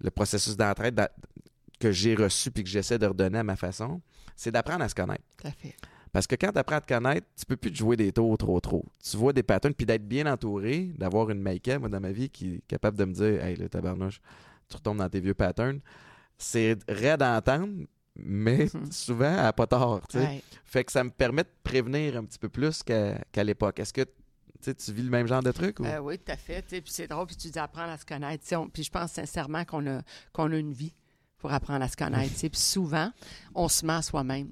le 0.00 0.10
processus 0.10 0.56
d'entraide 0.56 1.08
que 1.80 1.90
j'ai 1.90 2.14
reçu 2.14 2.50
puis 2.50 2.64
que 2.64 2.70
j'essaie 2.70 2.98
de 2.98 3.06
redonner 3.06 3.38
à 3.38 3.44
ma 3.44 3.56
façon, 3.56 4.00
c'est 4.36 4.50
d'apprendre 4.50 4.84
à 4.84 4.88
se 4.88 4.94
connaître. 4.94 5.24
Tout 5.36 5.48
à 5.48 5.50
fait. 5.50 5.74
Parce 6.12 6.26
que 6.26 6.34
quand 6.34 6.52
tu 6.52 6.58
apprends 6.58 6.76
à 6.76 6.80
te 6.80 6.92
connaître, 6.92 7.26
tu 7.36 7.46
peux 7.46 7.56
plus 7.56 7.72
te 7.72 7.76
jouer 7.76 7.96
des 7.96 8.12
tours 8.12 8.36
trop 8.36 8.60
trop. 8.60 8.84
Tu 9.02 9.16
vois 9.16 9.32
des 9.32 9.42
patterns, 9.42 9.72
puis 9.72 9.86
d'être 9.86 10.06
bien 10.06 10.30
entouré, 10.30 10.92
d'avoir 10.98 11.30
une 11.30 11.40
maïka, 11.40 11.78
moi, 11.78 11.88
dans 11.88 12.00
ma 12.00 12.12
vie, 12.12 12.28
qui 12.28 12.56
est 12.56 12.66
capable 12.68 12.98
de 12.98 13.04
me 13.06 13.12
dire 13.14 13.42
Hey, 13.42 13.56
là, 13.56 13.68
tabarnouche, 13.68 14.20
tu 14.68 14.76
retombes 14.76 14.98
dans 14.98 15.08
tes 15.08 15.20
vieux 15.20 15.34
patterns. 15.34 15.80
C'est 16.36 16.76
raide 16.86 17.22
à 17.22 17.36
entendre, 17.36 17.86
mais 18.16 18.68
Mhm. 18.74 18.90
souvent, 18.92 19.30
n'a 19.36 19.52
pas. 19.52 19.66
Ouais. 20.14 20.42
Fait 20.64 20.84
que 20.84 20.92
ça 20.92 21.02
me 21.04 21.10
permet 21.10 21.44
de 21.44 21.48
prévenir 21.62 22.16
un 22.16 22.24
petit 22.24 22.38
peu 22.38 22.48
plus 22.48 22.82
qu'à 22.82 23.44
l'époque. 23.44 23.78
Est-ce 23.80 23.92
que 23.92 24.02
tu 24.62 24.92
vis 24.92 25.02
le 25.02 25.10
même 25.10 25.26
genre 25.26 25.42
de 25.42 25.50
truc? 25.52 25.80
Ou... 25.80 25.84
Euh, 25.84 25.98
oui, 25.98 26.18
tout 26.18 26.30
à 26.32 26.36
fait. 26.36 26.62
Puis 26.62 26.82
c'est 26.86 27.06
drôle, 27.08 27.26
puis 27.26 27.36
tu 27.36 27.48
dis 27.48 27.58
apprendre 27.58 27.90
à 27.92 27.98
se 27.98 28.04
connaître. 28.06 28.44
puis 28.72 28.82
je 28.82 28.90
pense 28.90 29.12
sincèrement 29.12 29.64
qu'on 29.64 29.86
a, 29.86 30.02
qu'on 30.32 30.50
a 30.52 30.56
une 30.56 30.72
vie 30.72 30.94
pour 31.38 31.52
apprendre 31.52 31.82
à 31.84 31.88
se 31.88 31.96
connaître. 31.96 32.32
Puis 32.38 32.50
souvent, 32.54 33.10
on 33.54 33.66
se 33.68 33.84
ment 33.84 33.96
à 33.96 34.02
soi-même. 34.02 34.48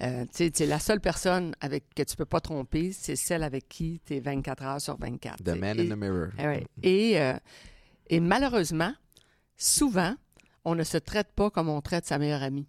Euh, 0.00 0.26
la 0.60 0.78
seule 0.78 1.00
personne 1.00 1.54
avec 1.60 1.84
que 1.94 2.02
tu 2.02 2.16
peux 2.16 2.26
pas 2.26 2.40
tromper, 2.40 2.92
c'est 2.92 3.16
celle 3.16 3.42
avec 3.42 3.66
qui 3.68 4.00
tu 4.04 4.16
es 4.16 4.20
24 4.20 4.62
heures 4.64 4.80
sur 4.80 4.98
24. 4.98 5.42
The 5.42 5.56
man 5.56 5.78
Et- 5.80 5.90
in 5.90 5.94
the 5.94 5.98
mirror. 5.98 6.28
Eh 6.38 6.46
ouais. 6.46 6.66
Et, 6.82 7.18
euh, 7.18 7.32
et 8.10 8.20
malheureusement, 8.20 8.92
souvent, 9.56 10.14
on 10.66 10.74
ne 10.74 10.84
se 10.84 10.98
traite 10.98 11.32
pas 11.34 11.48
comme 11.50 11.68
on 11.70 11.80
traite 11.80 12.04
sa 12.04 12.18
meilleure 12.18 12.42
amie. 12.42 12.66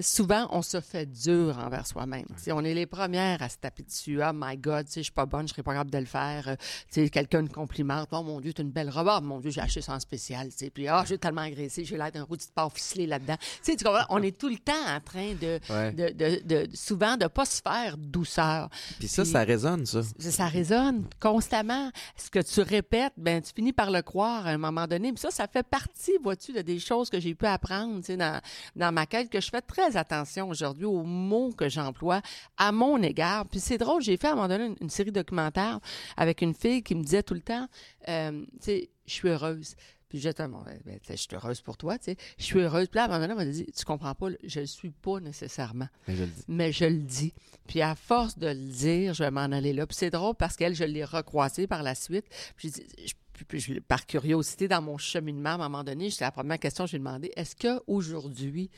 Souvent, 0.00 0.46
on 0.50 0.62
se 0.62 0.80
fait 0.80 1.06
dur 1.06 1.58
envers 1.58 1.86
soi-même. 1.86 2.24
Si 2.36 2.50
On 2.52 2.60
est 2.60 2.72
les 2.74 2.86
premières 2.86 3.42
à 3.42 3.48
se 3.48 3.56
taper 3.58 3.82
dessus. 3.82 4.22
Ah, 4.22 4.32
my 4.34 4.56
God, 4.56 4.86
je 4.94 5.00
suis 5.02 5.12
pas 5.12 5.26
bonne, 5.26 5.46
je 5.46 5.52
serais 5.52 5.62
pas 5.62 5.72
capable 5.72 5.90
de 5.90 5.98
le 5.98 6.06
faire. 6.06 6.48
Euh, 6.48 6.56
sais, 6.88 7.10
Quelqu'un 7.10 7.42
me 7.42 7.48
complimente. 7.48 8.08
Oh 8.12 8.22
mon 8.22 8.40
Dieu, 8.40 8.52
tu 8.54 8.62
une 8.62 8.70
belle 8.70 8.88
robe. 8.90 9.24
Mon 9.24 9.40
Dieu, 9.40 9.50
j'ai 9.50 9.60
acheté 9.60 9.82
ça 9.82 9.94
en 9.94 10.00
spécial. 10.00 10.48
tu 10.48 10.56
sais. 10.58 10.70
Puis, 10.70 10.88
ah, 10.88 11.04
j'ai 11.06 11.18
tellement 11.18 11.42
agressé, 11.42 11.84
j'ai 11.84 11.96
l'air 11.96 12.10
d'un 12.12 12.22
roux 12.22 12.36
de 12.36 12.42
porc 12.54 12.72
ficelé 12.72 13.06
là-dedans. 13.06 13.36
Tu 13.64 13.76
comprends? 13.76 14.06
On 14.08 14.22
est 14.22 14.38
tout 14.38 14.48
le 14.48 14.58
temps 14.58 14.72
en 14.88 15.00
train 15.00 15.34
de, 15.34 15.58
Ouais. 15.68 15.92
de, 15.92 16.08
de, 16.12 16.42
de- 16.66 16.76
souvent, 16.76 17.16
de 17.16 17.26
pas 17.26 17.44
se 17.44 17.60
faire 17.60 17.96
douceur. 17.98 18.68
Puis 18.98 19.08
ça, 19.08 19.22
Puis- 19.22 19.32
ça 19.32 19.42
résonne, 19.44 19.84
ça. 19.86 20.02
Ça, 20.18 20.30
ça 20.30 20.46
résonne 20.46 21.06
constamment. 21.20 21.90
Ce 22.16 22.30
que 22.30 22.38
tu 22.38 22.60
répètes, 22.60 23.12
ben 23.16 23.42
tu 23.42 23.52
finis 23.54 23.72
par 23.72 23.90
le 23.90 24.02
croire 24.02 24.46
à 24.46 24.50
un 24.50 24.58
moment 24.58 24.86
donné. 24.86 25.12
Puis 25.12 25.20
ça, 25.20 25.30
ça 25.30 25.48
fait 25.48 25.62
partie, 25.66 26.12
vois-tu, 26.22 26.52
de 26.52 26.62
des 26.62 26.78
choses 26.78 27.10
que 27.10 27.18
j'ai 27.20 27.34
pu 27.34 27.46
apprendre 27.46 28.00
dans, 28.16 28.40
dans 28.76 28.92
ma 28.92 29.06
quête, 29.06 29.28
que 29.30 29.40
je 29.40 29.50
fais 29.50 29.60
très 29.60 29.81
attention 29.94 30.48
aujourd'hui 30.48 30.84
aux 30.84 31.02
mots 31.04 31.50
que 31.52 31.68
j'emploie 31.68 32.22
à 32.56 32.72
mon 32.72 33.02
égard. 33.02 33.46
Puis 33.46 33.60
c'est 33.60 33.78
drôle, 33.78 34.02
j'ai 34.02 34.16
fait 34.16 34.28
à 34.28 34.32
un 34.32 34.34
moment 34.36 34.48
donné 34.48 34.66
une, 34.66 34.76
une 34.80 34.90
série 34.90 35.12
documentaire 35.12 35.78
avec 36.16 36.42
une 36.42 36.54
fille 36.54 36.82
qui 36.82 36.94
me 36.94 37.02
disait 37.02 37.22
tout 37.22 37.34
le 37.34 37.40
temps, 37.40 37.66
euh, 38.08 38.42
tu 38.54 38.62
sais, 38.62 38.90
je 39.06 39.12
suis 39.12 39.28
heureuse. 39.28 39.74
Puis 40.08 40.18
je 40.20 40.28
disais, 40.28 40.46
Bon, 40.48 40.60
ben, 40.62 40.78
ben, 40.84 40.98
je 41.08 41.14
suis 41.16 41.28
heureuse 41.34 41.62
pour 41.62 41.78
toi, 41.78 41.96
tu 41.96 42.04
sais. 42.12 42.16
Je 42.36 42.44
suis 42.44 42.58
heureuse. 42.60 42.88
Puis 42.88 42.96
là, 42.98 43.04
à 43.04 43.06
un 43.06 43.08
moment 43.08 43.20
donné, 43.28 43.32
elle 43.40 43.46
m'a 43.48 43.52
dit, 43.52 43.64
tu 43.74 43.84
comprends 43.86 44.14
pas, 44.14 44.26
je 44.44 44.60
le 44.60 44.66
suis 44.66 44.90
pas 44.90 45.20
nécessairement 45.20 45.88
Mais 46.06 46.14
je 46.16 46.22
le 46.24 46.28
dis. 46.28 46.44
mais 46.48 46.72
je 46.72 46.84
le 46.84 46.98
dis. 46.98 47.32
Puis 47.66 47.80
à 47.80 47.94
force 47.94 48.36
de 48.38 48.48
le 48.48 48.54
dire, 48.54 49.14
je 49.14 49.24
vais 49.24 49.30
m'en 49.30 49.40
aller 49.40 49.72
là. 49.72 49.86
Puis 49.86 49.96
c'est 49.96 50.10
drôle 50.10 50.34
parce 50.34 50.56
qu'elle, 50.56 50.74
je 50.74 50.84
l'ai 50.84 51.04
recroisée 51.04 51.66
par 51.66 51.82
la 51.82 51.94
suite. 51.94 52.26
Puis, 52.56 52.70
je- 53.06 53.14
puis- 53.48 53.80
par 53.80 54.04
curiosité, 54.06 54.68
dans 54.68 54.82
mon 54.82 54.98
cheminement, 54.98 55.48
à 55.50 55.54
un 55.54 55.58
moment 55.58 55.82
donné, 55.82 56.10
c'est 56.10 56.24
la 56.24 56.30
première 56.30 56.58
question 56.58 56.84
que 56.84 56.90
j'ai 56.90 56.98
demandé, 56.98 57.32
est-ce 57.34 57.56
qu'aujourd'hui, 57.56 58.70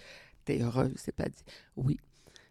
tu 0.45 0.53
es 0.53 0.63
heureuse? 0.63 0.95
C'est 0.97 1.15
pas 1.15 1.29
dit. 1.29 1.45
Oui. 1.77 1.99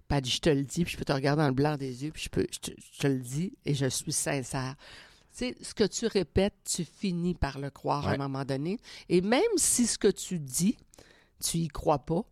Pas 0.08 0.22
dit, 0.22 0.30
je 0.30 0.42
te 0.42 0.50
le 0.50 0.64
dis, 0.64 0.84
puis 0.84 0.94
je 0.94 0.98
peux 0.98 1.06
te 1.06 1.14
regarder 1.14 1.42
dans 1.42 1.48
le 1.48 1.54
blanc 1.54 1.78
des 1.78 2.04
yeux, 2.04 2.12
puis 2.12 2.24
je, 2.24 2.30
peux, 2.30 2.46
je, 2.52 2.60
te, 2.60 2.72
je 2.72 3.00
te 3.00 3.08
le 3.08 3.20
dis 3.20 3.54
et 3.66 3.74
je 3.74 3.86
suis 3.86 4.12
sincère. 4.12 4.76
Tu 5.32 5.38
sais, 5.38 5.58
ce 5.62 5.74
que 5.74 5.86
tu 5.86 6.06
répètes, 6.08 6.54
tu 6.66 6.86
finis 6.86 7.34
par 7.34 7.58
le 7.58 7.70
croire 7.70 8.08
à 8.08 8.12
un 8.12 8.18
moment 8.18 8.46
donné. 8.46 8.80
Et 9.10 9.22
même 9.22 9.42
si 9.56 9.88
ce 9.88 9.98
que 9.98 10.10
tu 10.10 10.40
dis, 10.40 10.78
tu 11.44 11.58
y 11.58 11.68
crois 11.68 12.06
pas, 12.06 12.24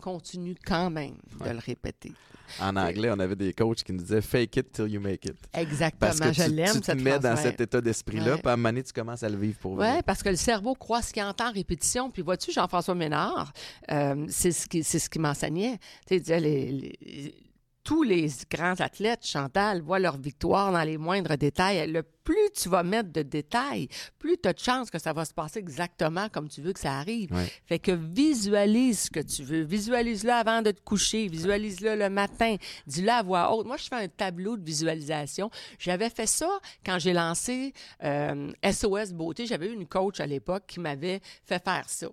continue 0.00 0.56
quand 0.66 0.90
même 0.90 1.14
de 1.38 1.44
Ouais. 1.44 1.52
le 1.52 1.58
répéter. 1.60 2.12
En 2.60 2.74
anglais, 2.74 3.08
on 3.12 3.18
avait 3.20 3.36
des 3.36 3.52
coachs 3.52 3.84
qui 3.84 3.92
nous 3.92 4.00
disaient 4.02 4.20
fake 4.20 4.56
it 4.56 4.72
till 4.72 4.88
you 4.88 5.00
make 5.00 5.24
it. 5.24 5.36
Exactement, 5.54 5.98
Parce 6.00 6.18
que 6.18 6.32
je 6.32 6.42
tu, 6.42 6.50
l'aime 6.50 6.72
tu 6.74 6.80
te 6.80 6.86
cette 6.86 7.00
mets 7.00 7.18
dans 7.20 7.36
cet 7.36 7.60
état 7.60 7.80
d'esprit-là, 7.80 8.38
puis 8.38 8.48
à 8.48 8.54
un 8.54 8.56
moment 8.56 8.70
donné, 8.70 8.82
tu 8.82 8.92
commences 8.92 9.22
à 9.22 9.28
le 9.28 9.36
vivre 9.36 9.56
pour 9.60 9.76
vrai. 9.76 9.96
Oui, 9.98 10.02
parce 10.04 10.20
que 10.22 10.30
le 10.30 10.36
cerveau 10.36 10.74
croit 10.74 11.00
ce 11.00 11.12
qu'il 11.12 11.22
entend 11.22 11.48
en 11.50 11.52
répétition. 11.52 12.10
Puis 12.10 12.22
vois-tu, 12.22 12.50
Jean-François 12.50 12.96
Ménard, 12.96 13.52
euh, 13.92 14.26
c'est 14.28 14.50
ce 14.50 14.66
qui, 14.66 14.82
c'est 14.82 14.98
ce 14.98 15.08
qui 15.08 15.20
m'enseignait. 15.20 15.78
Tu 15.78 16.08
sais, 16.08 16.16
il 16.16 16.20
disait, 16.22 16.40
les- 16.40 16.72
les- 16.72 17.34
tous 17.82 18.02
les 18.02 18.28
grands 18.50 18.78
athlètes, 18.80 19.26
Chantal, 19.26 19.82
voient 19.82 19.98
leur 19.98 20.16
victoire 20.16 20.72
dans 20.72 20.82
les 20.82 20.98
moindres 20.98 21.36
détails. 21.36 21.90
Le 21.90 22.02
plus 22.02 22.50
tu 22.54 22.68
vas 22.68 22.82
mettre 22.82 23.10
de 23.10 23.22
détails, 23.22 23.88
plus 24.18 24.36
tu 24.40 24.48
as 24.48 24.52
de 24.52 24.58
chances 24.58 24.90
que 24.90 24.98
ça 24.98 25.12
va 25.12 25.24
se 25.24 25.34
passer 25.34 25.58
exactement 25.58 26.28
comme 26.28 26.48
tu 26.48 26.60
veux 26.60 26.72
que 26.72 26.80
ça 26.80 26.98
arrive. 26.98 27.32
Ouais. 27.32 27.50
Fait 27.66 27.78
que 27.78 27.92
visualise 27.92 29.00
ce 29.00 29.10
que 29.10 29.20
tu 29.20 29.42
veux. 29.42 29.62
Visualise-le 29.62 30.30
avant 30.30 30.62
de 30.62 30.70
te 30.70 30.80
coucher. 30.82 31.28
Visualise-le 31.28 31.96
le 31.96 32.10
matin. 32.10 32.56
Dis-le 32.86 33.10
à 33.10 33.22
voix 33.22 33.52
haute. 33.52 33.66
Moi, 33.66 33.76
je 33.76 33.88
fais 33.88 33.96
un 33.96 34.08
tableau 34.08 34.56
de 34.56 34.64
visualisation. 34.64 35.50
J'avais 35.78 36.10
fait 36.10 36.26
ça 36.26 36.60
quand 36.84 36.98
j'ai 36.98 37.12
lancé 37.12 37.72
euh, 38.04 38.52
SOS 38.64 39.12
Beauté. 39.12 39.46
J'avais 39.46 39.68
eu 39.68 39.74
une 39.74 39.86
coach 39.86 40.20
à 40.20 40.26
l'époque 40.26 40.64
qui 40.66 40.80
m'avait 40.80 41.20
fait 41.44 41.62
faire 41.62 41.88
ça. 41.88 42.08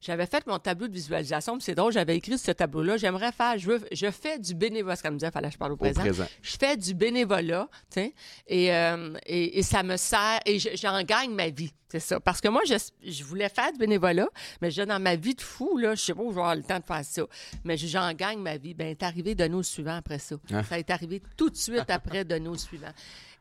J'avais 0.00 0.26
fait 0.26 0.46
mon 0.46 0.60
tableau 0.60 0.86
de 0.86 0.92
visualisation, 0.92 1.58
c'est 1.58 1.74
drôle, 1.74 1.92
j'avais 1.92 2.16
écrit 2.16 2.38
ce 2.38 2.52
tableau-là. 2.52 2.96
J'aimerais 2.98 3.32
faire, 3.32 3.58
je, 3.58 3.66
veux, 3.72 3.80
je 3.90 4.08
fais 4.12 4.38
du 4.38 4.54
bénévolat. 4.54 4.94
Ce 4.94 5.02
qu'elle 5.02 5.10
me 5.12 5.18
disait, 5.18 5.32
fallait 5.32 5.48
que 5.48 5.54
je 5.54 5.58
parle 5.58 5.72
au 5.72 5.76
présent. 5.76 6.00
présent. 6.02 6.26
Je 6.40 6.56
fais 6.56 6.76
du 6.76 6.94
bénévolat, 6.94 7.68
tu 7.90 8.00
sais, 8.00 8.14
et, 8.46 8.72
euh, 8.72 9.14
et, 9.26 9.58
et 9.58 9.62
ça 9.64 9.82
me 9.82 9.96
sert, 9.96 10.38
et 10.46 10.60
je- 10.60 10.68
j'en 10.76 11.02
gagne 11.02 11.32
ma 11.34 11.48
vie, 11.48 11.72
c'est 11.88 11.98
ça. 11.98 12.20
Parce 12.20 12.40
que 12.40 12.46
moi, 12.46 12.62
je, 12.64 12.74
je 13.04 13.24
voulais 13.24 13.48
faire 13.48 13.72
du 13.72 13.78
bénévolat, 13.78 14.28
mais 14.62 14.70
je, 14.70 14.82
dans 14.82 15.00
ma 15.00 15.16
vie 15.16 15.34
de 15.34 15.40
fou, 15.42 15.76
là, 15.78 15.96
je 15.96 16.00
sais 16.02 16.14
pas 16.14 16.22
où 16.22 16.30
je 16.30 16.34
vais 16.36 16.40
avoir 16.42 16.54
le 16.54 16.62
temps 16.62 16.78
de 16.78 16.84
faire 16.84 17.04
ça. 17.04 17.22
Mais 17.64 17.76
je- 17.76 17.88
j'en 17.88 18.12
gagne 18.12 18.38
ma 18.38 18.56
vie. 18.56 18.74
Ben, 18.74 18.86
est 18.86 19.02
arrivé 19.02 19.34
de 19.34 19.48
nous 19.48 19.64
suivant 19.64 19.96
après 19.96 20.20
ça. 20.20 20.36
Ah. 20.52 20.62
Ça 20.62 20.78
est 20.78 20.90
arrivé 20.90 21.20
tout 21.36 21.50
de 21.50 21.56
suite 21.56 21.90
après 21.90 22.24
de 22.24 22.38
nous 22.38 22.56
suivant. 22.56 22.92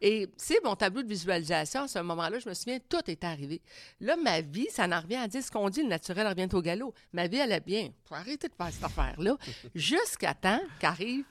Et 0.01 0.27
c'est 0.37 0.63
mon 0.63 0.75
tableau 0.75 1.03
de 1.03 1.07
visualisation, 1.07 1.83
à 1.83 1.87
ce 1.87 1.99
moment-là, 1.99 2.39
je 2.39 2.49
me 2.49 2.53
souviens, 2.53 2.79
tout 2.87 3.01
est 3.07 3.23
arrivé. 3.23 3.61
Là, 3.99 4.15
ma 4.15 4.41
vie, 4.41 4.67
ça 4.69 4.85
en 4.85 5.01
revient 5.01 5.15
à 5.15 5.27
dire 5.27 5.43
ce 5.43 5.51
qu'on 5.51 5.69
dit, 5.69 5.81
le 5.83 5.89
naturel 5.89 6.27
revient 6.27 6.47
au 6.53 6.61
galop. 6.61 6.93
Ma 7.13 7.27
vie 7.27 7.39
allait 7.39 7.59
bien. 7.59 7.89
Faut 8.05 8.15
arrêter 8.15 8.47
de 8.47 8.53
faire 8.53 8.71
cette 8.71 8.83
affaire-là. 8.83 9.35
Jusqu'à 9.75 10.33
temps 10.33 10.61
qu'arrive 10.79 11.25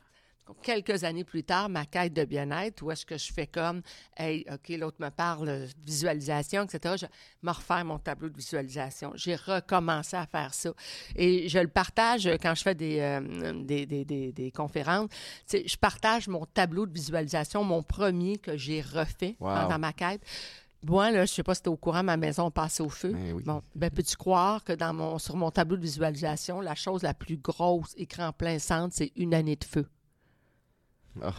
quelques 0.63 1.05
années 1.05 1.25
plus 1.25 1.43
tard, 1.45 1.69
ma 1.69 1.85
quête 1.87 2.13
de 2.13 2.25
bien-être, 2.25 2.83
où 2.83 2.91
est-ce 2.91 3.05
que 3.07 3.19
je 3.19 3.33
fais 3.33 3.47
comme, 3.47 3.83
hey, 4.17 4.45
OK, 4.53 4.69
l'autre 4.79 4.97
me 5.01 5.11
parle 5.11 5.47
de 5.47 5.67
visualisation, 5.85 6.63
etc. 6.65 6.95
Je 7.01 7.07
me 7.43 7.51
refaire 7.53 7.85
mon 7.85 7.99
tableau 7.99 8.29
de 8.29 8.37
visualisation. 8.37 9.13
J'ai 9.15 9.35
recommencé 9.37 10.17
à 10.17 10.27
faire 10.27 10.55
ça. 10.55 10.71
Et 11.17 11.49
je 11.49 11.59
le 11.59 11.69
partage 11.69 12.29
quand 12.41 12.55
je 12.55 12.63
fais 12.63 12.75
des, 12.75 13.01
euh, 13.01 13.53
des, 13.65 13.87
des, 13.87 14.05
des, 14.05 14.33
des 14.33 14.51
conférences. 14.51 15.09
Je 15.53 15.77
partage 15.77 16.29
mon 16.29 16.45
tableau 16.47 16.87
de 16.87 16.93
visualisation, 16.93 17.65
mon 17.65 17.83
premier 17.83 18.39
que 18.39 18.57
j'ai 18.57 18.81
refait 18.83 19.37
Wow. 19.41 19.55
pendant 19.55 19.79
ma 19.79 19.93
quête. 19.93 20.21
Moi, 20.83 21.11
là, 21.11 21.25
je 21.25 21.33
sais 21.33 21.43
pas 21.43 21.55
si 21.55 21.63
tu 21.63 21.69
au 21.69 21.77
courant, 21.77 22.03
ma 22.05 22.17
maison 22.17 22.51
passée 22.51 22.83
au 22.83 22.89
feu. 22.89 23.11
Ben 23.13 23.33
oui. 23.33 23.43
Bon, 23.45 23.63
ben, 23.75 23.91
peux-tu 23.91 24.17
croire 24.17 24.63
que 24.63 24.73
dans 24.73 24.93
mon, 24.95 25.19
sur 25.19 25.35
mon 25.37 25.51
tableau 25.51 25.77
de 25.77 25.83
visualisation, 25.83 26.61
la 26.61 26.75
chose 26.77 27.03
la 27.03 27.13
plus 27.15 27.39
grosse, 27.39 27.93
écran 27.97 28.33
plein 28.33 28.59
centre, 28.59 28.95
c'est 28.95 29.11
une 29.17 29.35
année 29.35 29.57
de 29.57 29.65
feu? 29.65 29.87
Ah. 31.23 31.33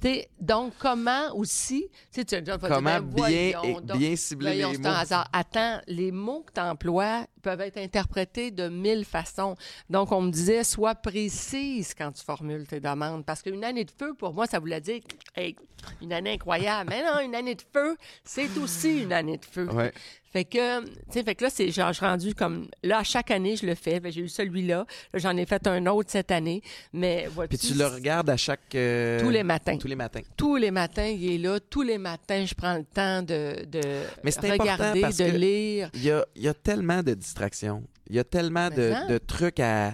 T'sais, 0.00 0.28
donc, 0.40 0.72
comment 0.80 1.32
aussi, 1.36 1.86
tu 2.12 2.20
sais, 2.20 2.24
tu 2.24 2.34
vas 2.34 2.40
dire, 2.40 2.58
Comment 2.60 2.80
ben, 2.80 3.00
bien, 3.00 3.52
voyons 3.60 3.80
donc. 3.80 3.98
bien 3.98 4.16
cibler 4.16 4.46
Voyons, 4.54 4.72
les 4.72 4.78
mots. 4.78 4.88
un 4.88 4.92
hasard. 4.94 5.28
Attends, 5.32 5.80
les 5.86 6.10
mots 6.10 6.42
que 6.42 6.52
tu 6.52 6.60
emploies 6.60 7.26
peuvent 7.42 7.60
être 7.60 7.78
interprétés 7.78 8.50
de 8.50 8.68
mille 8.68 9.04
façons. 9.04 9.54
Donc, 9.90 10.12
on 10.12 10.22
me 10.22 10.30
disait, 10.30 10.64
sois 10.64 10.94
précise 10.94 11.94
quand 11.96 12.12
tu 12.12 12.24
formules 12.24 12.66
tes 12.66 12.80
demandes. 12.80 13.24
Parce 13.24 13.42
qu'une 13.42 13.64
année 13.64 13.84
de 13.84 13.90
feu, 13.90 14.14
pour 14.14 14.32
moi, 14.34 14.46
ça 14.46 14.58
voulait 14.58 14.80
dire, 14.80 15.00
hey, 15.36 15.56
une 16.00 16.12
année 16.12 16.32
incroyable. 16.32 16.90
Mais 16.90 17.02
non, 17.02 17.20
une 17.24 17.34
année 17.34 17.54
de 17.54 17.62
feu, 17.72 17.96
c'est 18.24 18.56
aussi 18.58 19.02
une 19.02 19.12
année 19.12 19.38
de 19.38 19.44
feu. 19.44 19.68
Ouais. 19.72 19.92
Fait 20.32 20.44
que, 20.46 20.80
tu 20.82 20.90
sais, 21.10 21.22
fait 21.22 21.34
que 21.34 21.44
là, 21.44 21.50
c'est 21.50 21.70
genre, 21.70 21.92
je 21.92 22.00
rendu 22.00 22.34
comme, 22.34 22.66
là, 22.82 23.00
à 23.00 23.02
chaque 23.04 23.30
année, 23.30 23.54
je 23.54 23.66
le 23.66 23.74
fais. 23.74 24.00
J'ai 24.06 24.22
eu 24.22 24.28
celui-là. 24.30 24.86
Là, 25.12 25.18
j'en 25.18 25.36
ai 25.36 25.44
fait 25.44 25.66
un 25.66 25.84
autre 25.86 26.10
cette 26.10 26.30
année. 26.30 26.62
Mais, 26.94 27.26
vois-tu, 27.26 27.58
Puis 27.58 27.68
tu 27.68 27.74
le 27.74 27.84
regardes 27.86 28.30
à 28.30 28.38
chaque. 28.38 28.74
euh, 28.74 29.20
Tous 29.20 29.28
les 29.28 29.42
matins. 29.42 29.76
Tous 29.76 29.88
les 29.88 29.94
matins. 29.96 30.20
tous 30.38 30.56
les 30.56 30.70
matins, 30.70 31.04
il 31.04 31.32
est 31.34 31.38
là. 31.38 31.60
Tous 31.60 31.82
les 31.82 31.98
matins, 31.98 32.46
je 32.46 32.54
prends 32.54 32.78
le 32.78 32.84
temps 32.84 33.20
de, 33.20 33.66
de 33.66 33.80
Mais 34.24 34.30
regarder, 34.52 35.02
parce 35.02 35.18
de 35.18 35.24
que- 35.30 35.36
lire. 35.36 35.90
Il 35.92 36.04
y 36.04 36.10
a, 36.10 36.24
il 36.34 36.42
y 36.42 36.48
a 36.48 36.54
tellement 36.54 37.02
de 37.02 37.12
distractions. 37.32 37.82
Il 38.08 38.16
y 38.16 38.18
a 38.18 38.24
tellement 38.24 38.68
Mais 38.76 39.06
de, 39.08 39.18
trucs 39.18 39.60
à, 39.60 39.92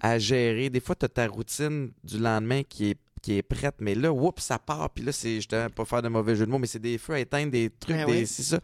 à 0.00 0.18
gérer. 0.18 0.68
Des 0.68 0.80
fois, 0.80 0.94
tu 0.94 1.06
as 1.06 1.08
ta 1.08 1.26
routine 1.26 1.90
du 2.02 2.18
lendemain 2.18 2.62
qui 2.62 2.90
est, 2.90 2.98
qui 3.22 3.38
est 3.38 3.42
prête, 3.42 3.76
mais 3.80 3.94
là, 3.94 4.12
oups, 4.12 4.42
ça 4.42 4.58
part. 4.58 4.90
Puis 4.90 5.04
là, 5.04 5.12
c'est, 5.12 5.40
je 5.40 5.48
ne 5.56 5.68
pas 5.68 5.84
faire 5.84 6.02
de 6.02 6.08
mauvais 6.08 6.36
jeu 6.36 6.44
de 6.44 6.50
mots, 6.50 6.58
mais 6.58 6.66
c'est 6.66 6.78
des 6.78 6.98
feux 6.98 7.14
à 7.14 7.20
éteindre, 7.20 7.50
des 7.50 7.70
trucs, 7.70 7.96
Ben 7.96 8.06
des, 8.06 8.12
oui. 8.12 8.26
c'est 8.26 8.42
ça. 8.42 8.60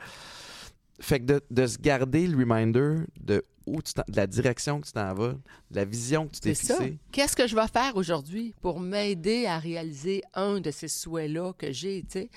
Fait 1.00 1.18
que 1.18 1.24
de, 1.24 1.40
de 1.50 1.66
se 1.66 1.78
garder 1.78 2.26
le 2.26 2.36
reminder 2.36 2.96
de, 3.18 3.42
où 3.70 3.82
tu 3.82 3.94
t'en- 3.94 4.04
de 4.08 4.16
la 4.16 4.26
direction 4.26 4.80
que 4.80 4.86
tu 4.86 4.92
t'en 4.92 5.14
vas, 5.14 5.32
de 5.32 5.76
la 5.76 5.84
vision 5.84 6.26
que 6.26 6.34
tu 6.34 6.40
t'es 6.40 6.54
fixée. 6.54 6.98
Qu'est-ce 7.12 7.36
que 7.36 7.46
je 7.46 7.54
vais 7.54 7.68
faire 7.68 7.96
aujourd'hui 7.96 8.54
pour 8.60 8.80
m'aider 8.80 9.46
à 9.46 9.58
réaliser 9.58 10.22
un 10.34 10.60
de 10.60 10.70
ces 10.70 10.88
souhaits-là 10.88 11.52
que 11.54 11.72
j'ai, 11.72 12.02
tu 12.02 12.20
sais? 12.20 12.30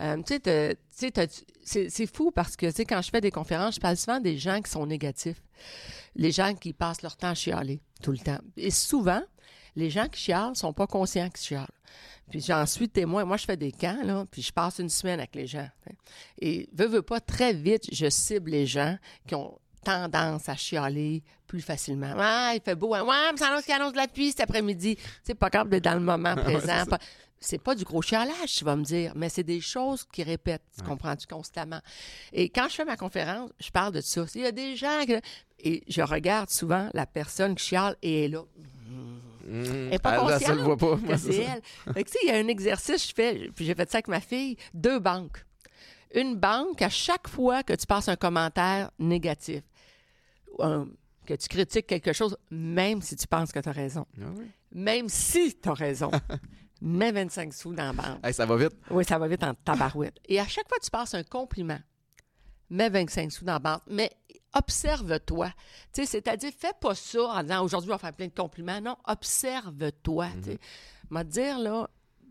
Euh, 0.00 0.16
tu 0.26 0.38
sais, 0.90 1.88
c'est 1.88 2.06
fou 2.06 2.30
parce 2.30 2.56
que, 2.56 2.66
tu 2.66 2.72
sais, 2.72 2.84
quand 2.84 3.00
je 3.02 3.10
fais 3.10 3.20
des 3.20 3.30
conférences, 3.30 3.76
je 3.76 3.80
parle 3.80 3.96
souvent 3.96 4.20
des 4.20 4.36
gens 4.36 4.60
qui 4.60 4.70
sont 4.70 4.86
négatifs. 4.86 5.42
Les 6.16 6.32
gens 6.32 6.54
qui 6.54 6.72
passent 6.72 7.02
leur 7.02 7.16
temps 7.16 7.28
à 7.30 7.34
chialer 7.34 7.80
tout 8.02 8.10
le 8.12 8.18
temps. 8.18 8.40
Et 8.56 8.70
souvent, 8.70 9.22
les 9.76 9.90
gens 9.90 10.08
qui 10.08 10.20
chialent 10.20 10.56
sont 10.56 10.72
pas 10.72 10.86
conscients 10.86 11.28
qu'ils 11.30 11.46
chialent. 11.46 11.66
Puis 12.30 12.40
j'en 12.40 12.64
suis 12.66 12.88
témoin. 12.88 13.24
Moi, 13.24 13.36
je 13.36 13.44
fais 13.44 13.56
des 13.56 13.72
camps, 13.72 14.02
là, 14.04 14.24
puis 14.30 14.40
je 14.42 14.52
passe 14.52 14.78
une 14.78 14.88
semaine 14.88 15.18
avec 15.18 15.34
les 15.34 15.46
gens. 15.46 15.68
Et 16.40 16.68
veux, 16.72 16.86
veux 16.86 17.02
pas, 17.02 17.20
très 17.20 17.52
vite, 17.52 17.88
je 17.92 18.08
cible 18.08 18.50
les 18.52 18.66
gens 18.66 18.96
qui 19.26 19.34
ont 19.34 19.58
tendance 19.84 20.48
à 20.48 20.56
chialer 20.56 21.22
plus 21.46 21.60
facilement. 21.62 22.14
Ah, 22.18 22.52
il 22.54 22.60
fait 22.62 22.74
beau. 22.74 22.94
Hein? 22.94 23.02
Ouais, 23.02 23.32
mais 23.32 23.38
ça 23.38 23.48
annonce 23.48 23.64
qu'il 23.64 23.74
annonce 23.74 23.92
de 23.92 23.96
la 23.96 24.08
pluie 24.08 24.30
cet 24.30 24.40
après-midi. 24.40 24.96
C'est 25.22 25.34
pas 25.34 25.50
capable 25.50 25.70
d'être 25.70 25.84
dans 25.84 25.94
le 25.94 26.00
moment 26.00 26.34
présent. 26.36 26.84
Pas- 26.88 26.98
c'est 27.42 27.58
pas 27.58 27.74
du 27.74 27.84
gros 27.84 28.02
chialage, 28.02 28.54
tu 28.54 28.64
vas 28.66 28.76
me 28.76 28.84
dire, 28.84 29.12
mais 29.16 29.30
c'est 29.30 29.42
des 29.42 29.62
choses 29.62 30.04
qui 30.12 30.22
répètent, 30.22 30.62
tu 30.76 30.84
comprends-tu, 30.84 31.26
constamment. 31.26 31.80
Et 32.34 32.50
quand 32.50 32.68
je 32.68 32.74
fais 32.74 32.84
ma 32.84 32.98
conférence, 32.98 33.50
je 33.58 33.70
parle 33.70 33.94
de 33.94 34.02
ça. 34.02 34.26
Il 34.34 34.42
y 34.42 34.46
a 34.46 34.52
des 34.52 34.76
gens 34.76 35.04
que... 35.08 35.18
Et 35.58 35.82
je 35.88 36.02
regarde 36.02 36.50
souvent 36.50 36.90
la 36.92 37.06
personne 37.06 37.54
qui 37.54 37.64
chiale 37.68 37.96
et 38.02 38.24
elle 38.26 38.30
est 38.32 38.34
là. 38.34 38.42
Mmh. 39.46 39.64
Elle 39.88 39.94
est 39.94 39.98
pas 39.98 40.10
Elle, 40.12 40.20
elle, 40.20 40.20
consciente 40.20 40.42
ça 40.42 40.54
le 40.54 40.62
voit 40.62 40.76
pas. 40.76 40.96
que 40.96 41.16
c'est 41.16 41.36
elle. 41.36 41.62
Fait 41.94 42.04
que, 42.04 42.10
tu 42.10 42.12
sais, 42.12 42.18
il 42.24 42.28
y 42.28 42.32
a 42.32 42.36
un 42.36 42.48
exercice 42.48 43.02
que 43.02 43.08
je 43.08 43.14
fais, 43.14 43.50
puis 43.54 43.64
j'ai 43.64 43.74
fait 43.74 43.90
ça 43.90 43.96
avec 43.98 44.08
ma 44.08 44.20
fille, 44.20 44.56
deux 44.74 44.98
banques. 44.98 45.44
Une 46.14 46.36
banque, 46.36 46.82
à 46.82 46.88
chaque 46.90 47.28
fois 47.28 47.62
que 47.62 47.72
tu 47.72 47.86
passes 47.86 48.08
un 48.08 48.16
commentaire 48.16 48.90
négatif, 48.98 49.62
un- 50.62 50.88
que 51.26 51.34
tu 51.34 51.48
critiques 51.48 51.86
quelque 51.86 52.12
chose, 52.12 52.36
même 52.50 53.02
si 53.02 53.14
tu 53.16 53.26
penses 53.26 53.52
que 53.52 53.60
tu 53.60 53.68
as 53.68 53.72
raison. 53.72 54.06
Ah 54.20 54.24
oui. 54.36 54.46
Même 54.72 55.08
si 55.08 55.54
tu 55.60 55.68
as 55.68 55.74
raison. 55.74 56.10
Mets 56.82 57.12
25 57.12 57.52
sous 57.52 57.74
dans 57.74 57.84
la 57.84 57.92
banque. 57.92 58.24
Hey, 58.24 58.32
ça 58.32 58.46
va 58.46 58.56
vite. 58.56 58.72
Oui, 58.90 59.04
ça 59.04 59.18
va 59.18 59.28
vite 59.28 59.44
en 59.44 59.52
tabarouette. 59.54 60.16
Et 60.26 60.40
à 60.40 60.46
chaque 60.46 60.66
fois 60.68 60.78
que 60.78 60.84
tu 60.84 60.90
passes 60.90 61.14
un 61.14 61.22
compliment, 61.22 61.78
mets 62.70 62.88
25 62.88 63.30
sous 63.30 63.44
dans 63.44 63.52
la 63.54 63.58
banque, 63.58 63.82
mais 63.86 64.10
observe-toi. 64.54 65.52
C'est-à-dire, 65.92 66.50
fais 66.56 66.72
pas 66.80 66.94
ça 66.94 67.22
en 67.22 67.42
disant 67.42 67.62
aujourd'hui, 67.64 67.90
on 67.90 67.94
va 67.94 67.98
faire 67.98 68.14
plein 68.14 68.28
de 68.28 68.34
compliments. 68.34 68.80
Non, 68.80 68.96
observe-toi. 69.06 70.28
tu 70.42 70.52
sais. 70.52 70.58
M'a 71.10 71.24
dire, 71.24 71.58
là, 71.58 71.88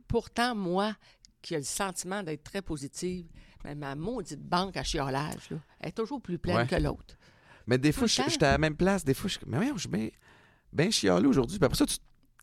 pourtant, 0.08 0.56
moi, 0.56 0.96
qui 1.42 1.54
ai 1.54 1.58
le 1.58 1.64
sentiment 1.64 2.24
d'être 2.24 2.44
très 2.44 2.62
positive, 2.62 3.28
mais 3.64 3.76
ma 3.76 3.96
maudite 3.96 4.42
banque 4.42 4.78
à 4.78 4.84
chiolage, 4.84 5.50
là, 5.52 5.58
elle 5.80 5.90
est 5.90 5.92
toujours 5.92 6.22
plus 6.22 6.40
pleine 6.40 6.58
Ouais. 6.58 6.68
que 6.68 6.76
l'autre. 6.76 7.16
Mais 7.70 7.78
des 7.78 7.92
fois, 7.92 8.08
j'étais 8.32 8.46
à 8.48 8.52
la 8.54 8.58
même 8.58 8.76
place. 8.76 9.06
Des 9.06 9.14
fois, 9.14 9.30
je 9.30 9.38
mais 9.46 9.58
voyons, 9.58 9.76
je 9.76 9.82
suis 9.82 9.90
bien, 9.90 10.10
bien 10.74 10.90
chialé 10.90 11.28
aujourd'hui. 11.28 11.60
Puis 11.60 11.66
après 11.66 11.78
ça, 11.78 11.86
tu, 11.86 11.98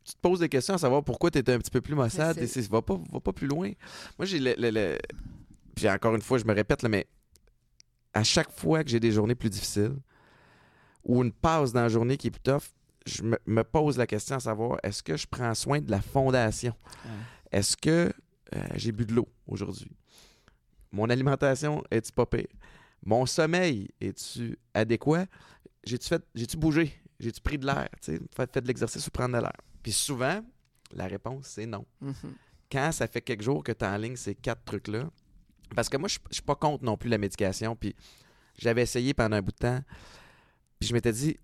tu 0.05 0.14
te 0.14 0.20
poses 0.22 0.39
des 0.39 0.49
questions 0.49 0.74
à 0.74 0.79
savoir 0.79 1.03
pourquoi 1.03 1.31
tu 1.33 1.39
étais 1.39 1.53
un 1.53 1.59
petit 1.59 1.70
peu 1.70 1.81
plus 1.81 1.95
maussade. 1.97 2.37
Et 2.39 2.61
va, 2.70 2.81
pas, 2.81 2.99
va 3.12 3.18
pas 3.20 3.33
plus 3.33 3.49
loin. 3.49 3.70
Moi, 4.18 4.27
j'ai 4.27 4.39
le. 4.39 4.55
le- 4.57 4.70
le- 4.70 4.99
Puis 5.74 5.91
encore 5.91 6.14
une 6.14 6.22
fois, 6.22 6.39
je 6.39 6.45
me 6.45 6.55
répète, 6.55 6.83
là, 6.83 6.89
mais 6.89 7.07
à 8.14 8.22
chaque 8.22 8.51
fois 8.53 8.85
que 8.85 8.89
j'ai 8.91 9.01
des 9.01 9.11
journées 9.11 9.35
plus 9.35 9.51
difficiles 9.51 9.97
ou 11.05 11.22
une 11.22 11.33
pause 11.33 11.72
dans 11.72 11.83
la 11.83 11.89
journée 11.89 12.16
qui 12.16 12.29
est 12.29 12.31
plus 12.31 12.41
tough, 12.41 12.62
je 13.05 13.22
me, 13.22 13.37
me 13.47 13.62
pose 13.62 13.99
la 13.99 14.07
question 14.07 14.37
à 14.37 14.41
savoir 14.41 14.79
est-ce 14.83 15.03
que 15.03 15.16
je 15.16 15.27
prends 15.27 15.55
soin 15.55 15.81
de 15.81 15.91
la 15.91 16.01
fondation? 16.01 16.72
Est-ce 17.53 17.77
que 17.77 18.12
euh, 18.55 18.59
j'ai 18.77 18.93
bu 18.93 19.05
de 19.07 19.12
l'eau 19.14 19.29
aujourd'hui? 19.47 19.91
Mon 20.93 21.11
alimentation 21.11 21.83
est-tu 21.91 22.12
pas 22.12 22.27
pire? 22.27 22.47
Mon 23.07 23.24
sommeil 23.24 23.88
est-tu 24.00 24.59
adéquat? 24.74 25.26
J'ai-tu 25.84 26.09
fait 26.09 26.22
j'ai-tu 26.34 26.57
bougé? 26.57 26.92
J'ai-tu 27.18 27.40
pris 27.40 27.57
de 27.57 27.64
l'air? 27.64 27.88
Fait, 28.02 28.20
fait 28.34 28.61
de 28.61 28.66
l'exercice 28.66 29.07
ou 29.07 29.11
prendre 29.11 29.36
de 29.36 29.40
l'air? 29.40 29.57
Puis 29.82 29.92
souvent, 29.92 30.44
la 30.92 31.07
réponse 31.07 31.46
c'est 31.46 31.66
non. 31.66 31.86
Mhm. 32.02 32.34
Quand 32.70 32.90
ça 32.92 33.07
fait 33.07 33.22
quelques 33.22 33.42
jours 33.42 33.62
que 33.62 33.72
tu 33.72 33.84
en 33.84 33.96
ligne 33.96 34.16
ces 34.16 34.34
quatre 34.34 34.64
trucs-là, 34.64 35.09
parce 35.74 35.88
que 35.88 35.96
moi, 35.96 36.09
je 36.09 36.18
je 36.30 36.34
suis 36.34 36.42
pas 36.42 36.54
contre 36.54 36.84
non 36.84 36.96
plus 36.96 37.09
la 37.09 37.18
médication. 37.18 37.74
Puis 37.76 37.94
j'avais 38.59 38.82
essayé 38.82 39.14
pendant 39.14 39.36
un 39.36 39.42
bout 39.42 39.52
de 39.52 39.57
temps. 39.57 39.80
Puis 40.78 40.88
je 40.88 40.94
m'étais 40.94 41.12
dit, 41.12 41.36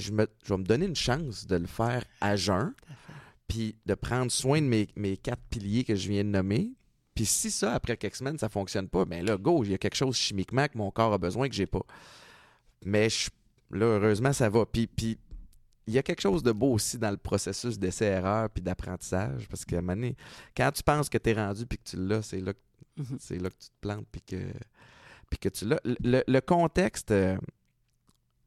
je, 0.00 0.10
me, 0.12 0.26
je 0.44 0.54
vais 0.54 0.58
me 0.58 0.64
donner 0.64 0.86
une 0.86 0.96
chance 0.96 1.46
de 1.46 1.56
le 1.56 1.66
faire 1.66 2.04
à 2.20 2.36
jeun. 2.36 2.74
Puis 3.48 3.76
de 3.84 3.94
prendre 3.94 4.30
soin 4.30 4.60
de 4.60 4.66
mes, 4.66 4.88
mes 4.96 5.16
quatre 5.16 5.42
piliers 5.50 5.84
que 5.84 5.94
je 5.94 6.08
viens 6.08 6.24
de 6.24 6.30
nommer. 6.30 6.72
Puis 7.14 7.26
si 7.26 7.50
ça, 7.50 7.74
après 7.74 7.96
quelques 7.96 8.16
semaines, 8.16 8.38
ça 8.38 8.48
fonctionne 8.48 8.88
pas, 8.88 9.04
ben 9.04 9.24
là, 9.24 9.36
go, 9.36 9.64
il 9.64 9.70
y 9.70 9.74
a 9.74 9.78
quelque 9.78 9.96
chose 9.96 10.16
chimiquement 10.16 10.66
que 10.66 10.78
mon 10.78 10.90
corps 10.90 11.12
a 11.12 11.18
besoin 11.18 11.48
que 11.48 11.54
j'ai 11.54 11.66
pas. 11.66 11.82
Mais 12.84 13.10
je- 13.10 13.28
là, 13.70 13.84
heureusement, 13.86 14.32
ça 14.32 14.48
va. 14.48 14.64
Puis, 14.66 14.86
puis 14.86 15.18
il 15.86 15.94
y 15.94 15.98
a 15.98 16.02
quelque 16.02 16.20
chose 16.22 16.42
de 16.42 16.52
beau 16.52 16.72
aussi 16.72 16.96
dans 16.98 17.10
le 17.10 17.16
processus 17.16 17.78
d'essai-erreur 17.78 18.48
puis 18.50 18.62
d'apprentissage. 18.62 19.46
Parce 19.48 19.64
moment 19.72 19.94
donné, 19.94 20.16
quand 20.56 20.70
tu 20.72 20.82
penses 20.82 21.08
que 21.08 21.18
tu 21.18 21.30
es 21.30 21.32
rendu 21.34 21.66
puis 21.66 21.78
que 21.78 21.90
tu 21.90 21.96
l'as, 21.96 22.22
c'est 22.22 22.40
là, 22.40 22.54
que- 22.54 22.58
Mhm. 23.02 23.16
c'est 23.18 23.38
là 23.38 23.48
que 23.50 23.56
tu 23.58 23.68
te 23.68 23.80
plantes 23.80 24.06
puis 24.10 24.22
que, 24.22 24.36
puis 25.28 25.38
que 25.38 25.48
tu 25.48 25.66
l'as. 25.66 25.80
Le, 25.84 26.22
le 26.26 26.40
contexte 26.40 27.10
euh, 27.10 27.36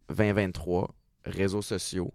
2023, 0.10 0.94
réseaux 1.26 1.62
sociaux, 1.62 2.14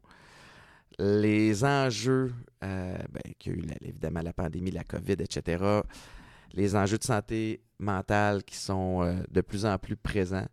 les 0.98 1.64
enjeux, 1.64 2.32
euh, 2.62 2.96
ben, 3.10 3.32
qu'il 3.38 3.52
y 3.52 3.56
a 3.56 3.58
eu 3.58 3.66
évidemment 3.82 4.20
la 4.22 4.32
pandémie, 4.32 4.70
la 4.70 4.84
COVID, 4.84 5.14
etc., 5.20 5.80
les 6.54 6.76
enjeux 6.76 6.98
de 6.98 7.04
santé 7.04 7.60
mentale 7.78 8.42
qui 8.44 8.56
sont 8.56 9.02
euh, 9.02 9.14
de 9.30 9.40
plus 9.40 9.64
en 9.66 9.78
plus 9.78 9.96
présents, 9.96 10.46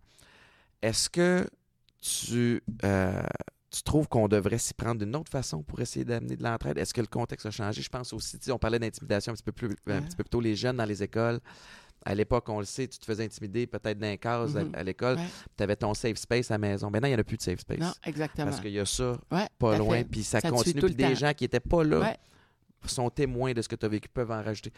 est-ce 0.82 1.10
que 1.10 1.48
tu, 2.02 2.62
euh, 2.84 3.22
tu 3.72 3.82
trouves 3.84 4.08
qu'on 4.08 4.28
devrait 4.28 4.58
s'y 4.60 4.74
prendre 4.74 5.00
d'une 5.04 5.16
autre 5.16 5.32
façon 5.32 5.64
pour 5.64 5.80
essayer 5.82 6.06
d'amener 6.06 6.36
de 6.36 6.44
l'entraide? 6.44 6.78
Est-ce 6.78 6.94
que 6.94 7.02
le 7.02 7.08
contexte 7.08 7.46
a 7.46 7.52
changé? 7.52 7.82
Je 7.82 7.90
pense 7.90 8.14
aussi, 8.14 8.38
on 8.52 8.60
parlait 8.60 8.80
d'intimidation 8.80 9.32
un 9.32 9.36
petit 9.36 9.44
peu 9.44 9.52
plus 9.52 9.70
un 9.88 10.02
petit 10.02 10.16
peu 10.16 10.24
plus 10.24 10.30
tôt, 10.30 10.40
les 10.42 10.56
jeunes 10.56 10.78
dans 10.78 10.86
les 10.86 11.02
écoles. 11.04 11.40
À 12.06 12.14
l'époque, 12.16 12.48
on 12.48 12.60
le 12.60 12.66
sait, 12.66 12.88
tu 12.88 13.00
te 13.00 13.06
faisais 13.06 13.26
intimider 13.26 13.68
peut-être 13.68 13.98
dans 13.98 14.08
les 14.08 14.18
cases 14.20 14.56
à- 14.56 14.64
Mhm. 14.64 14.76
à, 14.76 14.84
l'école. 14.84 15.18
Ouais. 15.18 15.26
Tu 15.58 15.64
avais 15.64 15.76
ton 15.76 15.94
safe 15.94 16.16
space 16.18 16.52
à 16.52 16.54
la 16.54 16.58
maison. 16.60 16.90
Maintenant, 16.90 17.08
il 17.08 17.12
n'y 17.12 17.18
en 17.18 17.20
a 17.20 17.24
plus 17.24 17.36
de 17.38 17.42
safe 17.42 17.60
space. 17.60 17.80
Non, 17.80 17.92
exactement. 18.06 18.46
Parce 18.48 18.62
qu'il 18.62 18.72
y 18.72 18.80
a 18.80 18.86
ça 18.86 19.18
Ouais, 19.32 19.48
pas 19.58 19.78
loin, 19.78 20.04
puis 20.04 20.24
ça, 20.24 20.40
continue. 20.40 20.80
Puis 20.80 20.96
des 20.96 21.04
temps. 21.04 21.16
gens 21.16 21.34
qui 21.34 21.44
n'étaient 21.44 21.60
pas 21.60 21.84
là 21.84 22.00
Ouais. 22.00 22.18
sont 22.86 23.10
témoins 23.10 23.52
de 23.54 23.62
ce 23.62 23.68
que 23.68 23.76
tu 23.76 23.86
as 23.86 23.90
vécu, 23.90 24.08
peuvent 24.08 24.32
en 24.32 24.42
rajouter. 24.44 24.72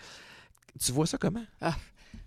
Tu 0.80 0.92
vois 0.92 1.06
ça 1.06 1.18
comment? 1.18 1.46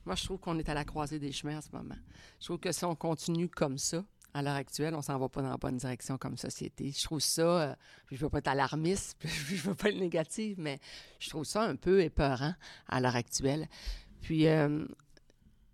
Moi, 0.04 0.16
je 0.16 0.24
trouve 0.24 0.38
qu'on 0.38 0.58
est 0.58 0.68
à 0.68 0.74
la 0.74 0.84
croisée 0.84 1.18
des 1.18 1.32
chemins 1.32 1.58
en 1.58 1.60
ce 1.60 1.70
moment. 1.72 1.96
Je 2.40 2.46
trouve 2.46 2.58
que 2.58 2.72
si 2.72 2.84
on 2.84 2.94
continue 2.94 3.48
comme 3.48 3.78
ça, 3.78 4.04
à 4.34 4.42
l'heure 4.42 4.54
actuelle, 4.54 4.94
on 4.94 5.02
s'en 5.02 5.18
va 5.18 5.28
pas 5.28 5.42
dans 5.42 5.50
la 5.50 5.56
bonne 5.56 5.76
direction 5.76 6.16
comme 6.16 6.36
société. 6.36 6.90
Je 6.96 7.04
trouve 7.04 7.20
ça, 7.20 7.42
euh, 7.42 7.74
je 8.10 8.16
veux 8.16 8.30
pas 8.30 8.38
être 8.38 8.48
alarmiste, 8.48 9.16
puis 9.20 9.56
je 9.56 9.68
veux 9.68 9.74
pas 9.74 9.90
être 9.90 9.98
négative, 9.98 10.56
mais 10.58 10.80
je 11.18 11.28
trouve 11.28 11.44
ça 11.44 11.62
un 11.62 11.76
peu 11.76 12.00
épeurant 12.02 12.54
à 12.88 13.00
l'heure 13.00 13.16
actuelle. 13.16 13.68
Puis, 14.22 14.46
euh, 14.46 14.86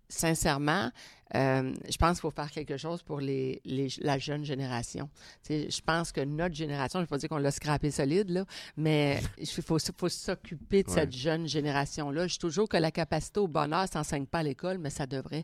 sincèrement, 0.09 0.91
euh, 1.35 1.73
je 1.89 1.97
pense 1.97 2.13
qu'il 2.17 2.21
faut 2.21 2.31
faire 2.31 2.51
quelque 2.51 2.77
chose 2.77 3.03
pour 3.03 3.19
les, 3.19 3.61
les- 3.65 3.89
la 4.01 4.17
jeune 4.17 4.43
génération. 4.45 5.09
Je 5.49 5.81
pense 5.81 6.11
que 6.11 6.21
notre 6.21 6.55
génération, 6.55 6.99
je 6.99 7.01
ne 7.01 7.05
vais 7.05 7.09
pas 7.09 7.17
dire 7.17 7.29
qu'on 7.29 7.37
l'a 7.37 7.51
scrappé 7.51 7.91
solide, 7.91 8.29
là, 8.29 8.45
mais 8.77 9.21
il 9.37 9.47
faut, 9.47 9.77
faut 9.97 10.09
s'occuper 10.09 10.83
de 10.83 10.89
Ouais. 10.89 10.95
cette 10.95 11.11
jeune 11.11 11.47
génération-là. 11.47 12.27
Je 12.27 12.33
dis 12.33 12.39
toujours 12.39 12.67
que 12.67 12.77
la 12.77 12.91
capacité 12.91 13.39
au 13.39 13.47
bonheur 13.47 13.83
ne 13.83 13.87
s'enseigne 13.87 14.25
pas 14.25 14.39
à 14.39 14.43
l'école, 14.43 14.77
mais 14.79 14.89
ça 14.89 15.05
devrait. 15.05 15.43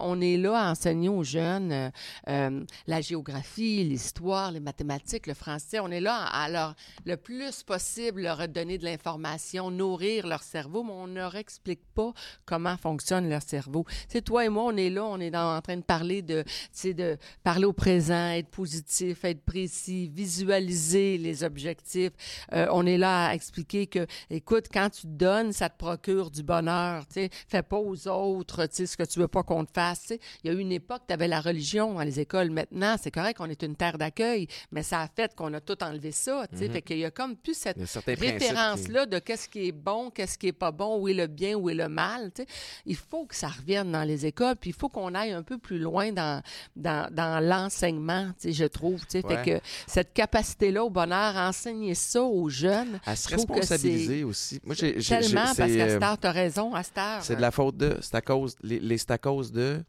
On 0.00 0.20
est 0.20 0.36
là 0.36 0.68
à 0.68 0.70
enseigner 0.70 1.08
aux 1.08 1.24
jeunes 1.24 1.72
euh, 1.72 1.90
euh, 2.28 2.64
la 2.86 3.00
géographie, 3.00 3.84
l'histoire, 3.84 4.52
les 4.52 4.60
mathématiques, 4.60 5.26
le 5.26 5.34
français. 5.34 5.80
On 5.80 5.90
est 5.90 6.00
là 6.00 6.16
à 6.26 6.48
leur, 6.48 6.74
le 7.04 7.16
plus 7.16 7.62
possible 7.62 8.22
leur 8.22 8.46
donner 8.48 8.78
de 8.78 8.84
l'information, 8.84 9.70
nourrir 9.70 10.26
leur 10.26 10.42
cerveau, 10.42 10.82
mais 10.84 10.92
on 10.92 11.06
ne 11.06 11.14
leur 11.14 11.34
explique 11.36 11.80
pas 11.94 12.12
comment 12.44 12.76
fonctionne 12.76 13.28
leur 13.28 13.42
cerveau. 13.42 13.84
C'est 14.08 14.22
toi 14.22 14.44
et 14.44 14.48
moi, 14.48 14.64
on 14.64 14.76
est 14.76 14.90
là, 14.90 15.04
on 15.08 15.20
est 15.20 15.30
dans- 15.30 15.56
en 15.56 15.60
train 15.60 15.76
de 15.76 15.82
parler 15.82 16.22
de, 16.22 16.44
de 16.84 17.16
parler 17.42 17.64
au 17.64 17.72
présent, 17.72 18.30
être 18.30 18.48
positif, 18.48 19.24
être 19.24 19.42
précis, 19.42 20.08
visualiser 20.14 21.18
les 21.18 21.44
objectifs. 21.44 22.12
Euh, 22.52 22.66
on 22.72 22.86
est 22.86 22.98
là 22.98 23.26
à 23.28 23.34
expliquer 23.34 23.86
que, 23.86 24.06
écoute, 24.30 24.66
quand 24.72 24.90
tu 24.90 25.02
te 25.02 25.06
donnes, 25.06 25.52
ça 25.52 25.68
te 25.68 25.76
procure 25.78 26.30
du 26.30 26.42
bonheur. 26.42 27.06
Tu 27.12 27.28
fais 27.48 27.62
pas 27.62 27.78
aux 27.78 28.08
autres, 28.08 28.66
tu 28.66 28.86
ce 28.86 28.96
que 28.96 29.02
tu 29.04 29.18
veux 29.18 29.28
pas 29.28 29.42
qu'on 29.42 29.64
te 29.64 29.72
fasse. 29.74 30.12
Il 30.44 30.50
y 30.50 30.50
a 30.50 30.52
eu 30.56 30.60
une 30.60 30.72
époque, 30.72 31.02
tu 31.06 31.14
avais 31.14 31.28
la 31.28 31.40
religion 31.40 31.94
dans 31.94 32.02
les 32.02 32.20
écoles. 32.20 32.50
Maintenant, 32.50 32.96
c'est 33.00 33.10
correct, 33.10 33.38
on 33.40 33.50
est 33.50 33.62
une 33.62 33.76
terre 33.76 33.98
d'accueil, 33.98 34.46
mais 34.72 34.82
ça 34.82 35.00
a 35.02 35.08
fait 35.08 35.34
qu'on 35.34 35.52
a 35.54 35.60
tout 35.60 35.82
enlevé 35.82 36.12
ça. 36.12 36.46
Tu 36.50 36.58
sais, 36.58 36.68
fait 36.68 36.82
qu'il 36.82 36.98
y 36.98 37.04
a 37.04 37.10
comme 37.10 37.36
plus 37.36 37.56
cette 37.56 37.76
qui- 38.14 38.20
référence-là 38.32 39.06
de 39.06 39.18
qu'est-ce 39.18 39.48
qui 39.48 39.68
est 39.68 39.72
bon, 39.72 40.10
qu'est-ce 40.10 40.38
qui 40.38 40.48
est 40.48 40.52
pas 40.52 40.70
bon, 40.72 40.98
où 41.00 41.08
est 41.08 41.14
le 41.14 41.26
bien, 41.26 41.54
où 41.56 41.68
est 41.70 41.74
le 41.74 41.88
mal. 41.88 42.30
tu 42.34 42.42
sais. 42.42 42.48
Il 42.86 42.96
faut 42.96 43.26
que 43.26 43.34
ça 43.34 43.48
revienne 43.48 43.92
dans 43.92 44.04
les 44.04 44.26
écoles, 44.26 44.56
puis 44.56 44.70
il 44.70 44.76
faut 44.76 44.88
qu'on 44.98 45.14
aille 45.14 45.32
un 45.32 45.42
peu 45.42 45.58
plus 45.58 45.78
loin 45.78 46.12
dans, 46.12 46.42
dans, 46.76 47.12
dans 47.12 47.44
l'enseignement, 47.44 48.30
je 48.42 48.64
trouve. 48.64 49.00
tu 49.02 49.20
sais. 49.20 49.26
Ouais. 49.26 49.44
Fait 49.44 49.60
que 49.60 49.66
cette 49.86 50.12
capacité-là 50.12 50.84
au 50.84 50.90
bonheur, 50.90 51.36
enseigner 51.36 51.94
ça 51.94 52.22
aux 52.22 52.48
jeunes, 52.48 53.00
À 53.06 53.14
se 53.16 53.28
responsabiliser 53.28 54.24
aussi. 54.24 54.60
Moi, 54.64 54.74
j'ai, 54.74 54.94
tellement, 54.96 55.42
parce 55.44 55.56
qu'à 55.56 55.64
euh, 55.64 55.88
cette 55.88 56.02
heure, 56.02 56.18
t'as 56.18 56.32
raison, 56.32 56.74
à 56.74 56.82
cette 56.82 56.98
heure. 56.98 57.22
c'est 57.22 57.36
de 57.36 57.40
la 57.40 57.50
faute 57.50 57.76
de. 57.76 57.96
C'est 58.00 58.14
à 58.14 58.20
cause. 58.20 58.56
Les, 58.62 58.80
les- 58.80 58.98
c'est 58.98 59.10
à 59.10 59.18
cause 59.18 59.52
de. 59.52 59.82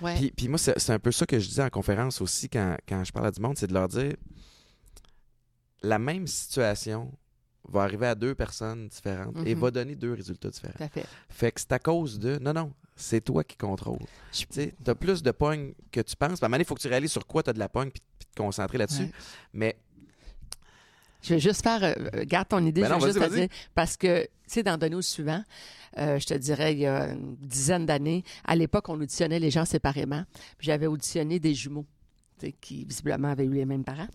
Ouais. 0.00 0.14
Puis, 0.16 0.32
puis 0.36 0.48
moi, 0.48 0.58
c'est, 0.58 0.78
c'est 0.78 0.92
un 0.92 0.98
peu 0.98 1.12
ça 1.12 1.24
que 1.26 1.38
je 1.38 1.46
disais 1.48 1.62
en 1.62 1.70
conférence 1.70 2.20
aussi 2.20 2.48
quand, 2.48 2.76
quand 2.88 3.04
je 3.04 3.12
parle 3.12 3.26
à 3.26 3.30
du 3.30 3.40
monde, 3.40 3.56
c'est 3.56 3.66
de 3.68 3.74
leur 3.74 3.88
dire 3.88 4.14
la 5.82 5.98
même 5.98 6.26
situation 6.26 7.12
va 7.68 7.82
arriver 7.82 8.06
à 8.06 8.14
deux 8.14 8.34
personnes 8.34 8.88
différentes 8.88 9.36
et 9.46 9.54
Mhm. 9.54 9.60
va 9.60 9.70
donner 9.70 9.94
deux 9.94 10.12
résultats 10.12 10.50
différents. 10.50 10.74
Tout 10.76 10.82
à 10.84 10.88
fait. 10.88 11.06
Fait 11.28 11.52
que 11.52 11.60
c'est 11.60 11.72
à 11.72 11.78
cause 11.78 12.18
de. 12.18 12.38
Non, 12.38 12.52
non, 12.52 12.72
c'est 12.96 13.20
toi 13.22 13.42
qui 13.44 13.56
contrôles. 13.56 13.98
Tu 14.32 14.46
sais, 14.50 14.74
t'as 14.84 14.94
plus 14.94 15.22
de 15.22 15.30
pognes 15.30 15.72
que 15.90 16.00
tu 16.00 16.14
penses. 16.16 16.42
À 16.42 16.46
un 16.46 16.48
moment 16.48 16.60
il 16.60 16.64
faut 16.66 16.74
que 16.74 16.82
tu 16.82 16.88
réalises 16.88 17.12
sur 17.12 17.26
quoi 17.26 17.42
tu 17.42 17.50
as 17.50 17.52
de 17.52 17.58
la 17.58 17.68
pogne 17.68 17.90
puis, 17.90 18.00
te 18.34 18.40
concentrer 18.42 18.78
là-dessus. 18.78 19.02
Ouais. 19.04 19.10
Mais 19.52 19.76
Je 21.22 21.34
vais 21.34 21.40
juste 21.40 21.62
faire, 21.62 21.82
euh, 21.82 21.94
euh, 22.16 22.24
garde 22.26 22.48
ton 22.48 22.64
idée, 22.66 22.82
Ben 22.82 22.90
non, 22.90 23.00
je 23.00 23.06
vais 23.06 23.12
juste 23.14 23.24
te 23.30 23.34
dire, 23.34 23.48
parce 23.74 23.96
que, 23.96 24.24
tu 24.24 24.28
sais, 24.46 24.62
dans 24.62 24.76
Donner 24.76 24.96
au 24.96 25.00
suivant, 25.02 25.42
euh, 25.96 26.18
je 26.18 26.26
te 26.26 26.34
dirais, 26.34 26.74
il 26.74 26.80
y 26.80 26.86
a 26.86 27.12
une 27.12 27.36
dizaine 27.36 27.86
d'années, 27.86 28.24
à 28.44 28.54
l'époque, 28.56 28.90
on 28.90 29.00
auditionnait 29.00 29.38
les 29.38 29.50
gens 29.50 29.64
séparément. 29.64 30.24
J'avais 30.60 30.86
auditionné 30.86 31.38
des 31.40 31.54
jumeaux, 31.54 31.86
qui 32.60 32.84
visiblement 32.84 33.28
avaient 33.28 33.46
eu 33.46 33.54
les 33.54 33.64
mêmes 33.64 33.84
parents. 33.84 34.08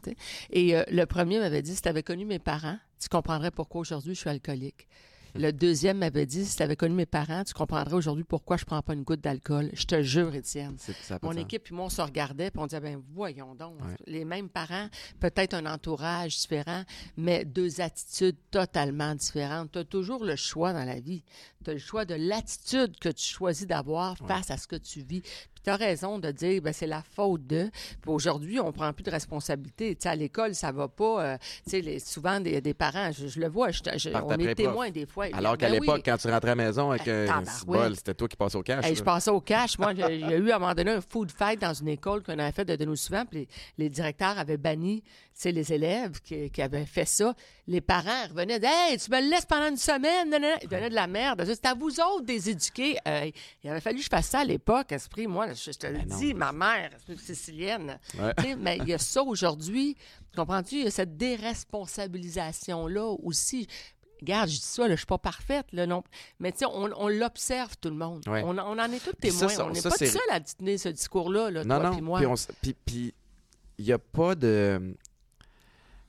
Et 0.51 0.75
euh, 0.75 0.83
le 0.91 1.05
premier 1.05 1.39
m'avait 1.39 1.63
dit, 1.63 1.75
si 1.75 1.81
tu 1.81 1.89
avais 1.89 2.03
connu 2.03 2.25
mes 2.25 2.37
parents, 2.37 2.77
tu 2.99 3.09
comprendrais 3.09 3.51
pourquoi 3.51 3.81
aujourd'hui 3.81 4.13
je 4.15 4.19
suis 4.19 4.29
alcoolique. 4.29 4.87
Le 5.35 5.51
deuxième 5.51 5.99
m'avait 5.99 6.25
dit, 6.25 6.43
si 6.43 6.57
tu 6.57 6.63
avais 6.63 6.75
connu 6.75 6.95
mes 6.95 7.05
parents, 7.05 7.43
tu 7.43 7.53
comprendrais 7.53 7.93
aujourd'hui 7.93 8.23
pourquoi 8.23 8.57
je 8.57 8.65
prends 8.65 8.81
pas 8.81 8.95
une 8.95 9.03
goutte 9.03 9.21
d'alcool. 9.21 9.69
Je 9.73 9.83
te 9.85 10.01
jure, 10.01 10.33
Étienne. 10.33 10.75
Mon 11.21 11.33
équipe 11.33 11.65
puis 11.65 11.75
moi, 11.75 11.85
on 11.85 11.89
se 11.89 12.01
regardait 12.01 12.49
puis 12.49 12.59
on 12.59 12.65
disait, 12.65 12.79
ben 12.79 12.99
voyons 13.13 13.53
donc, 13.53 13.75
Ouais. 13.79 13.95
les 14.07 14.25
mêmes 14.25 14.49
parents, 14.49 14.87
peut-être 15.19 15.53
un 15.53 15.67
entourage 15.67 16.35
différent, 16.39 16.81
mais 17.15 17.45
deux 17.45 17.79
attitudes 17.79 18.37
totalement 18.49 19.13
différentes. 19.13 19.71
Tu 19.73 19.77
as 19.77 19.83
toujours 19.83 20.25
le 20.25 20.35
choix 20.35 20.73
dans 20.73 20.83
la 20.83 20.99
vie. 20.99 21.21
Tu 21.63 21.69
as 21.69 21.73
le 21.73 21.79
choix 21.79 22.05
de 22.05 22.15
l'attitude 22.15 22.97
que 22.99 23.09
tu 23.09 23.23
choisis 23.23 23.67
d'avoir 23.67 24.19
Ouais. 24.21 24.27
face 24.27 24.49
à 24.49 24.57
ce 24.57 24.65
que 24.65 24.77
tu 24.77 25.01
vis. 25.01 25.21
Puis 25.59 25.63
tu 25.65 25.69
as 25.71 25.75
raison 25.75 26.19
de 26.19 26.31
dire, 26.31 26.61
ben, 26.61 26.73
c'est 26.73 26.87
la 26.87 27.01
faute 27.15 27.45
de. 27.47 27.69
Puis 28.01 28.11
aujourd'hui, 28.11 28.59
on 28.59 28.71
prend 28.71 28.93
plus 28.93 29.03
de 29.03 29.11
responsabilité. 29.11 29.95
Tu 29.95 30.03
sais, 30.03 30.09
à 30.09 30.15
l'école, 30.15 30.55
ça 30.55 30.71
va 30.71 30.87
pas. 30.87 31.23
euh, 31.23 31.37
tu 31.65 31.71
sais, 31.71 31.81
les- 31.81 31.99
souvent, 31.99 32.39
des, 32.39 32.61
des 32.61 32.73
parents, 32.73 33.11
je, 33.11 33.27
je 33.27 33.39
le 33.39 33.47
vois, 33.49 33.71
je- 33.71 33.79
on 34.23 34.31
est 34.37 34.55
témoins 34.55 34.89
des 34.89 35.05
fois. 35.05 35.25
Alors 35.33 35.57
qu'à 35.57 35.67
Ben 35.67 35.73
oui. 35.73 35.79
l'époque, 35.81 36.01
quand 36.05 36.17
tu 36.17 36.27
rentrais 36.29 36.51
à 36.51 36.55
la 36.55 36.63
maison 36.63 36.91
avec 36.91 37.07
Eh, 37.07 37.27
un 37.29 37.43
c'était 37.95 38.13
toi 38.13 38.27
qui 38.27 38.35
passais 38.37 38.55
au 38.57 38.63
cash. 38.63 38.85
Hey, 38.85 38.95
je 38.95 39.03
passais 39.03 39.31
au 39.31 39.41
cash. 39.41 39.77
Moi, 39.77 39.93
j'ai- 39.95 40.15
il 40.15 40.21
y 40.29 40.33
a 40.33 40.37
eu 40.37 40.51
à 40.51 40.55
un 40.55 40.59
moment 40.59 40.73
donné 40.73 40.91
un 40.91 41.01
food 41.01 41.31
fight 41.31 41.59
dans 41.59 41.73
une 41.73 41.89
école 41.89 42.23
qu'on 42.23 42.37
avait 42.39 42.51
fait 42.51 42.65
de, 42.65 42.75
de 42.75 42.85
nous 42.85 42.95
souvent. 42.95 43.25
Puis 43.25 43.39
les, 43.39 43.47
les 43.77 43.89
directeurs 43.89 44.37
avaient 44.37 44.57
banni 44.57 45.03
les 45.45 45.71
élèves 45.71 46.19
qui, 46.21 46.49
qui 46.51 46.61
avaient 46.61 46.85
fait 46.85 47.05
ça. 47.05 47.33
Les 47.65 47.79
parents 47.79 48.27
revenaient 48.29 48.59
Hey, 48.61 48.97
tu 48.97 49.09
me 49.09 49.21
le 49.21 49.29
laisses 49.29 49.45
pendant 49.45 49.69
une 49.69 49.77
semaine. 49.77 50.29
Non. 50.29 50.55
Ils 50.61 50.67
donnaient 50.67 50.89
de 50.89 50.95
la 50.95 51.07
merde. 51.07 51.41
C'est 51.45 51.65
à 51.65 51.73
vous 51.73 51.97
autres 52.01 52.23
de 52.25 52.31
les 52.33 52.49
éduquer. 52.49 52.97
Euh, 53.07 53.31
il 53.63 53.69
avait 53.69 53.79
fallu 53.79 53.99
que 53.99 54.03
je 54.03 54.09
fasse 54.09 54.27
ça 54.27 54.39
à 54.39 54.43
l'époque, 54.43 54.91
Esprit. 54.91 55.27
Moi, 55.27 55.48
je, 55.53 55.71
te 55.71 55.87
le 55.87 55.99
Ben 55.99 56.05
dis, 56.17 56.33
ma 56.33 56.51
mère, 56.51 56.91
esprit 56.95 57.17
sicilienne. 57.17 57.99
Ouais. 58.19 58.55
Mais 58.55 58.77
il 58.77 58.87
y 58.89 58.93
a 58.93 58.97
ça 58.97 59.23
aujourd'hui. 59.23 59.95
Comprends-tu? 60.35 60.75
Il 60.75 60.83
y 60.83 60.87
a 60.87 60.91
cette 60.91 61.17
déresponsabilisation-là 61.17 63.05
aussi. 63.23 63.67
Regarde, 64.21 64.49
je 64.49 64.55
dis 64.55 64.61
ça, 64.61 64.83
là, 64.87 64.95
je 64.95 64.97
suis 64.99 65.05
pas 65.05 65.17
parfaite, 65.17 65.67
là, 65.71 65.85
non. 65.87 66.03
Mais 66.39 66.51
tu 66.51 66.59
sais, 66.59 66.65
on, 66.65 66.89
on 66.97 67.07
l'observe, 67.07 67.77
tout 67.79 67.89
le 67.89 67.95
monde. 67.95 68.27
Ouais. 68.27 68.41
On, 68.43 68.57
on 68.57 68.77
en 68.77 68.91
est 68.91 68.99
tous 68.99 69.11
ça, 69.11 69.13
témoins. 69.21 69.47
ça- 69.47 69.65
on 69.65 69.69
n'est 69.71 69.81
pas 69.81 69.91
c'est- 69.91 70.07
tout 70.07 70.11
seul 70.11 70.29
à 70.31 70.41
tenir 70.41 70.77
ce 70.79 70.89
discours-là, 70.89 71.49
là, 71.51 71.63
Non, 71.63 71.75
toi 71.79 71.89
non. 71.89 71.93
puis 71.95 72.01
moi. 72.01 72.21
Puis 72.85 73.13
il 73.77 73.85
n'y 73.85 73.93
a 73.93 73.97
pas 73.99 74.35
de. 74.35 74.93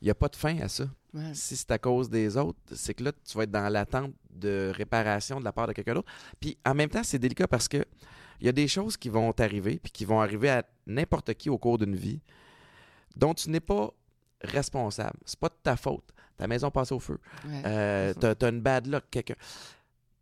Il 0.02 0.06
n'y 0.06 0.10
a 0.10 0.14
pas 0.14 0.28
de 0.28 0.34
fin 0.36 0.58
à 0.60 0.66
ça. 0.68 0.84
Ouais. 1.12 1.34
Si 1.34 1.56
c'est 1.56 1.70
à 1.70 1.78
cause 1.78 2.08
des 2.08 2.36
autres, 2.36 2.58
c'est 2.74 2.94
que 2.94 3.04
là, 3.04 3.12
tu 3.12 3.36
vas 3.36 3.44
être 3.44 3.50
dans 3.50 3.68
l'attente 3.68 4.12
de 4.30 4.72
réparation 4.74 5.38
de 5.38 5.44
la 5.44 5.52
part 5.52 5.66
de 5.68 5.72
quelqu'un 5.72 5.94
d'autre. 5.94 6.10
Puis 6.40 6.56
en 6.64 6.74
même 6.74 6.88
temps, 6.88 7.02
c'est 7.04 7.18
délicat 7.18 7.46
parce 7.46 7.68
que 7.68 7.84
il 8.40 8.46
y 8.46 8.48
a 8.48 8.52
des 8.52 8.68
choses 8.68 8.96
qui 8.96 9.08
vont 9.08 9.32
t'arriver, 9.32 9.78
puis 9.82 9.92
qui 9.92 10.04
vont 10.04 10.20
arriver 10.20 10.50
à 10.50 10.64
n'importe 10.86 11.34
qui 11.34 11.50
au 11.50 11.58
cours 11.58 11.78
d'une 11.78 11.96
vie, 11.96 12.20
dont 13.16 13.34
tu 13.34 13.50
n'es 13.50 13.60
pas 13.60 13.90
responsable. 14.42 15.18
C'est 15.24 15.38
pas 15.38 15.48
de 15.48 15.56
ta 15.62 15.76
faute. 15.76 16.04
Ta 16.36 16.46
maison 16.46 16.70
passe 16.70 16.90
au 16.92 16.98
feu. 17.00 17.18
Ouais. 17.46 17.62
Euh, 17.66 18.14
t'as, 18.14 18.34
t'as 18.34 18.50
une 18.50 18.60
bad 18.60 18.86
luck, 18.86 19.04
quelqu'un. 19.10 19.34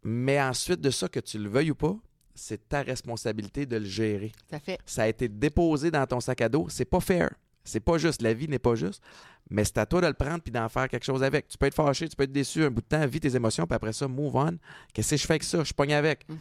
Mais 0.03 0.41
ensuite 0.41 0.81
de 0.81 0.91
ça, 0.91 1.09
que 1.09 1.21
tu 1.21 1.39
le 1.39 1.49
veuilles 1.49 1.71
ou 1.71 1.77
pas, 1.77 1.97
c'est 2.35 2.69
ta 2.69 2.83
responsabilité 2.83 3.67
de 3.67 3.77
le 3.77 3.85
gérer. 3.85 4.33
À 4.51 4.59
fait. 4.59 4.79
Ça 4.87 5.03
a 5.03 5.09
été 5.09 5.29
déposé 5.29 5.91
dans 5.91 6.07
ton 6.07 6.21
sac 6.21 6.41
à 6.41 6.49
dos. 6.49 6.67
C'est 6.69 6.85
pas 6.85 7.01
fair. 7.01 7.31
C'est 7.65 7.81
pas 7.81 7.99
juste. 7.99 8.23
La 8.23 8.33
vie 8.33 8.49
n'est 8.49 8.59
pas 8.59 8.75
juste. 8.75 9.03
Mais 9.51 9.65
c'est 9.65 9.79
à 9.79 9.87
toi 9.87 10.01
de 10.01 10.07
le 10.07 10.15
prendre 10.15 10.41
puis 10.41 10.51
d'en 10.51 10.69
faire 10.69 10.89
quelque 10.89 11.05
chose 11.05 11.23
avec. 11.23 11.49
Tu 11.49 11.59
peux 11.59 11.67
être 11.67 11.75
fâché, 11.75 12.09
tu 12.09 12.17
peux 12.17 12.25
être 12.25 12.33
déçu 12.33 12.65
un 12.65 12.71
bout 12.71 12.81
de 12.81 12.87
temps, 12.87 13.07
vis 13.07 13.21
tes 13.21 13.35
émotions, 13.35 13.67
puis 13.67 13.75
après 13.75 13.93
ça, 13.93 14.09
move 14.09 14.35
on. 14.37 14.57
Qu'est-ce 14.93 15.11
que 15.11 15.17
je 15.17 15.27
fais 15.27 15.35
avec 15.35 15.43
ça? 15.43 15.63
Je 15.65 15.73
pogne 15.73 15.95
avec. 15.95 16.29
Mhm. 16.29 16.39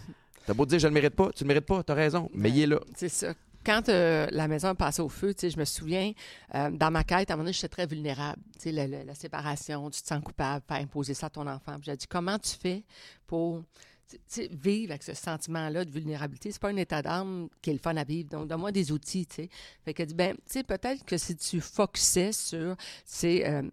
T'as 0.48 0.54
beau 0.54 0.66
dire, 0.66 0.80
je 0.80 0.88
le 0.88 0.94
mérite 0.94 1.14
pas. 1.14 1.30
Tu 1.36 1.44
le 1.44 1.48
mérites 1.50 1.66
pas, 1.66 1.84
t'as 1.84 1.94
raison. 1.94 2.30
Mais 2.34 2.50
il 2.50 2.62
est 2.62 2.68
là. 2.68 2.80
C'est 2.96 3.10
ça. 3.10 3.34
Quand 3.66 3.90
euh, 3.90 4.28
la 4.32 4.48
maison 4.48 4.72
est 4.72 4.76
passée 4.76 5.02
au 5.02 5.10
feu, 5.10 5.36
je 5.42 5.60
me 5.60 5.66
souviens, 5.66 6.14
euh, 6.56 6.72
dans 6.72 6.90
ma 6.90 7.04
quête, 7.04 7.30
à 7.30 7.34
un 7.34 7.36
moment 7.36 7.44
donné, 7.44 7.54
j'étais 7.54 7.68
très 7.68 7.86
vulnérable. 7.86 8.42
Le- 8.66 9.04
la 9.04 9.14
séparation, 9.14 9.90
tu 9.90 10.02
te 10.02 10.08
sens 10.08 10.24
coupable, 10.24 10.64
faire 10.66 10.78
imposer 10.78 11.14
ça 11.14 11.26
à 11.26 11.30
ton 11.30 11.46
enfant. 11.48 11.76
J'ai 11.82 11.98
dit, 11.98 12.08
comment 12.08 12.40
tu 12.40 12.56
fais 12.56 12.84
pour 13.28 13.62
vivre 14.52 14.92
avec 14.92 15.04
ce 15.04 15.14
sentiment-là 15.14 15.86
de 15.86 15.92
vulnérabilité? 15.92 16.52
C'est 16.52 16.62
pas 16.62 16.70
un 16.70 16.78
état 16.78 17.02
d'âme 17.02 17.50
qui 17.62 17.70
est 17.70 17.74
le 17.74 17.80
fun 17.80 17.96
à 17.98 18.04
vivre. 18.04 18.30
Donc, 18.30 18.48
donne-moi 18.48 18.72
des 18.72 18.92
outils, 18.92 19.26
tu 19.26 19.36
sais. 19.36 19.50
Fait 19.84 19.94
qu'elle 19.94 20.08
dit, 20.08 20.14
ben, 20.14 20.36
tu 20.36 20.42
sais, 20.46 20.64
peut-être 20.64 21.06
que 21.06 21.18
si 21.18 21.36
tu 21.36 21.62
focusais 21.62 22.32
sur, 22.32 22.76
c'est 23.06 23.48
euh, 23.48 23.64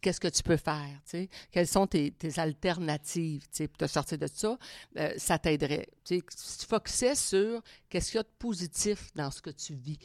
qu'est-ce 0.00 0.20
que 0.20 0.28
tu 0.28 0.42
peux 0.42 0.56
faire, 0.56 0.88
tu 1.04 1.10
sais, 1.10 1.28
quelles 1.50 1.68
sont 1.68 1.86
tes, 1.86 2.10
tes 2.12 2.38
alternatives, 2.38 3.42
tu 3.42 3.48
sais, 3.52 3.68
pour 3.68 3.78
te 3.78 3.86
sortir 3.86 4.18
de 4.18 4.26
ça, 4.26 4.58
euh, 4.98 5.14
ça 5.16 5.38
t'aiderait. 5.38 5.88
Tu 6.04 6.18
sais, 6.18 6.24
si 6.36 6.58
tu 6.58 6.66
focusais 6.66 7.14
sur 7.14 7.62
qu'est-ce 7.88 8.10
qu'il 8.10 8.18
y 8.18 8.20
a 8.20 8.24
de 8.24 8.28
positif 8.38 9.10
dans 9.14 9.30
ce 9.30 9.40
que 9.42 9.50
tu 9.50 9.74
vis. 9.74 9.98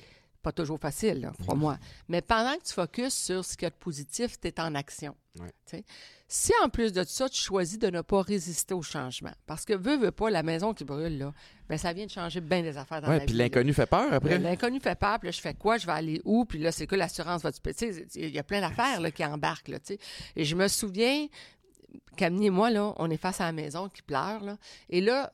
Pas 0.47 0.53
toujours 0.53 0.79
facile, 0.79 1.19
là, 1.19 1.33
crois-moi. 1.41 1.77
Mais 2.07 2.21
pendant 2.21 2.55
que 2.55 2.63
tu 2.63 2.71
focuses 2.73 3.13
sur 3.13 3.43
ce 3.43 3.57
qu'il 3.57 3.63
y 3.63 3.65
a 3.65 3.69
de 3.69 3.75
positif, 3.75 4.39
tu 4.39 4.47
es 4.47 4.61
en 4.61 4.75
action. 4.75 5.13
Ouais. 5.41 5.83
Si 6.29 6.53
en 6.63 6.69
plus 6.69 6.93
de 6.93 7.03
ça, 7.03 7.27
tu 7.27 7.37
choisis 7.41 7.77
de 7.77 7.89
ne 7.89 7.99
pas 7.99 8.21
résister 8.21 8.73
au 8.73 8.81
changement, 8.81 9.33
parce 9.45 9.65
que 9.65 9.73
veux, 9.73 9.97
veux 9.97 10.11
pas, 10.11 10.29
la 10.29 10.43
maison 10.43 10.73
qui 10.73 10.85
brûle, 10.85 11.17
là, 11.17 11.33
ben, 11.67 11.77
ça 11.77 11.91
vient 11.91 12.05
de 12.05 12.11
changer 12.11 12.39
bien 12.39 12.61
des 12.61 12.77
affaires 12.77 13.01
dans 13.01 13.09
Ouais, 13.09 13.19
la 13.19 13.25
puis 13.25 13.33
vie. 13.33 13.39
là. 13.39 13.43
l'inconnu 13.43 13.73
fait 13.73 13.87
peur 13.87 14.13
après. 14.13 14.37
L'inconnu 14.39 14.79
fait 14.79 14.97
peur, 14.97 15.19
puis 15.19 15.27
là, 15.27 15.31
je 15.33 15.41
fais 15.41 15.53
quoi? 15.53 15.77
Je 15.77 15.85
vais 15.85 15.91
aller 15.91 16.21
où? 16.23 16.45
Puis 16.45 16.59
là, 16.59 16.71
c'est 16.71 16.87
que 16.87 16.95
l'assurance 16.95 17.41
va. 17.41 17.51
Tu 17.51 17.59
sais, 17.75 18.07
Il 18.15 18.29
y 18.29 18.39
a 18.39 18.43
plein 18.43 18.61
d'affaires 18.61 19.01
là, 19.01 19.11
qui 19.11 19.25
embarquent. 19.25 19.67
Là, 19.67 19.79
tu 19.79 19.95
sais. 19.95 19.99
et 20.37 20.45
je 20.45 20.55
me 20.55 20.69
souviens, 20.69 21.27
Camille 22.15 22.47
et 22.47 22.51
moi, 22.51 22.69
là, 22.69 22.93
on 22.97 23.09
est 23.11 23.17
face 23.17 23.41
à 23.41 23.45
la 23.47 23.51
maison 23.51 23.89
qui 23.89 24.01
pleure. 24.01 24.41
Là, 24.45 24.57
et 24.89 25.01
là, 25.01 25.33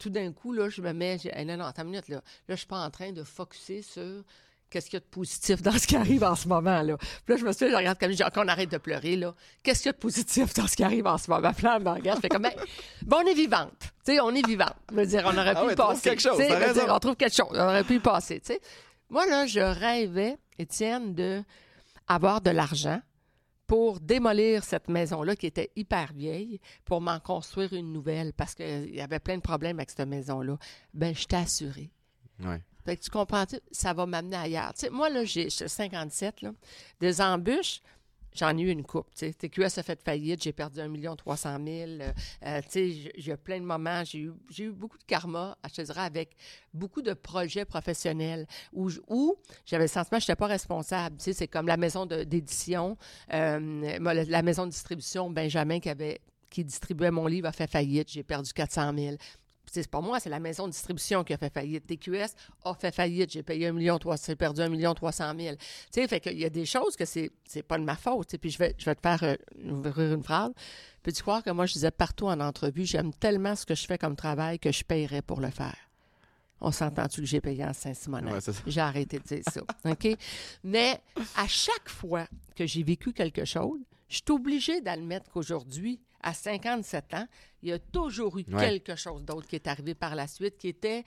tout 0.00 0.10
d'un 0.10 0.32
coup, 0.32 0.52
là, 0.52 0.68
je 0.68 0.80
me 0.82 0.92
mets. 0.92 1.18
Hey, 1.24 1.44
non, 1.44 1.56
non, 1.56 1.66
attends 1.66 1.82
une 1.82 1.90
minute. 1.90 2.08
Là, 2.08 2.16
là 2.16 2.54
je 2.54 2.56
suis 2.56 2.66
pas 2.66 2.84
en 2.84 2.90
train 2.90 3.12
de 3.12 3.22
focuser 3.22 3.82
sur 3.82 4.24
qu'est-ce 4.70 4.86
qu'il 4.86 4.94
y 4.94 4.96
a 4.96 5.00
de 5.00 5.04
positif 5.04 5.62
dans 5.62 5.72
ce 5.76 5.86
qui 5.86 5.96
arrive 5.96 6.24
en 6.24 6.34
ce 6.36 6.48
moment. 6.48 6.80
Là. 6.82 6.96
Puis 6.96 7.34
là, 7.34 7.36
je 7.36 7.44
me 7.44 7.52
suis 7.52 7.66
dit, 7.66 7.72
je 7.72 7.76
regarde 7.76 7.98
Camille, 7.98 8.16
je 8.16 8.22
dis, 8.22 8.28
OK, 8.28 8.42
on 8.42 8.48
arrête 8.48 8.70
de 8.70 8.78
pleurer. 8.78 9.16
là. 9.16 9.34
Qu'est-ce 9.62 9.82
qu'il 9.82 9.88
y 9.88 9.90
a 9.90 9.92
de 9.92 9.98
positif 9.98 10.54
dans 10.54 10.66
ce 10.66 10.76
qui 10.76 10.84
arrive 10.84 11.06
en 11.06 11.18
ce 11.18 11.30
moment? 11.30 11.52
Puis 11.52 11.64
là, 11.64 11.74
elle 11.76 11.82
me 11.84 11.90
regarde, 11.90 12.18
je 12.18 12.22
fais 12.22 12.28
comme, 12.28 12.42
ben, 12.42 12.52
on 13.12 13.26
est 13.26 13.34
vivante. 13.34 13.72
Tu 14.04 14.12
sais, 14.14 14.20
on 14.20 14.30
est 14.30 14.46
vivante. 14.46 14.74
Je 14.90 14.96
veux 14.96 15.06
dire, 15.06 15.22
on 15.26 15.36
aurait 15.36 15.54
Ah 15.56 15.60
pu 15.60 15.66
ouais, 15.66 15.72
y 15.72 15.76
trouve 15.76 15.88
passer. 15.94 16.10
quelque 16.10 16.22
chose, 16.22 16.38
dire, 16.38 16.86
on 16.88 16.98
trouve 16.98 17.16
quelque 17.16 17.34
chose. 17.34 17.48
On 17.50 17.60
aurait 17.68 17.84
pu 17.84 17.96
y 17.96 18.00
passer, 18.00 18.40
tu 18.40 18.54
sais. 18.54 18.60
Moi, 19.10 19.26
là, 19.26 19.46
je 19.46 19.60
rêvais, 19.60 20.38
Étienne, 20.58 21.14
de 21.14 21.42
avoir 22.06 22.40
de 22.40 22.50
l'argent 22.50 23.00
pour 23.70 24.00
démolir 24.00 24.64
cette 24.64 24.88
maison-là 24.88 25.36
qui 25.36 25.46
était 25.46 25.70
hyper 25.76 26.12
vieille, 26.12 26.60
pour 26.84 27.00
m'en 27.00 27.20
construire 27.20 27.72
une 27.72 27.92
nouvelle 27.92 28.32
parce 28.32 28.56
qu'il 28.56 28.92
y 28.92 29.00
avait 29.00 29.20
plein 29.20 29.36
de 29.36 29.42
problèmes 29.42 29.78
avec 29.78 29.90
cette 29.90 30.08
maison-là. 30.08 30.58
Ben, 30.92 31.14
je 31.14 31.24
t'ai 31.24 31.36
assuré. 31.36 31.88
Ouais. 32.40 32.60
Fait 32.84 32.96
que 32.96 33.02
tu 33.02 33.10
comprends, 33.10 33.44
ça 33.70 33.92
va 33.92 34.06
m'amener 34.06 34.36
ailleurs. 34.36 34.74
Tu 34.74 34.86
sais, 34.86 34.90
moi, 34.90 35.08
là, 35.08 35.22
j'ai 35.22 35.50
j'ai 35.50 35.68
57, 35.68 36.42
là. 36.42 36.52
Des 36.98 37.20
embûches, 37.20 37.80
j'en 38.34 38.56
ai 38.56 38.62
eu 38.62 38.70
une 38.70 38.82
coupe. 38.84 39.08
Tu 39.14 39.26
sais. 39.26 39.32
TQS 39.32 39.78
a 39.78 39.82
fait 39.82 40.00
faillite, 40.02 40.42
j'ai 40.42 40.52
perdu 40.52 40.80
1 40.80 41.16
300 41.16 41.58
000. 41.64 41.66
Euh, 41.68 42.12
euh, 42.46 42.60
j'ai- 42.72 43.12
j'ai 43.16 43.32
eu 43.32 43.36
plein 43.36 43.58
de 43.60 43.64
moments, 43.64 44.02
j'ai 44.04 44.18
eu, 44.58 44.70
beaucoup 44.72 44.98
de 44.98 45.04
karma, 45.04 45.56
je 45.74 45.82
dirais, 45.82 46.00
avec 46.00 46.36
beaucoup 46.72 47.02
de 47.02 47.12
projets 47.14 47.64
professionnels 47.64 48.46
où, 48.72 48.88
j'avais 49.66 49.84
le 49.84 49.88
sentiment 49.88 50.18
que 50.18 50.24
je 50.24 50.30
n'étais 50.30 50.36
pas 50.38 50.46
responsable. 50.46 51.16
C'est 51.18 51.48
comme 51.48 51.66
la 51.66 51.76
maison 51.76 52.06
d'édition, 52.06 52.96
euh, 53.32 53.98
la 54.00 54.42
maison 54.42 54.66
de 54.66 54.70
distribution, 54.70 55.30
Benjamin, 55.30 55.80
qui, 55.80 55.88
avait, 55.88 56.20
qui 56.48 56.64
distribuait 56.64 57.10
mon 57.10 57.26
livre, 57.26 57.48
a 57.48 57.52
fait 57.52 57.66
faillite, 57.70 58.10
j'ai 58.10 58.22
perdu 58.22 58.52
400 58.52 58.92
000 58.96 59.16
c'est 59.70 59.88
pas 59.88 60.00
moi, 60.00 60.18
c'est 60.18 60.30
la 60.30 60.40
maison 60.40 60.66
de 60.66 60.72
distribution 60.72 61.22
qui 61.22 61.32
a 61.32 61.38
fait 61.38 61.52
faillite. 61.52 61.86
TQS 61.86 62.34
a 62.64 62.74
fait 62.74 62.94
faillite. 62.94 63.30
J'ai 63.30 63.42
payé 63.42 63.68
1 63.68 63.72
million, 63.72 63.98
j'ai 64.26 64.36
perdu 64.36 64.60
1 64.60 64.68
million 64.68 64.94
300 64.94 65.32
000. 65.38 65.56
Tu 65.56 65.62
sais, 65.92 66.08
fait 66.08 66.20
qu'il 66.20 66.38
y 66.38 66.44
a 66.44 66.50
des 66.50 66.66
choses 66.66 66.96
que 66.96 67.04
c'est, 67.04 67.30
c'est 67.44 67.62
pas 67.62 67.78
de 67.78 67.84
ma 67.84 67.96
faute. 67.96 68.26
tu 68.26 68.32
sais. 68.32 68.38
Puis 68.38 68.50
je 68.50 68.58
vais, 68.58 68.74
je 68.78 68.84
vais 68.84 68.94
te 68.94 69.00
faire 69.00 69.22
euh, 69.22 69.36
ouvrir 69.70 70.14
une 70.14 70.22
phrase. 70.22 70.52
Peux-tu 71.02 71.22
croire 71.22 71.42
que 71.42 71.50
moi, 71.50 71.66
je 71.66 71.74
disais 71.74 71.90
partout 71.90 72.26
en 72.26 72.40
entrevue, 72.40 72.84
j'aime 72.84 73.12
tellement 73.14 73.54
ce 73.54 73.64
que 73.64 73.74
je 73.74 73.86
fais 73.86 73.96
comme 73.96 74.16
travail 74.16 74.58
que 74.58 74.72
je 74.72 74.84
paierais 74.84 75.22
pour 75.22 75.40
le 75.40 75.50
faire. 75.50 75.76
On 76.60 76.72
s'entend-tu 76.72 77.22
que 77.22 77.26
j'ai 77.26 77.40
payé 77.40 77.64
en 77.64 77.72
Saint-Simonette? 77.72 78.34
Ouais, 78.34 78.40
c'est 78.40 78.52
ça. 78.52 78.62
J'ai 78.66 78.80
arrêté 78.80 79.18
de 79.18 79.24
dire 79.24 79.42
ça. 79.50 79.62
OK? 79.90 80.08
Mais 80.62 81.00
à 81.36 81.46
chaque 81.46 81.88
fois 81.88 82.26
que 82.54 82.66
j'ai 82.66 82.82
vécu 82.82 83.12
quelque 83.12 83.46
chose, 83.46 83.80
je 84.08 84.16
suis 84.16 84.24
obligée 84.30 84.80
d'admettre 84.80 85.30
qu'aujourd'hui, 85.30 86.00
à 86.22 86.34
57 86.34 87.14
ans, 87.14 87.26
il 87.62 87.68
y 87.70 87.72
a 87.72 87.78
toujours 87.78 88.38
eu 88.38 88.44
Ouais. 88.48 88.60
quelque 88.60 88.96
chose 88.96 89.24
d'autre 89.24 89.46
qui 89.46 89.56
est 89.56 89.66
arrivé 89.66 89.94
par 89.94 90.14
la 90.14 90.26
suite, 90.26 90.58
qui 90.58 90.68
était, 90.68 91.04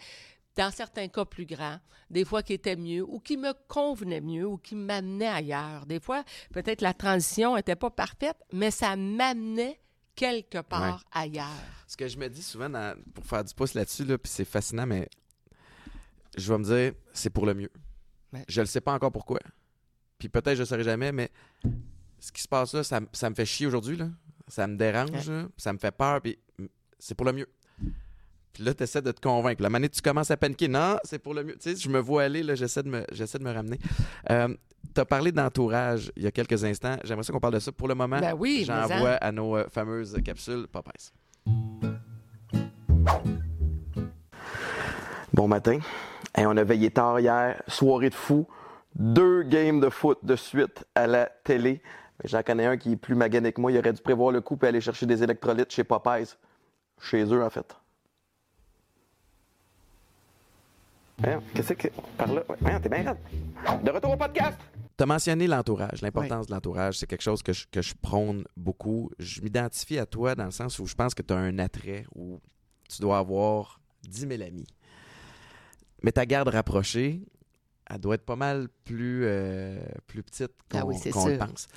dans 0.55 0.71
certains 0.71 1.07
cas, 1.07 1.25
plus 1.25 1.45
grand, 1.45 1.79
des 2.09 2.25
fois 2.25 2.43
qui 2.43 2.53
était 2.53 2.75
mieux, 2.75 3.03
ou 3.03 3.19
qui 3.19 3.37
me 3.37 3.53
convenait 3.67 4.21
mieux, 4.21 4.45
ou 4.47 4.57
qui 4.57 4.75
m'amenait 4.75 5.27
ailleurs. 5.27 5.85
Des 5.85 5.99
fois, 5.99 6.23
peut-être 6.51 6.81
la 6.81 6.93
transition 6.93 7.55
n'était 7.55 7.75
pas 7.75 7.89
parfaite, 7.89 8.37
mais 8.51 8.69
ça 8.71 8.95
m'amenait 8.95 9.79
quelque 10.15 10.59
part 10.61 11.03
ailleurs. 11.11 11.47
Ce 11.87 11.97
que 11.97 12.07
je 12.07 12.17
me 12.17 12.27
dis 12.29 12.43
souvent 12.43 12.69
dans- 12.69 12.95
pour 13.15 13.25
faire 13.25 13.43
du 13.43 13.53
pouce 13.53 13.73
là-dessus, 13.73 14.05
là, 14.05 14.17
puis 14.17 14.31
c'est 14.31 14.45
fascinant, 14.45 14.85
mais 14.85 15.09
je 16.37 16.51
vais 16.51 16.57
me 16.59 16.63
dire, 16.63 16.93
c'est 17.13 17.29
pour 17.29 17.45
le 17.45 17.53
mieux. 17.53 17.71
Ouais. 18.31 18.43
Je 18.47 18.61
ne 18.61 18.65
sais 18.65 18.81
pas 18.81 18.93
encore 18.93 19.11
pourquoi. 19.11 19.39
Puis 20.17 20.29
peut-être 20.29 20.55
je 20.55 20.61
ne 20.61 20.65
saurai 20.65 20.83
jamais, 20.83 21.11
mais 21.11 21.31
ce 22.19 22.31
qui 22.31 22.41
se 22.41 22.47
passe 22.47 22.73
là, 22.73 22.83
ça, 22.83 22.99
ça 23.11 23.29
me 23.29 23.35
fait 23.35 23.45
chier 23.45 23.67
aujourd'hui. 23.67 23.97
là. 23.97 24.07
Ça 24.53 24.67
me 24.67 24.75
dérange, 24.77 25.09
Ouais. 25.29 25.45
ça 25.57 25.73
me 25.73 25.79
fait 25.79 25.91
peur, 25.91 26.21
puis 26.21 26.37
c'est 26.99 27.15
pour 27.15 27.25
le 27.25 27.33
mieux. 27.33 27.47
Puis 28.53 28.61
là, 28.63 28.71
tu 28.75 28.83
essaies 28.83 29.01
de 29.01 29.11
te 29.11 29.19
convaincre. 29.19 29.63
La 29.63 29.69
manée, 29.71 29.89
tu 29.89 29.99
commences 29.99 30.29
à 30.29 30.37
paniquer. 30.37 30.67
Non, 30.67 30.97
c'est 31.03 31.17
pour 31.17 31.33
le 31.33 31.43
mieux. 31.43 31.55
Tu 31.55 31.71
sais, 31.71 31.75
je 31.75 31.89
me 31.89 31.97
vois 31.97 32.21
aller, 32.25 32.43
là, 32.43 32.53
j'essaie 32.53 32.83
de 32.83 32.89
me, 32.89 33.03
j'essaie 33.11 33.39
de 33.39 33.43
me 33.43 33.51
ramener. 33.51 33.79
tu 34.27 35.01
as 35.01 35.05
parlé 35.05 35.31
d'entourage 35.31 36.11
il 36.15 36.21
y 36.21 36.27
a 36.27 36.31
quelques 36.31 36.63
instants. 36.63 36.97
J'aimerais 37.03 37.23
ça 37.23 37.33
qu'on 37.33 37.39
parle 37.39 37.55
de 37.55 37.59
ça. 37.59 37.71
Pour 37.71 37.87
le 37.87 37.95
moment, 37.95 38.19
Ben 38.19 38.35
oui, 38.37 38.63
j'envoie 38.67 39.13
à 39.13 39.31
nos 39.31 39.57
euh, 39.57 39.65
fameuses 39.71 40.15
capsules 40.23 40.67
Popeyes. 40.71 41.11
Bon 45.33 45.47
matin. 45.47 45.79
Hey, 46.35 46.45
on 46.45 46.55
a 46.57 46.63
veillé 46.63 46.91
tard 46.91 47.19
hier, 47.19 47.59
soirée 47.67 48.11
de 48.11 48.15
fou, 48.15 48.47
deux 48.93 49.41
games 49.41 49.79
de 49.79 49.89
foot 49.89 50.19
de 50.21 50.35
suite 50.35 50.85
à 50.93 51.07
la 51.07 51.25
télé. 51.43 51.81
J'en 52.23 52.41
connais 52.43 52.65
un 52.65 52.77
qui 52.77 52.93
est 52.93 52.97
plus 52.97 53.15
magané 53.15 53.51
que 53.51 53.59
moi. 53.59 53.71
Il 53.71 53.77
aurait 53.77 53.93
dû 53.93 54.01
prévoir 54.01 54.31
le 54.31 54.41
coup 54.41 54.57
et 54.61 54.67
aller 54.67 54.81
chercher 54.81 55.05
des 55.05 55.21
électrolytes 55.23 55.71
chez 55.71 55.83
Popeyes. 55.83 56.35
Chez 57.01 57.23
eux, 57.25 57.43
en 57.43 57.49
fait. 57.49 57.75
Qu'est-ce 61.53 61.73
que. 61.73 61.87
Par 62.17 62.27
là? 62.27 62.43
Ouais, 62.61 62.79
t'es 62.79 62.89
bien 62.89 63.15
De 63.83 63.91
retour 63.91 64.11
au 64.13 64.17
podcast! 64.17 64.57
Tu 64.97 65.03
as 65.03 65.05
mentionné 65.05 65.47
l'entourage, 65.47 66.01
l'importance 66.01 66.47
de 66.47 66.53
l'entourage. 66.53 66.99
C'est 66.99 67.07
quelque 67.07 67.21
chose 67.21 67.41
que 67.41 67.53
je, 67.53 67.65
que 67.71 67.81
je 67.81 67.93
prône 67.99 68.45
beaucoup. 68.55 69.09
Je 69.19 69.41
m'identifie 69.41 69.97
à 69.97 70.05
toi 70.05 70.35
dans 70.35 70.45
le 70.45 70.51
sens 70.51 70.77
où 70.79 70.85
je 70.85 70.95
pense 70.95 71.13
que 71.13 71.21
tu 71.21 71.33
as 71.33 71.37
un 71.37 71.57
attrait 71.59 72.05
où 72.15 72.39
tu 72.89 73.01
dois 73.01 73.17
avoir 73.17 73.79
10 74.03 74.27
000 74.27 74.41
amis. 74.43 74.67
Mais 76.03 76.11
ta 76.11 76.25
garde 76.25 76.49
rapprochée, 76.49 77.21
elle 77.89 77.99
doit 77.99 78.15
être 78.15 78.25
pas 78.25 78.35
mal 78.35 78.67
plus, 78.83 79.25
euh, 79.25 79.79
plus 80.05 80.21
petite 80.21 80.51
Ah 80.73 80.81
qu'on 80.81 80.87
oui, 80.89 80.97
le 81.05 81.37
pense. 81.37 81.67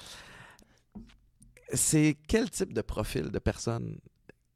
C'est 1.72 2.16
quel 2.28 2.50
type 2.50 2.72
de 2.72 2.82
profil 2.82 3.30
de 3.30 3.38
personne 3.38 3.98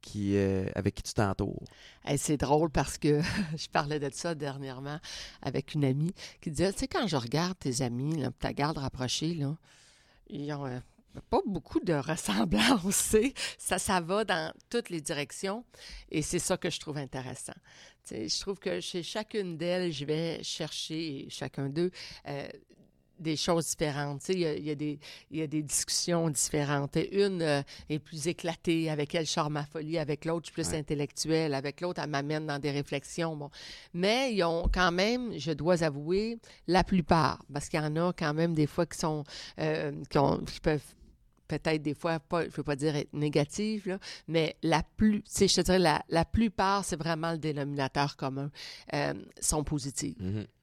qui, 0.01 0.37
avec 0.75 0.95
qui 0.95 1.03
tu 1.03 1.13
t'entoures? 1.13 1.63
Hey, 2.05 2.17
c'est 2.17 2.37
drôle 2.37 2.69
parce 2.69 2.97
que 2.97 3.21
je 3.57 3.67
parlais 3.69 3.99
de 3.99 4.09
ça 4.11 4.33
dernièrement 4.35 4.99
avec 5.41 5.73
une 5.73 5.85
amie 5.85 6.13
qui 6.41 6.51
disait, 6.51 6.71
tu 6.73 6.79
sais, 6.79 6.87
quand 6.87 7.07
je 7.07 7.17
regarde 7.17 7.57
tes 7.59 7.81
amis, 7.81 8.23
ta 8.39 8.53
garde 8.53 8.77
rapprochée, 8.77 9.33
là, 9.35 9.55
ils 10.27 10.51
ont 10.53 10.65
euh, 10.65 10.79
pas 11.29 11.41
beaucoup 11.45 11.79
de 11.79 11.93
ressemblances. 11.93 13.15
Ça, 13.57 13.77
ça 13.77 14.01
va 14.01 14.23
dans 14.23 14.53
toutes 14.69 14.89
les 14.89 15.01
directions 15.01 15.65
et 16.09 16.21
c'est 16.21 16.39
ça 16.39 16.57
que 16.57 16.69
je 16.69 16.79
trouve 16.79 16.97
intéressant. 16.97 17.53
Je 18.09 18.39
trouve 18.39 18.59
que 18.59 18.79
chez 18.79 19.03
chacune 19.03 19.57
d'elles, 19.57 19.91
je 19.91 20.05
vais 20.05 20.41
chercher, 20.43 21.27
chacun 21.29 21.69
d'eux, 21.69 21.91
euh, 22.27 22.47
des 23.21 23.35
choses 23.37 23.67
différentes. 23.69 24.27
Il 24.29 24.39
y, 24.39 24.45
a, 24.45 24.53
il 24.55 24.65
y 24.65 24.71
a 24.71 24.75
des, 24.75 24.99
il 25.29 25.37
y 25.39 25.41
a 25.41 25.47
des 25.47 25.61
discussions 25.61 26.29
différentes. 26.29 26.97
Et 26.97 27.23
une 27.25 27.41
euh, 27.41 27.61
est 27.89 27.99
plus 27.99 28.27
éclatée, 28.27 28.89
avec 28.89 29.13
elle, 29.15 29.25
je 29.25 29.31
sors 29.31 29.49
ma 29.49 29.65
folie, 29.65 29.97
avec 29.97 30.25
l'autre, 30.25 30.47
je 30.47 30.51
suis 30.53 30.61
plus 30.63 30.71
Ouais. 30.73 30.79
intellectuelle, 30.79 31.53
avec 31.53 31.81
l'autre, 31.81 32.01
elle 32.03 32.09
m'amène 32.09 32.45
dans 32.47 32.59
des 32.59 32.71
réflexions. 32.71 33.35
Bon. 33.35 33.49
Mais 33.93 34.33
ils 34.33 34.43
ont 34.43 34.67
quand 34.73 34.91
même, 34.91 35.37
je 35.37 35.51
dois 35.51 35.83
avouer, 35.83 36.37
la 36.67 36.83
plupart, 36.83 37.43
parce 37.51 37.69
qu'il 37.69 37.79
y 37.79 37.83
en 37.83 37.95
a 37.95 38.13
quand 38.13 38.33
même 38.33 38.53
des 38.53 38.67
fois 38.67 38.85
qui 38.85 38.97
sont, 38.97 39.23
euh, 39.59 39.91
qui, 40.09 40.17
ont- 40.17 40.39
qui 40.39 40.59
peuvent 40.59 40.83
peut-être 41.47 41.81
des 41.81 41.93
fois, 41.93 42.17
pas, 42.19 42.43
je 42.43 42.47
ne 42.47 42.51
veux 42.53 42.63
pas 42.63 42.77
dire 42.77 42.95
être 42.95 43.11
négative, 43.11 43.89
là, 43.89 43.99
mais 44.29 44.55
la 44.63 44.83
plus, 44.95 45.21
je 45.37 45.45
te 45.53 45.59
dirais, 45.61 45.79
la, 45.79 46.01
la 46.07 46.23
plupart, 46.23 46.85
c'est 46.85 46.95
vraiment 46.95 47.33
le 47.33 47.37
dénominateur 47.39 48.15
commun, 48.15 48.49
euh, 48.93 49.13
sont 49.41 49.61
positives 49.65 50.15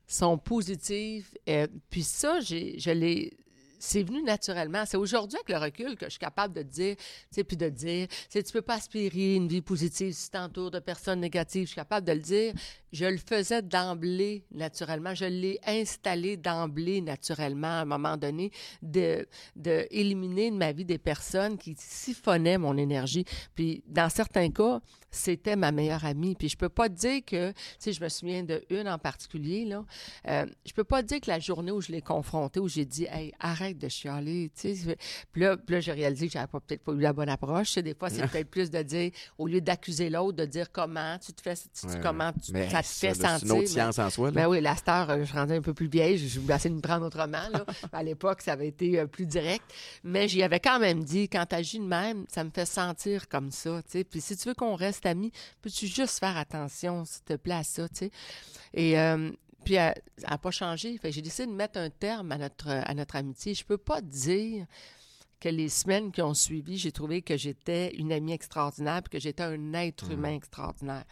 sont 0.08 0.38
positives. 0.38 1.28
euh, 1.48 1.66
puis 1.90 2.02
ça, 2.02 2.40
je 2.40 2.90
l'ai. 2.90 3.36
C'est 3.80 4.02
venu 4.02 4.24
naturellement. 4.24 4.82
C'est 4.86 4.96
aujourd'hui, 4.96 5.38
avec 5.38 5.48
le 5.48 5.56
recul, 5.64 5.96
que 5.96 6.06
je 6.06 6.10
suis 6.10 6.18
capable 6.18 6.52
de 6.52 6.62
dire, 6.62 6.96
tu 6.96 7.04
sais, 7.30 7.44
puis 7.44 7.56
de 7.56 7.68
dire, 7.68 8.08
tu 8.28 8.42
tu 8.42 8.52
peux 8.52 8.60
pas 8.60 8.74
aspirer 8.74 9.36
une 9.36 9.46
vie 9.46 9.60
positive 9.62 10.12
si 10.12 10.24
tu 10.24 10.30
t'entoures 10.30 10.72
de 10.72 10.80
personnes 10.80 11.20
négatives. 11.20 11.62
Je 11.62 11.68
suis 11.68 11.76
capable 11.76 12.04
de 12.04 12.10
le 12.10 12.18
dire. 12.18 12.54
Je 12.90 13.04
le 13.04 13.18
faisais 13.18 13.62
d'emblée, 13.62 14.44
naturellement. 14.50 15.14
Je 15.14 15.26
l'ai 15.26 15.60
installé 15.64 16.36
d'emblée, 16.36 17.00
naturellement, 17.02 17.68
à 17.68 17.82
un 17.82 17.84
moment 17.84 18.16
donné, 18.16 18.50
de, 18.82 19.28
de 19.54 19.86
éliminer 19.92 20.50
de 20.50 20.56
ma 20.56 20.72
vie 20.72 20.84
des 20.84 20.98
personnes 20.98 21.56
qui 21.56 21.76
siphonnaient 21.78 22.58
mon 22.58 22.76
énergie. 22.76 23.24
Puis, 23.54 23.84
dans 23.86 24.10
certains 24.10 24.50
cas, 24.50 24.80
c'était 25.10 25.56
ma 25.56 25.72
meilleure 25.72 26.04
amie. 26.04 26.34
Puis, 26.34 26.48
je 26.48 26.56
peux 26.56 26.68
pas 26.68 26.88
te 26.88 26.94
dire 26.94 27.20
que, 27.26 27.50
tu 27.50 27.56
sais, 27.78 27.92
je 27.92 28.02
me 28.02 28.08
souviens 28.08 28.42
de 28.42 28.62
une 28.70 28.88
en 28.88 28.98
particulier, 28.98 29.64
là. 29.64 29.84
Euh, 30.28 30.46
je 30.66 30.72
peux 30.72 30.84
pas 30.84 31.02
te 31.02 31.08
dire 31.08 31.20
que 31.20 31.30
la 31.30 31.38
journée 31.40 31.70
où 31.72 31.80
je 31.80 31.90
l'ai 31.92 32.02
confrontée, 32.02 32.60
où 32.60 32.68
j'ai 32.68 32.84
dit, 32.84 33.06
hey, 33.10 33.32
arrête 33.40 33.78
de 33.78 33.88
chialer, 33.88 34.50
tu 34.58 34.74
sais. 34.76 34.96
Puis 35.32 35.42
là, 35.42 35.56
là 35.68 35.80
j'ai 35.80 35.92
réalisé 35.92 36.26
que 36.26 36.32
j'avais 36.32 36.46
pas- 36.46 36.60
peut-être 36.60 36.82
pas 36.82 36.92
eu 36.92 37.00
la 37.00 37.12
bonne 37.12 37.28
approche. 37.28 37.74
Des 37.76 37.94
fois, 37.94 38.10
c'est 38.10 38.22
peut-être 38.30 38.50
plus 38.50 38.70
de 38.70 38.82
dire, 38.82 39.10
au 39.38 39.46
lieu 39.46 39.60
d'accuser 39.60 40.10
l'autre, 40.10 40.36
de 40.36 40.44
dire 40.44 40.70
comment 40.72 41.18
tu 41.18 41.32
te 41.32 41.40
fais, 41.42 41.54
tu- 41.56 41.86
Ouais, 41.86 42.00
comment 42.02 42.32
tu- 42.32 42.52
mais 42.52 42.68
ça 42.68 42.82
te 42.82 42.86
fait 42.88 43.14
sentir. 43.14 43.38
C'est 43.38 43.46
une 43.46 43.52
autre 43.52 43.60
mais- 43.60 43.66
science 43.66 43.98
en 43.98 44.10
soi. 44.10 44.28
Là. 44.28 44.32
ben 44.32 44.46
oui, 44.48 44.60
la 44.60 44.76
star, 44.76 45.10
euh, 45.10 45.24
je 45.24 45.32
rendais 45.32 45.56
un 45.56 45.62
peu 45.62 45.74
plus 45.74 45.88
vieille, 45.88 46.18
je 46.18 46.38
voulais 46.40 46.54
essayer 46.56 46.70
de 46.70 46.74
me 46.76 46.80
prendre 46.80 47.06
autrement. 47.06 47.48
Là. 47.52 47.64
à 47.92 48.02
l'époque, 48.02 48.42
ça 48.42 48.52
avait 48.52 48.68
été 48.68 48.98
euh, 49.00 49.06
plus 49.06 49.26
direct. 49.26 49.64
Mais 50.04 50.28
j'y 50.28 50.42
avais 50.42 50.60
quand 50.60 50.78
même 50.78 51.02
dit, 51.02 51.28
quand 51.28 51.46
tu 51.46 51.54
agis 51.54 51.78
de 51.78 51.84
même, 51.84 52.24
ça 52.28 52.44
me 52.44 52.50
fait 52.50 52.66
sentir 52.66 53.28
comme 53.28 53.50
ça. 53.50 53.80
tu 53.82 53.90
sais. 53.98 54.04
Puis 54.04 54.20
si 54.20 54.36
tu 54.36 54.48
veux 54.48 54.54
qu'on 54.54 54.74
reste 54.74 54.97
peux-tu 55.00 55.86
juste 55.86 56.18
faire 56.18 56.36
attention, 56.36 57.04
s'il 57.04 57.24
te 57.24 57.34
plaît, 57.34 57.54
à 57.54 57.64
ça? 57.64 57.88
tu 57.88 57.96
sais? 57.96 58.10
Et 58.74 58.98
euh, 58.98 59.30
puis, 59.64 59.74
elle 59.74 59.94
n'a 60.28 60.38
pas 60.38 60.50
changé. 60.50 60.98
J'ai 61.02 61.22
décidé 61.22 61.46
de 61.46 61.52
mettre 61.52 61.78
un 61.78 61.90
terme 61.90 62.32
à 62.32 62.38
notre, 62.38 62.68
à 62.68 62.94
notre 62.94 63.16
amitié. 63.16 63.54
Je 63.54 63.64
peux 63.64 63.78
pas 63.78 64.00
dire 64.00 64.66
que 65.40 65.48
les 65.48 65.68
semaines 65.68 66.10
qui 66.10 66.20
ont 66.22 66.34
suivi, 66.34 66.78
j'ai 66.78 66.90
trouvé 66.92 67.22
que 67.22 67.36
j'étais 67.36 67.94
une 67.94 68.12
amie 68.12 68.32
extraordinaire 68.32 69.02
puis 69.02 69.10
que 69.18 69.20
j'étais 69.22 69.44
un 69.44 69.72
être 69.74 70.10
humain 70.10 70.34
extraordinaire. 70.34 71.04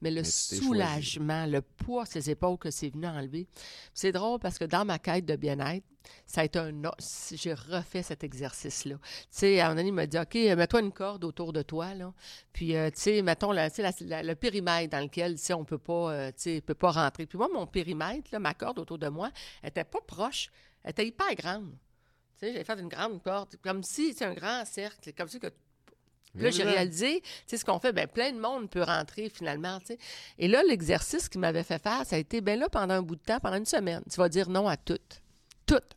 Mais 0.00 0.10
le 0.10 0.22
Mais 0.22 0.24
soulagement, 0.24 1.46
le 1.46 1.60
poids 1.60 2.06
ses 2.06 2.30
épaules 2.30 2.58
que 2.58 2.70
c'est 2.70 2.88
venu 2.90 3.06
enlever. 3.06 3.46
C'est 3.92 4.12
drôle 4.12 4.38
parce 4.40 4.58
que 4.58 4.64
dans 4.64 4.84
ma 4.84 4.98
quête 4.98 5.26
de 5.26 5.36
bien-être, 5.36 5.84
ça 6.26 6.42
a 6.42 6.44
été 6.44 6.58
un... 6.58 6.72
J'ai 7.32 7.54
refait 7.54 8.02
cet 8.02 8.24
exercice-là. 8.24 8.96
Tu 8.96 9.26
sais, 9.30 9.60
à 9.60 9.66
un 9.66 9.68
moment 9.68 9.76
donné, 9.76 9.88
il 9.88 9.92
m'a 9.94 10.06
dit, 10.06 10.18
OK, 10.18 10.34
mets-toi 10.34 10.80
une 10.80 10.92
corde 10.92 11.24
autour 11.24 11.52
de 11.52 11.62
toi, 11.62 11.94
là. 11.94 12.12
Puis, 12.52 12.76
euh, 12.76 12.90
tu 12.90 13.00
sais, 13.00 13.22
mettons 13.22 13.52
la, 13.52 13.70
tu 13.70 13.76
sais, 13.76 13.82
la- 13.82 13.92
la- 14.00 14.22
le 14.22 14.34
périmètre 14.34 14.90
dans 14.90 15.02
lequel, 15.02 15.36
tu 15.36 15.42
sais, 15.44 15.54
on 15.54 15.64
peut 15.64 15.78
pas, 15.78 16.12
euh, 16.12 16.28
tu 16.28 16.42
sais, 16.42 16.60
peut 16.60 16.74
pas 16.74 16.90
rentrer. 16.90 17.24
Puis 17.26 17.38
moi, 17.38 17.48
mon 17.52 17.66
périmètre, 17.66 18.28
là, 18.32 18.38
ma 18.38 18.52
corde 18.52 18.78
autour 18.78 18.98
de 18.98 19.08
moi, 19.08 19.30
elle 19.62 19.70
était 19.70 19.84
pas 19.84 20.00
proche. 20.06 20.50
Elle 20.82 20.90
était 20.90 21.06
hyper 21.06 21.34
grande. 21.36 21.74
Tu 22.38 22.46
sais, 22.46 22.52
j'avais 22.52 22.64
fait 22.64 22.80
une 22.80 22.88
grande 22.88 23.22
corde, 23.22 23.56
comme 23.62 23.82
si 23.82 24.12
c'est 24.12 24.24
un 24.24 24.34
grand 24.34 24.64
cercle, 24.64 25.12
comme 25.16 25.28
si 25.28 25.38
que 25.38 25.48
là, 26.36 26.50
j'ai 26.50 26.64
réalisé, 26.64 27.20
tu 27.20 27.28
sais, 27.46 27.56
ce 27.56 27.64
qu'on 27.64 27.78
fait, 27.78 27.92
ben 27.92 28.08
plein 28.08 28.32
de 28.32 28.40
monde 28.40 28.68
peut 28.68 28.82
rentrer 28.82 29.28
finalement, 29.28 29.78
tu 29.80 29.86
sais. 29.86 29.98
Et 30.38 30.48
là, 30.48 30.62
l'exercice 30.68 31.28
qui 31.28 31.38
m'avait 31.38 31.62
fait 31.62 31.80
faire, 31.80 32.04
ça 32.04 32.16
a 32.16 32.18
été, 32.18 32.40
ben 32.40 32.58
là, 32.58 32.68
pendant 32.68 32.94
un 32.94 33.02
bout 33.02 33.16
de 33.16 33.22
temps, 33.22 33.38
pendant 33.40 33.56
une 33.56 33.66
semaine, 33.66 34.02
tu 34.10 34.16
vas 34.16 34.28
dire 34.28 34.48
non 34.48 34.68
à 34.68 34.76
toutes. 34.76 35.22
Toutes. 35.66 35.96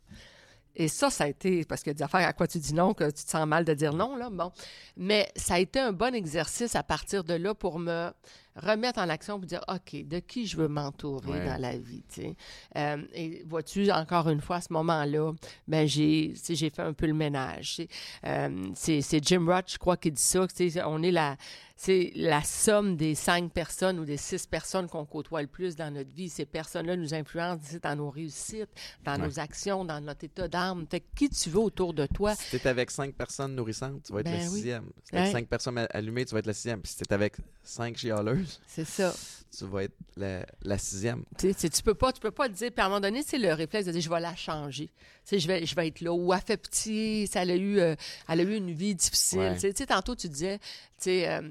Et 0.80 0.88
ça, 0.88 1.10
ça 1.10 1.24
a 1.24 1.28
été, 1.28 1.66
parce 1.66 1.82
qu'il 1.82 1.90
y 1.90 1.96
a 1.96 1.96
des 1.96 2.04
affaires 2.04 2.28
à 2.28 2.34
quoi 2.34 2.48
tu 2.48 2.60
dis 2.60 2.76
non, 2.76 2.94
que 2.94 3.06
tu 3.06 3.26
te 3.26 3.30
sens 3.32 3.48
mal 3.48 3.66
de 3.66 3.74
dire 3.74 3.94
non, 3.94 4.16
là, 4.16 4.30
bon. 4.30 4.52
Mais 4.96 5.28
ça 5.36 5.56
a 5.56 5.60
été 5.60 5.80
un 5.80 5.92
bon 5.92 6.14
exercice 6.14 6.76
à 6.76 6.84
partir 6.84 7.24
de 7.24 7.34
là 7.34 7.56
pour 7.56 7.80
me 7.80 8.12
remettre 8.58 9.00
en 9.00 9.10
action, 9.10 9.40
pour 9.40 9.48
dire, 9.48 9.64
OK, 9.68 10.08
de 10.08 10.20
qui 10.20 10.46
je 10.48 10.58
veux 10.58 10.68
m'entourer 10.68 11.32
Ouais. 11.32 11.46
dans 11.46 11.62
la 11.62 11.78
vie, 11.78 12.04
tu 12.14 12.22
sais? 12.22 12.36
Euh, 12.76 12.98
et 13.14 13.44
vois-tu, 13.48 13.92
encore 13.92 14.30
une 14.30 14.42
fois, 14.42 14.58
à 14.58 14.62
ce 14.62 14.72
moment-là, 14.74 15.34
ben 15.68 15.88
j'ai, 15.88 16.34
j'ai 16.50 16.70
fait 16.70 16.82
un 16.82 16.94
peu 16.94 17.06
le 17.08 17.14
ménage. 17.14 17.82
Euh, 18.26 18.70
c'est, 18.76 19.02
c'est 19.02 19.24
Jim 19.26 19.46
Roth, 19.48 19.72
je 19.74 19.78
crois, 19.78 19.98
qui 19.98 20.12
dit 20.12 20.22
ça. 20.22 20.46
On 20.86 21.04
est 21.04 21.12
la, 21.12 21.36
c'est 21.76 22.12
la 22.16 22.42
somme 22.42 22.96
des 22.96 23.14
cinq 23.16 23.52
personnes 23.52 24.00
ou 24.00 24.06
des 24.06 24.18
six 24.18 24.48
personnes 24.48 24.88
qu'on 24.88 25.06
côtoie 25.06 25.42
le 25.42 25.48
plus 25.48 25.76
dans 25.76 25.94
notre 25.94 26.12
vie. 26.14 26.30
Ces 26.30 26.46
personnes-là 26.46 26.96
nous 26.96 27.14
influencent 27.14 27.78
dans 27.84 27.96
nos 27.96 28.10
réussites, 28.10 28.70
dans 29.04 29.14
Ouais. 29.20 29.28
nos 29.28 29.40
actions, 29.40 29.86
dans 29.86 30.02
notre 30.02 30.24
état 30.24 30.48
d'âme. 30.48 30.86
Fait 30.90 31.02
que 31.02 31.06
qui 31.16 31.30
tu 31.30 31.50
veux 31.50 31.60
autour 31.60 31.94
de 31.94 32.06
toi? 32.08 32.34
Si 32.36 32.60
t'es 32.60 32.68
avec 32.70 32.90
cinq 32.92 33.14
personnes 33.14 33.56
nourrissantes, 33.56 34.04
tu 34.04 34.14
vas 34.14 34.22
être 34.22 34.26
Ben 34.26 34.38
la 34.40 34.50
oui. 34.50 34.56
sixième. 34.56 34.86
Si 35.04 35.12
t'es 35.12 35.18
avec 35.18 35.28
Ouais. 35.34 35.40
cinq 35.42 35.48
personnes 35.48 35.88
allumées, 35.92 36.26
tu 36.26 36.34
vas 36.34 36.40
être 36.40 36.48
la 36.48 36.54
sixième. 36.54 36.82
Puis 36.82 36.92
si 36.94 36.98
t'es 36.98 37.14
avec 37.14 37.36
cinq 37.64 37.98
chialeuses, 37.98 38.47
C'est 38.68 38.86
ça. 38.86 39.14
tu 39.58 39.66
vas 39.66 39.84
être 39.84 39.96
la, 40.16 40.46
la 40.62 40.78
sixième. 40.78 41.24
Tu 41.38 41.54
sais, 41.54 41.70
tu 41.70 41.82
peux 41.82 41.94
pas, 41.96 42.12
tu 42.12 42.20
peux 42.20 42.32
pas 42.32 42.48
te 42.48 42.54
dire, 42.54 42.72
puis 42.72 42.82
à 42.82 42.86
un 42.86 42.90
moment 42.90 43.02
donné, 43.02 43.24
c'est 43.24 43.38
le 43.38 43.54
réflexe 43.54 43.86
de 43.88 43.92
dire, 43.92 44.02
je 44.02 44.10
vais 44.10 44.20
la 44.20 44.36
changer. 44.36 44.88
Tu 44.88 44.92
sais, 45.24 45.40
je 45.40 45.48
vais, 45.48 45.66
je 45.66 45.76
vais 45.76 45.88
être 45.88 46.02
là. 46.02 46.14
Ou 46.14 46.34
elle 46.34 46.42
fait 46.42 46.58
petit, 46.58 47.28
ça, 47.28 47.42
elle 47.44 47.52
a 47.52 47.56
eu, 47.56 47.80
euh, 47.80 47.96
elle 48.30 48.40
a 48.40 48.44
eu 48.44 48.56
une 48.56 48.72
vie 48.72 48.96
difficile. 48.96 49.40
Ouais. 49.40 49.54
Tu 49.56 49.62
sais, 49.62 49.74
tu 49.74 49.78
sais, 49.80 49.88
tantôt, 49.88 50.16
tu 50.16 50.30
disais, 50.30 50.60
tu 50.60 50.66
sais, 51.00 51.30
euh, 51.30 51.42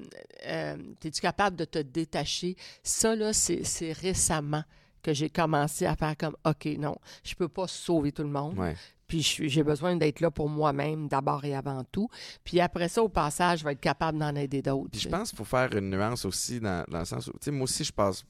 euh, 0.45 0.77
es-tu 1.03 1.21
capable 1.21 1.55
de 1.55 1.65
te 1.65 1.79
détacher? 1.79 2.55
Ça, 2.83 3.15
là, 3.15 3.33
c'est 3.33 3.63
c'est 3.63 3.91
récemment 3.91 4.63
que 5.03 5.13
j'ai 5.13 5.29
commencé 5.29 5.85
à 5.85 5.95
faire 5.95 6.15
comme, 6.17 6.35
OK, 6.45 6.65
non, 6.77 6.97
je 7.23 7.33
peux 7.35 7.47
pas 7.47 7.67
sauver 7.67 8.11
tout 8.11 8.23
le 8.23 8.29
monde. 8.29 8.57
Ouais. 8.57 8.75
Puis 9.07 9.21
j'ai 9.21 9.63
besoin 9.63 9.95
d'être 9.95 10.19
là 10.19 10.29
pour 10.31 10.49
moi-même 10.49 11.07
d'abord 11.07 11.43
et 11.45 11.55
avant 11.55 11.83
tout. 11.85 12.09
Puis 12.43 12.59
après 12.59 12.89
ça, 12.89 13.01
au 13.01 13.09
passage, 13.09 13.59
je 13.59 13.63
vais 13.63 13.71
être 13.71 13.79
capable 13.79 14.17
d'en 14.19 14.35
aider 14.35 14.61
d'autres. 14.61 14.91
Puis 14.91 14.99
je 15.01 15.09
pense 15.09 15.29
qu'il 15.29 15.37
faut 15.37 15.45
faire 15.45 15.73
une 15.75 15.89
nuance 15.89 16.25
aussi 16.25 16.59
dans, 16.59 16.83
dans 16.89 16.99
le 16.99 17.05
sens 17.05 17.27
où, 17.27 17.31
tu 17.31 17.37
sais, 17.41 17.51
moi 17.51 17.63
aussi, 17.63 17.83
je 17.85 17.93
passe 17.93 18.25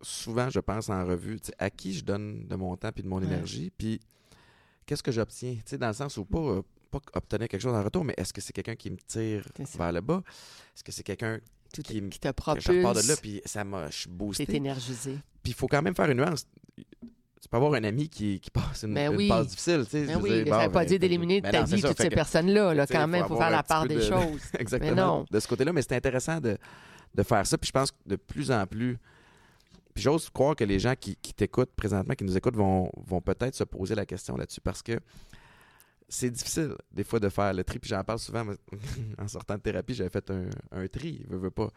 souvent, 0.00 0.48
je 0.50 0.60
pense, 0.60 0.88
en 0.88 1.04
revue, 1.04 1.40
tu 1.40 1.46
sais, 1.48 1.54
à 1.58 1.70
qui 1.70 1.92
je 1.92 2.04
donne 2.04 2.46
de 2.46 2.54
mon 2.56 2.76
temps 2.76 2.90
puis 2.92 3.02
de 3.02 3.08
mon 3.08 3.18
Ouais. 3.18 3.24
énergie, 3.26 3.70
puis 3.76 4.00
qu'est-ce 4.86 5.02
que 5.02 5.12
j'obtiens, 5.12 5.54
tu 5.54 5.62
sais, 5.66 5.78
dans 5.78 5.88
le 5.88 5.92
sens 5.92 6.16
où 6.16 6.24
pas, 6.24 6.38
euh, 6.38 6.62
pas 6.90 7.00
obtenir 7.14 7.48
quelque 7.48 7.60
chose 7.60 7.74
en 7.74 7.82
retour, 7.82 8.04
mais 8.04 8.14
est-ce 8.16 8.32
que 8.32 8.40
c'est 8.40 8.52
quelqu'un 8.52 8.74
qui 8.76 8.90
me 8.90 8.96
tire 8.96 9.46
vers 9.76 9.92
le 9.92 10.00
bas? 10.00 10.22
Est-ce 10.74 10.84
que 10.84 10.92
c'est 10.92 11.02
quelqu'un 11.04 11.38
qui 11.72 12.00
me- 12.02 12.10
qui 12.10 12.20
te 12.20 12.28
que 12.28 12.60
je 12.60 12.68
repars 12.72 12.94
de 12.94 12.98
là, 13.00 13.14
propulse, 13.16 13.20
puis 13.20 13.42
ça 13.44 13.64
m'a, 13.64 13.88
je 13.90 13.96
suis 14.00 14.10
boosté? 14.10 14.44
t'es 14.46 14.56
énergisé. 14.56 15.18
Puis 15.42 15.52
il 15.52 15.54
faut 15.54 15.66
quand 15.68 15.82
même 15.82 15.94
faire 15.94 16.10
une 16.10 16.18
nuance. 16.18 16.46
Tu 17.42 17.48
peux 17.48 17.56
avoir 17.56 17.74
un 17.74 17.82
ami 17.82 18.08
qui, 18.08 18.38
qui 18.38 18.50
passe 18.52 18.84
une, 18.84 18.94
Ben 18.94 19.12
une 19.18 19.28
passe 19.28 19.48
difficile, 19.48 19.82
tu 19.84 19.90
sais. 19.90 20.06
Ben 20.06 20.20
oui, 20.22 20.44
dire, 20.44 20.54
ça 20.54 20.60
ne 20.60 20.66
veut 20.66 20.72
pas 20.72 20.80
ben, 20.80 20.86
dire 20.86 20.98
d'éliminer 21.00 21.40
de 21.40 21.46
ben 21.46 21.50
ta 21.50 21.60
non, 21.60 21.66
c'est 21.66 21.74
vie 21.74 21.82
ça, 21.82 21.88
toutes 21.88 22.00
ces 22.00 22.10
personnes-là. 22.10 22.72
Là, 22.72 22.86
quand 22.86 23.08
même, 23.08 23.24
il 23.24 23.28
faut 23.28 23.36
faire 23.36 23.50
la 23.50 23.64
part 23.64 23.88
des 23.88 23.96
de- 23.96 24.00
choses. 24.00 24.42
Exactement. 24.56 24.90
Mais 24.90 24.96
non. 24.96 25.26
De 25.28 25.40
ce 25.40 25.48
côté-là, 25.48 25.72
mais 25.72 25.82
c'est 25.82 25.96
intéressant 25.96 26.40
de, 26.40 26.56
de 27.14 27.22
faire 27.24 27.44
ça. 27.44 27.58
Puis 27.58 27.66
je 27.66 27.72
pense 27.72 27.90
que 27.90 27.96
de 28.06 28.14
plus 28.14 28.52
en 28.52 28.64
plus. 28.66 28.96
Puis 29.92 30.04
j'ose 30.04 30.30
croire 30.30 30.54
que 30.54 30.62
les 30.62 30.78
gens 30.78 30.94
qui, 30.94 31.16
qui 31.16 31.34
t'écoutent 31.34 31.74
présentement, 31.74 32.14
qui 32.14 32.22
nous 32.24 32.36
écoutent, 32.36 32.56
vont, 32.56 32.90
vont 32.96 33.20
peut-être 33.20 33.56
se 33.56 33.64
poser 33.64 33.96
la 33.96 34.06
question 34.06 34.36
là-dessus 34.36 34.60
parce 34.60 34.80
que 34.80 35.00
c'est 36.08 36.30
difficile 36.30 36.76
des 36.92 37.02
fois 37.02 37.18
de 37.18 37.28
faire 37.28 37.52
le 37.52 37.64
tri. 37.64 37.80
Puis 37.80 37.90
j'en 37.90 38.04
parle 38.04 38.20
souvent 38.20 38.44
en 39.18 39.26
sortant 39.28 39.56
de 39.56 39.60
thérapie, 39.60 39.94
j'avais 39.94 40.10
fait 40.10 40.30
un, 40.30 40.48
un 40.70 40.86
tri, 40.86 41.24
veux, 41.28 41.38
veux 41.38 41.50
pas. 41.50 41.70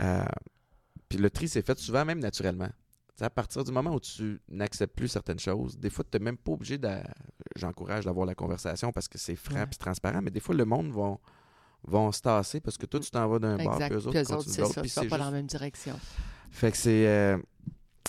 Euh, 0.00 0.24
puis 1.08 1.18
le 1.18 1.30
tri 1.30 1.48
s'est 1.48 1.62
fait 1.62 1.78
souvent 1.78 2.04
même 2.04 2.20
naturellement. 2.20 2.68
À 3.20 3.30
partir 3.30 3.64
du 3.64 3.72
moment 3.72 3.94
où 3.94 4.00
tu 4.00 4.40
n'acceptes 4.48 4.94
plus 4.96 5.08
certaines 5.08 5.38
choses, 5.38 5.76
des 5.78 5.90
fois, 5.90 6.04
tu 6.10 6.18
n'es 6.18 6.24
même 6.24 6.36
pas 6.36 6.52
obligé 6.52 6.78
de. 6.78 6.88
J'encourage 7.56 8.04
d'avoir 8.04 8.26
la 8.26 8.34
conversation 8.34 8.92
parce 8.92 9.08
que 9.08 9.18
c'est 9.18 9.36
franc 9.36 9.56
Ouais. 9.56 9.62
et 9.64 9.76
transparent, 9.76 10.20
mais 10.22 10.30
des 10.30 10.40
fois, 10.40 10.54
le 10.54 10.64
monde 10.64 10.90
va 10.92 11.16
vont 11.84 12.10
se 12.10 12.20
tasser 12.20 12.60
parce 12.60 12.76
que 12.76 12.86
toi, 12.86 12.98
tu 13.00 13.10
t'en 13.10 13.28
vas 13.28 13.38
d'un 13.38 13.56
bord, 13.56 13.74
Exact. 13.74 13.86
puis 13.86 13.94
eux 13.94 14.06
autres, 14.08 14.32
autres, 14.34 14.48
c'est 14.48 14.64
ça. 14.88 15.02
puis 15.02 15.08
pas 15.08 15.18
dans 15.18 15.26
la 15.26 15.30
même 15.30 15.46
direction. 15.46 15.98
Fait 16.50 16.70
que 16.72 16.76
c'est 16.76 17.06
euh, 17.06 17.38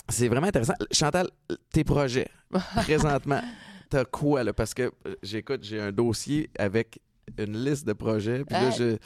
c'est 0.08 0.26
vraiment 0.28 0.48
intéressant. 0.48 0.74
Chantal, 0.90 1.28
tes 1.72 1.84
projets, 1.84 2.28
présentement, 2.82 3.40
t'as 3.88 4.04
quoi, 4.04 4.42
là? 4.42 4.52
Parce 4.52 4.74
que, 4.74 4.90
euh, 5.06 5.14
j'écoute, 5.22 5.62
j'ai 5.62 5.80
un 5.80 5.92
dossier 5.92 6.50
avec 6.58 7.00
une 7.38 7.64
liste 7.64 7.86
de 7.86 7.92
projets, 7.92 8.44
puis 8.44 8.54
là, 8.54 8.66
Hey. 8.68 8.72
je... 8.76 8.96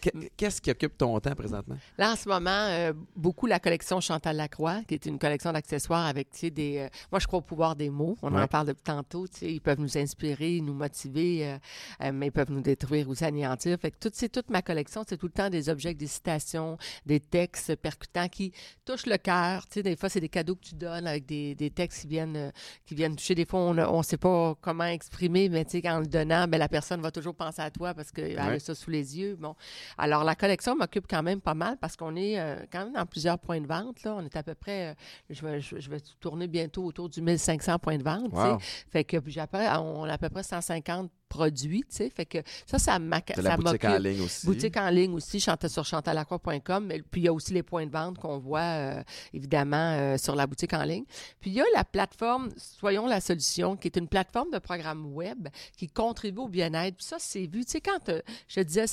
Qu'est- 0.00 0.30
Qu'est-ce 0.36 0.60
qui 0.60 0.70
occupe 0.70 0.96
ton 0.96 1.18
temps 1.20 1.34
présentement? 1.34 1.76
Là, 1.98 2.12
en 2.12 2.16
ce 2.16 2.28
moment, 2.28 2.50
euh, 2.50 2.92
beaucoup 3.16 3.46
la 3.46 3.60
collection 3.60 4.00
Chantal 4.00 4.36
Lacroix, 4.36 4.82
qui 4.88 4.94
est 4.94 5.06
une 5.06 5.18
collection 5.18 5.52
d'accessoires 5.52 6.06
avec, 6.06 6.30
tu 6.30 6.38
sais, 6.38 6.50
des... 6.50 6.78
euh, 6.78 6.88
moi, 7.12 7.18
je 7.20 7.26
crois 7.26 7.38
au 7.40 7.42
pouvoir 7.42 7.76
des 7.76 7.90
mots. 7.90 8.16
On 8.22 8.34
Ouais. 8.34 8.42
en 8.42 8.46
parle 8.48 8.68
depuis 8.68 8.82
tantôt, 8.82 9.26
tu 9.28 9.38
sais. 9.40 9.52
Ils 9.52 9.60
peuvent 9.60 9.80
nous 9.80 9.98
inspirer, 9.98 10.60
nous 10.60 10.74
motiver, 10.74 11.58
euh, 12.02 12.12
mais 12.12 12.26
ils 12.28 12.32
peuvent 12.32 12.50
nous 12.50 12.60
détruire 12.62 13.08
ou 13.08 13.14
s'anéantir. 13.14 13.78
Fait 13.80 13.90
que 13.90 13.96
tout, 14.00 14.10
c'est 14.14 14.28
toute 14.30 14.50
ma 14.50 14.62
collection, 14.62 15.02
c'est 15.08 15.16
tout 15.16 15.26
le 15.26 15.32
temps 15.32 15.50
des 15.50 15.68
objets, 15.68 15.94
des 15.94 16.06
citations, 16.06 16.78
des 17.06 17.20
textes 17.20 17.76
percutants 17.76 18.28
qui 18.28 18.52
touchent 18.84 19.06
le 19.06 19.18
cœur. 19.18 19.66
Tu 19.66 19.74
sais, 19.74 19.82
des 19.82 19.96
fois, 19.96 20.08
c'est 20.08 20.20
des 20.20 20.28
cadeaux 20.28 20.54
que 20.56 20.64
tu 20.64 20.74
donnes 20.74 21.06
avec 21.06 21.26
des, 21.26 21.54
des 21.54 21.70
textes 21.70 22.02
qui 22.02 22.06
viennent, 22.08 22.52
qui 22.86 22.94
viennent 22.94 23.16
toucher. 23.16 23.34
Des 23.34 23.44
fois, 23.46 23.60
on 23.60 23.98
ne 23.98 24.02
sait 24.02 24.16
pas 24.16 24.54
comment 24.60 24.84
exprimer, 24.84 25.48
mais 25.48 25.64
tu 25.64 25.80
sais, 25.80 25.88
en 25.90 26.00
le 26.00 26.06
donnant, 26.06 26.46
ben, 26.48 26.58
la 26.58 26.68
personne 26.68 27.00
va 27.00 27.10
toujours 27.10 27.34
penser 27.34 27.60
à 27.62 27.70
toi 27.70 27.94
parce 27.94 28.10
qu'elle 28.12 28.36
Ouais. 28.36 28.56
a 28.56 28.58
ça 28.58 28.74
sous 28.74 28.90
les 28.90 29.18
yeux. 29.18 29.36
Bon. 29.36 29.54
Alors, 29.98 30.24
la 30.24 30.34
collection 30.34 30.76
m'occupe 30.76 31.06
quand 31.08 31.22
même 31.22 31.40
pas 31.40 31.54
mal 31.54 31.76
parce 31.80 31.96
qu'on 31.96 32.16
est 32.16 32.38
euh, 32.38 32.56
quand 32.72 32.84
même 32.84 32.92
dans 32.94 33.06
plusieurs 33.06 33.38
points 33.38 33.60
de 33.60 33.66
vente. 33.66 34.02
Là. 34.02 34.14
On 34.18 34.24
est 34.24 34.36
à 34.36 34.42
peu 34.42 34.54
près, 34.54 34.88
euh, 34.88 34.94
je, 35.30 35.44
vais, 35.46 35.60
je, 35.60 35.78
je 35.80 35.90
vais 35.90 36.00
tourner 36.20 36.46
bientôt 36.48 36.84
autour 36.84 37.08
du 37.08 37.20
1500 37.22 37.78
points 37.78 37.98
de 37.98 38.02
vente. 38.04 38.32
Wow. 38.32 38.58
Fait 38.90 39.04
que 39.04 39.16
après, 39.40 39.68
on 39.78 40.04
a 40.04 40.12
à 40.14 40.18
peu 40.18 40.28
près 40.28 40.42
150 40.42 41.10
produits. 41.28 41.82
tu 41.88 41.96
sais. 41.96 42.10
Fait 42.10 42.26
que 42.26 42.38
ça, 42.66 42.78
ça 42.78 42.98
T'as 42.98 43.42
la 43.42 43.56
boutique 43.56 43.84
en 43.84 43.90
m'occupe. 43.90 44.04
ligne 44.04 44.20
aussi. 44.22 44.46
Boutique 44.46 44.76
en 44.76 44.90
ligne 44.90 45.14
aussi, 45.14 45.38
chanta- 45.38 45.68
sur 45.68 45.84
chantalacroix.com. 45.84 46.86
mais- 46.86 47.02
Puis 47.02 47.20
il 47.20 47.24
y 47.24 47.28
a 47.28 47.32
aussi 47.32 47.52
les 47.52 47.62
points 47.62 47.86
de 47.86 47.92
vente 47.92 48.18
qu'on 48.18 48.38
voit 48.38 48.60
euh, 48.60 49.02
évidemment 49.32 50.16
sur 50.18 50.34
la 50.34 50.46
boutique 50.46 50.72
en 50.72 50.82
ligne. 50.82 51.04
Puis 51.40 51.50
il 51.50 51.54
y 51.54 51.60
a 51.60 51.64
la 51.74 51.84
plateforme 51.84 52.50
Soyons 52.56 53.06
la 53.06 53.20
solution, 53.20 53.76
qui 53.76 53.88
est 53.88 53.96
une 53.96 54.08
plateforme 54.08 54.50
de 54.50 54.58
programme 54.58 55.06
web 55.14 55.48
qui 55.76 55.88
contribue 55.88 56.40
au 56.40 56.48
bien-être. 56.48 56.96
Puis 56.96 57.06
ça, 57.06 57.16
c'est 57.18 57.46
vu. 57.46 57.64
Tu 57.64 57.72
sais, 57.72 57.80
quand 57.80 58.10
je 58.48 58.60
disais, 58.60 58.86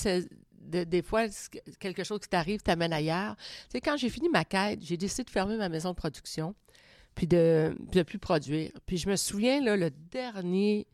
de- 0.59 0.83
des 0.83 1.01
fois, 1.01 1.25
quelque 1.79 2.03
chose 2.03 2.19
qui 2.19 2.29
t'arrive 2.29 2.61
t'amène 2.61 2.93
ailleurs. 2.93 3.35
Tu 3.37 3.43
sais, 3.73 3.81
quand 3.81 3.97
j'ai 3.97 4.09
fini 4.09 4.29
ma 4.29 4.45
quête, 4.45 4.79
j'ai 4.81 4.97
décidé 4.97 5.23
de 5.23 5.29
fermer 5.29 5.57
ma 5.57 5.69
maison 5.69 5.89
de 5.91 5.95
production 5.95 6.55
puis 7.17 7.25
de 7.27 7.75
ne 7.95 8.03
plus 8.03 8.19
produire. 8.19 8.71
Puis 8.85 8.97
je 8.97 9.09
me 9.09 9.15
souviens, 9.15 9.59
là, 9.59 9.75
le 9.75 9.89
dernier, 9.89 10.85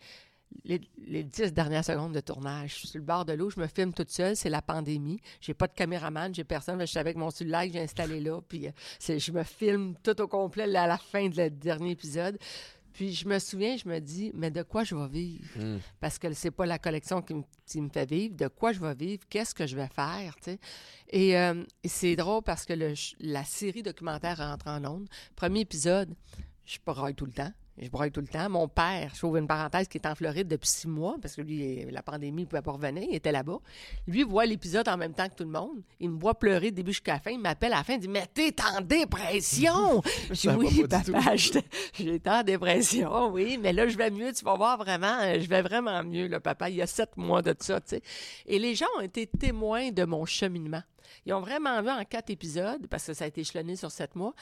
les, 0.64 1.24
dix 1.24 1.52
dernières 1.52 1.84
secondes 1.84 2.14
de 2.14 2.22
tournage, 2.22 2.70
je 2.70 2.76
suis 2.76 2.88
sur 2.88 3.00
le 3.00 3.04
bord 3.04 3.26
de 3.26 3.34
l'eau, 3.34 3.50
je 3.50 3.60
me 3.60 3.68
filme 3.68 3.94
toute 3.94 4.10
seule, 4.10 4.36
c'est 4.38 4.50
la 4.50 4.62
pandémie. 4.62 5.20
J'ai 5.42 5.54
pas 5.54 5.68
de 5.68 5.74
caméraman, 5.74 6.34
j'ai 6.34 6.46
personne, 6.46 6.80
je 6.80 6.86
suis 6.86 7.00
avec 7.00 7.18
mon 7.18 7.30
cellulaire 7.30 7.66
que 7.66 7.74
j'ai 7.74 7.82
installé 7.82 8.22
là, 8.22 8.40
puis 8.48 8.68
euh, 8.68 9.20
je 9.20 9.32
me 9.34 9.44
filme 9.44 9.96
tout 10.02 10.20
au 10.22 10.28
complet 10.28 10.64
à 10.76 10.88
la 10.88 10.98
fin 10.98 11.28
de 11.28 11.36
le 11.36 11.50
dernier 11.50 11.92
épisode. 11.92 12.38
Puis 12.94 13.14
je 13.14 13.28
me 13.28 13.40
souviens, 13.40 13.76
je 13.76 13.88
me 13.90 14.00
dis, 14.00 14.32
mais 14.36 14.52
de 14.52 14.62
quoi 14.64 14.84
je 14.84 14.96
vais 14.96 15.08
vivre? 15.08 15.48
Hmm. 15.56 15.80
parce 16.00 16.20
que 16.20 16.32
c'est 16.34 16.52
pas 16.52 16.66
la 16.66 16.78
collection 16.78 17.22
qui 17.22 17.34
me, 17.34 17.44
qui 17.66 17.82
me 17.82 17.90
fait 17.90 18.10
vivre. 18.10 18.36
De 18.36 18.48
quoi 18.48 18.72
je 18.72 18.80
vais 18.80 18.94
vivre? 18.94 19.24
Qu'est-ce 19.30 19.56
que 19.56 19.66
je 19.66 19.76
vais 19.76 19.88
faire? 19.88 20.36
Et, 21.10 21.38
euh, 21.38 21.64
et 21.84 21.88
c'est 21.88 22.16
drôle 22.16 22.44
parce 22.44 22.66
que 22.66 22.74
le 22.74 22.94
la 23.20 23.44
série 23.44 23.84
documentaire 23.84 24.38
rentre 24.38 24.68
en 24.68 24.84
ondes. 24.86 25.10
Premier 25.36 25.62
épisode, 25.62 26.14
je 26.66 26.78
broille 26.86 27.16
tout 27.16 27.26
le 27.26 27.34
temps. 27.34 27.52
Je 27.78 27.90
broille 27.90 28.12
tout 28.12 28.22
le 28.22 28.28
temps. 28.28 28.50
Mon 28.50 28.68
père, 28.68 29.10
je 29.14 29.18
trouve 29.20 29.38
une 29.38 29.48
parenthèse, 29.48 29.88
qui 29.88 29.98
est 29.98 30.06
en 30.06 30.14
Floride 30.14 30.48
depuis 30.48 30.70
six 30.70 30.88
mois, 30.88 31.16
parce 31.20 31.36
que 31.36 31.42
lui, 31.42 31.86
la 31.90 32.04
pandémie, 32.04 32.44
il 32.44 32.46
ne 32.46 32.50
pouvait 32.50 32.62
pas 32.62 32.72
revenir, 32.72 33.04
il 33.10 33.16
était 33.16 33.32
là-bas. 33.32 33.58
Lui 34.08 34.22
voit 34.24 34.46
l'épisode 34.46 34.88
en 34.88 34.96
même 34.96 35.14
temps 35.14 35.28
que 35.28 35.34
tout 35.36 35.44
le 35.44 35.50
monde. 35.50 35.82
Il 36.00 36.12
me 36.12 36.20
voit 36.20 36.38
pleurer 36.38 36.68
du 36.68 36.76
début 36.76 36.92
jusqu'à 36.92 37.14
la 37.14 37.20
fin. 37.20 37.32
Il 37.32 37.40
m'appelle 37.40 37.74
à 37.74 37.78
la 37.78 37.84
fin, 37.84 37.94
il 37.94 38.00
dit 38.00 38.08
Mais 38.08 38.28
t'es 38.32 38.54
en 38.62 38.82
dépression! 38.82 40.02
Je 40.30 40.50
dis 40.50 40.56
Oui, 40.56 40.84
papa, 40.88 41.36
j'étais- 41.36 42.30
en 42.30 42.44
dépression, 42.44 43.32
oui, 43.32 43.58
mais 43.60 43.74
là, 43.74 43.88
je 43.88 43.98
vais 43.98 44.10
mieux, 44.12 44.32
tu 44.34 44.46
vas 44.46 44.56
voir 44.56 44.78
vraiment, 44.78 45.20
euh, 45.22 45.40
je 45.40 45.48
vais 45.50 45.62
vraiment 45.62 46.04
mieux, 46.04 46.28
là, 46.28 46.40
papa. 46.40 46.70
Il 46.70 46.76
y 46.76 46.82
a 46.82 46.88
sept 46.88 47.18
mois 47.18 47.42
de 47.42 47.56
ça, 47.60 47.82
tu 47.82 47.90
sais. 47.90 48.02
Et 48.46 48.60
les 48.60 48.76
gens 48.76 48.86
ont 48.98 49.02
été 49.02 49.26
témoins 49.28 49.92
de 49.92 50.04
mon 50.06 50.26
cheminement. 50.26 50.82
Ils 51.26 51.34
ont 51.34 51.42
vraiment 51.42 51.82
vu 51.82 51.90
en 51.90 52.04
quatre 52.06 52.30
épisodes, 52.30 52.88
parce 52.88 53.06
que 53.08 53.14
ça 53.14 53.26
a 53.26 53.28
été 53.28 53.42
échelonné 53.42 53.76
sur 53.76 53.92
sept 53.92 54.16
mois, 54.16 54.34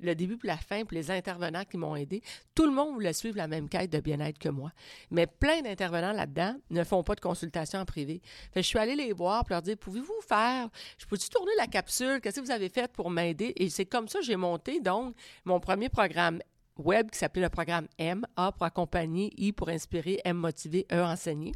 le 0.00 0.14
début 0.14 0.36
puis 0.36 0.48
la 0.48 0.56
fin, 0.56 0.84
puis 0.84 0.96
les 0.96 1.10
intervenants 1.10 1.64
qui 1.64 1.76
m'ont 1.76 1.96
aidé. 1.96 2.22
Tout 2.54 2.66
le 2.66 2.72
monde 2.72 2.94
voulait 2.94 3.12
suivre 3.12 3.36
la 3.36 3.48
même 3.48 3.68
quête 3.68 3.90
de 3.90 4.00
bien-être 4.00 4.38
que 4.38 4.48
moi. 4.48 4.72
Mais 5.10 5.26
plein 5.26 5.62
d'intervenants 5.62 6.12
là-dedans 6.12 6.56
ne 6.70 6.84
font 6.84 7.02
pas 7.02 7.14
de 7.14 7.20
consultation 7.20 7.80
en 7.80 7.84
privé. 7.84 8.20
Je 8.54 8.62
suis 8.62 8.78
allée 8.78 8.96
les 8.96 9.12
voir 9.12 9.44
pour 9.44 9.52
leur 9.52 9.62
dire 9.62 9.76
Pouvez-vous 9.76 10.20
faire 10.26 10.68
Je 10.98 11.06
peux-tu 11.06 11.28
tourner 11.28 11.52
la 11.56 11.66
capsule? 11.66 12.20
Qu'est-ce 12.20 12.40
que 12.40 12.44
vous 12.44 12.50
avez 12.50 12.68
fait 12.68 12.90
pour 12.92 13.10
m'aider? 13.10 13.52
Et 13.56 13.70
c'est 13.70 13.86
comme 13.86 14.08
ça 14.08 14.18
que 14.20 14.24
j'ai 14.24 14.36
monté 14.36 14.80
donc 14.80 15.14
mon 15.44 15.60
premier 15.60 15.88
programme 15.88 16.40
web 16.78 17.10
qui 17.10 17.18
s'appelait 17.18 17.42
le 17.42 17.48
programme 17.48 17.86
M, 17.98 18.26
A 18.36 18.52
pour 18.52 18.64
accompagner, 18.64 19.32
I 19.36 19.52
pour 19.52 19.68
inspirer, 19.68 20.20
M 20.24 20.36
motiver, 20.36 20.86
E 20.92 21.02
enseigner. 21.02 21.52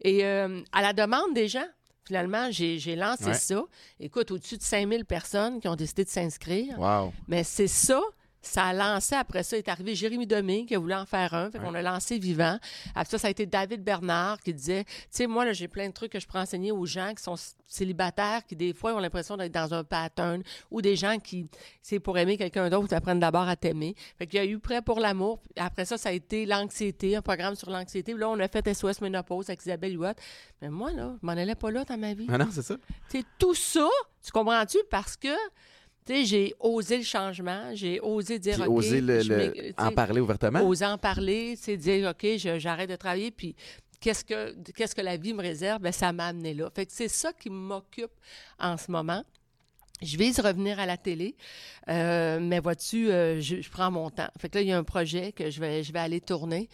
Et 0.00 0.24
euh, 0.24 0.62
à 0.72 0.82
la 0.82 0.92
demande 0.92 1.34
des 1.34 1.48
gens, 1.48 1.66
finalement, 2.06 2.48
j'ai 2.50 2.96
lancé 2.96 3.26
Ouais. 3.26 3.34
ça. 3.34 3.62
Écoute, 4.00 4.30
au-dessus 4.30 4.56
de 4.56 4.62
5000 4.62 5.04
personnes 5.04 5.60
qui 5.60 5.68
ont 5.68 5.76
décidé 5.76 6.04
de 6.04 6.08
s'inscrire. 6.08 6.78
Wow. 6.78 7.12
Mais 7.28 7.42
c'est 7.44 7.66
ça, 7.68 8.00
ça 8.46 8.64
a 8.64 8.72
lancé, 8.72 9.14
après 9.14 9.42
ça, 9.42 9.56
est 9.56 9.68
arrivé 9.68 9.94
Jérémy 9.94 10.26
Domé 10.26 10.66
qui 10.66 10.74
a 10.74 10.78
voulu 10.78 10.94
en 10.94 11.06
faire 11.06 11.34
un, 11.34 11.50
fait 11.50 11.58
qu'on 11.58 11.74
a 11.74 11.82
lancé 11.82 12.18
Vivant. 12.18 12.58
Après 12.94 13.10
ça, 13.10 13.18
ça 13.18 13.28
a 13.28 13.30
été 13.30 13.46
David 13.46 13.82
Bernard 13.82 14.40
qui 14.40 14.54
disait, 14.54 14.84
tu 14.84 14.92
sais, 15.10 15.26
moi, 15.26 15.44
là, 15.44 15.52
j'ai 15.52 15.68
plein 15.68 15.88
de 15.88 15.92
trucs 15.92 16.12
que 16.12 16.20
je 16.20 16.26
peux 16.26 16.38
enseigner 16.38 16.72
aux 16.72 16.86
gens 16.86 17.12
qui 17.14 17.22
sont 17.22 17.36
célibataires, 17.66 18.44
qui 18.46 18.56
des 18.56 18.72
fois 18.72 18.94
ont 18.94 18.98
l'impression 18.98 19.36
d'être 19.36 19.52
dans 19.52 19.74
un 19.74 19.84
pattern, 19.84 20.42
ou 20.70 20.80
des 20.80 20.96
gens 20.96 21.18
qui, 21.18 21.48
c'est 21.82 22.00
pour 22.00 22.16
aimer 22.18 22.36
quelqu'un 22.36 22.70
d'autre, 22.70 22.94
apprennent 22.94 23.20
d'abord 23.20 23.48
à 23.48 23.56
t'aimer. 23.56 23.94
Fait 24.18 24.26
qu'il 24.26 24.38
y 24.38 24.42
a 24.42 24.46
eu 24.46 24.58
Prêt 24.58 24.82
pour 24.82 24.98
l'amour. 24.98 25.38
Puis 25.40 25.52
Après 25.56 25.84
ça, 25.84 25.96
ça 25.98 26.08
a 26.08 26.12
été 26.12 26.46
l'anxiété, 26.46 27.14
un 27.14 27.22
programme 27.22 27.54
sur 27.54 27.70
l'anxiété. 27.70 28.14
Là, 28.14 28.28
on 28.28 28.38
a 28.40 28.48
fait 28.48 28.72
SOS 28.72 29.00
Ménopause 29.00 29.48
avec 29.48 29.60
Isabelle 29.62 29.94
Huot. 29.94 30.14
Mais 30.60 30.70
moi, 30.70 30.90
là, 30.92 31.14
je 31.20 31.26
m'en 31.26 31.32
allais 31.32 31.54
pas 31.54 31.70
là 31.70 31.84
dans 31.84 31.96
ma 31.98 32.14
vie. 32.14 32.26
Ah 32.28 32.38
non, 32.38 32.48
c'est 32.50 32.62
ça? 32.62 32.76
Sais, 33.08 33.22
tout 33.38 33.54
ça, 33.54 33.88
tu 34.24 34.32
comprends-tu? 34.32 34.78
Parce 34.90 35.16
que, 35.16 35.28
j'ai 36.08 36.54
osé 36.60 36.98
le 36.98 37.02
changement, 37.04 37.70
j'ai 37.74 38.00
osé 38.00 38.38
dire, 38.38 38.54
Puis 38.54 38.62
OK, 38.68 38.84
le- 38.84 39.20
le- 39.46 39.52
tu 39.72 39.74
en 39.78 39.90
parler 39.92 40.20
ouvertement? 40.20 40.62
Oser 40.66 40.86
en 40.86 40.98
parler, 40.98 41.56
c'est 41.56 41.76
dire, 41.76 42.10
OK, 42.10 42.26
j'arrête 42.36 42.88
de 42.90 42.96
travailler, 42.96 43.30
puis 43.30 43.54
qu'est-ce 44.00 44.24
que, 44.24 44.54
qu'est-ce 44.72 44.94
que 44.94 45.00
la 45.00 45.16
vie 45.16 45.34
me 45.34 45.42
réserve? 45.42 45.80
Ben, 45.82 45.92
ça 45.92 46.12
m'a 46.12 46.26
amené 46.28 46.54
là. 46.54 46.70
Fait 46.74 46.86
que 46.86 46.92
c'est 46.92 47.08
ça 47.08 47.32
qui 47.32 47.50
m'occupe 47.50 48.12
en 48.58 48.76
ce 48.76 48.90
moment. 48.90 49.24
Je 50.02 50.18
vais 50.18 50.26
y 50.28 50.40
revenir 50.40 50.78
à 50.78 50.84
la 50.84 50.98
télé, 50.98 51.34
euh, 51.88 52.38
mais 52.38 52.60
vois-tu, 52.60 53.10
euh, 53.10 53.40
je, 53.40 53.62
je 53.62 53.70
prends 53.70 53.90
mon 53.90 54.10
temps. 54.10 54.28
Fait 54.38 54.50
que 54.50 54.58
là, 54.58 54.60
il 54.62 54.68
y 54.68 54.72
a 54.72 54.76
un 54.76 54.84
projet 54.84 55.32
que 55.32 55.50
je 55.50 55.58
vais, 55.58 55.82
je 55.82 55.90
vais 55.92 55.98
aller 56.00 56.20
tourner, 56.20 56.68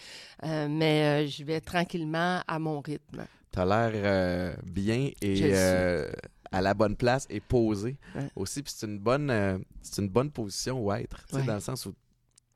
euh, 0.45 0.67
mais 0.69 1.29
je 1.29 1.45
vais 1.45 1.61
tranquillement 1.61 2.43
à 2.49 2.59
mon 2.59 2.81
rythme. 2.81 3.25
T'as 3.53 3.65
l'air 3.65 4.57
bien 4.65 5.11
et 5.21 5.37
à 6.53 6.61
la 6.61 6.75
bonne 6.75 6.97
place 6.97 7.27
et 7.31 7.41
posé 7.41 7.97
Ouais. 8.15 8.31
aussi. 8.37 8.63
Puis 8.63 8.73
c'est 8.77 8.87
une 8.87 8.99
bonne, 8.99 9.31
euh, 9.31 9.59
c'est 9.83 10.01
une 10.03 10.09
bonne 10.09 10.31
position 10.31 10.79
où 10.81 10.93
être, 10.93 11.19
tu 11.27 11.35
sais, 11.35 11.37
Ouais. 11.41 11.47
dans 11.47 11.55
le 11.55 11.61
sens 11.61 11.87
où 11.87 11.95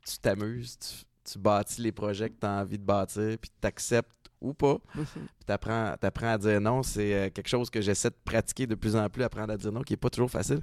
tu 0.05 0.17
t'amuses, 0.19 0.77
tu, 0.79 1.05
tu 1.31 1.39
bâtis 1.39 1.81
les 1.81 1.91
projets 1.91 2.29
que 2.29 2.39
tu 2.39 2.45
as 2.45 2.51
envie 2.61 2.77
de 2.77 2.83
bâtir, 2.85 3.37
puis 3.39 3.51
tu 3.59 3.67
acceptes 3.67 4.11
ou 4.39 4.53
pas. 4.53 4.77
Mhm. 4.95 5.05
Puis 5.15 5.45
t'apprends, 5.47 5.95
t'apprends 5.99 6.33
à 6.33 6.37
dire 6.37 6.61
non. 6.61 6.83
C'est 6.83 7.13
euh, 7.13 7.29
quelque 7.31 7.49
chose 7.49 7.69
que 7.69 7.81
j'essaie 7.81 8.09
de 8.11 8.15
pratiquer 8.23 8.67
de 8.67 8.75
plus 8.75 8.95
en 8.95 9.09
plus, 9.09 9.23
apprendre 9.23 9.51
à 9.51 9.57
dire 9.57 9.71
non, 9.71 9.81
qui 9.81 9.93
n'est 9.93 9.97
pas 9.97 10.09
toujours 10.11 10.29
facile. 10.31 10.61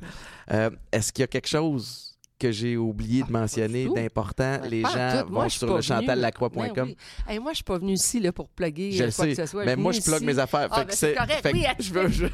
Euh, 0.52 0.70
Est-ce 0.92 1.12
qu'il 1.12 1.22
y 1.22 1.24
a 1.24 1.26
quelque 1.26 1.48
chose 1.48 2.13
que 2.38 2.50
j'ai 2.50 2.76
oublié 2.76 3.22
de 3.22 3.26
Ah, 3.28 3.38
mentionner 3.40 3.86
d'important? 3.94 4.58
Ben, 4.62 4.68
Les 4.68 4.82
gens 4.82 5.22
tout. 5.26 5.32
Vont 5.32 5.48
sur 5.48 5.74
le 5.76 5.80
chantallacroix.com. 5.82 6.72
Ben 6.74 6.84
oui. 6.84 6.96
Hey, 7.28 7.38
moi, 7.38 7.52
je 7.52 7.56
suis 7.56 7.64
pas 7.64 7.78
venue 7.78 7.92
ici 7.92 8.20
là, 8.20 8.32
pour 8.32 8.48
plugger 8.48 8.92
Je 8.92 9.04
euh, 9.04 9.10
quoi 9.14 9.26
que 9.26 9.34
sais. 9.34 9.42
ce 9.46 9.50
soit. 9.50 9.64
Mais 9.64 9.76
moi, 9.76 9.92
je 9.92 10.00
plug 10.00 10.22
mes 10.22 10.38
affaires. 10.38 10.68
Ah, 10.70 10.80
ben, 10.80 10.86
que 10.86 10.94
c'est 10.94 11.14
correct. 11.14 11.42
que 11.42 11.52
Oui, 11.52 11.64
je 12.10 12.26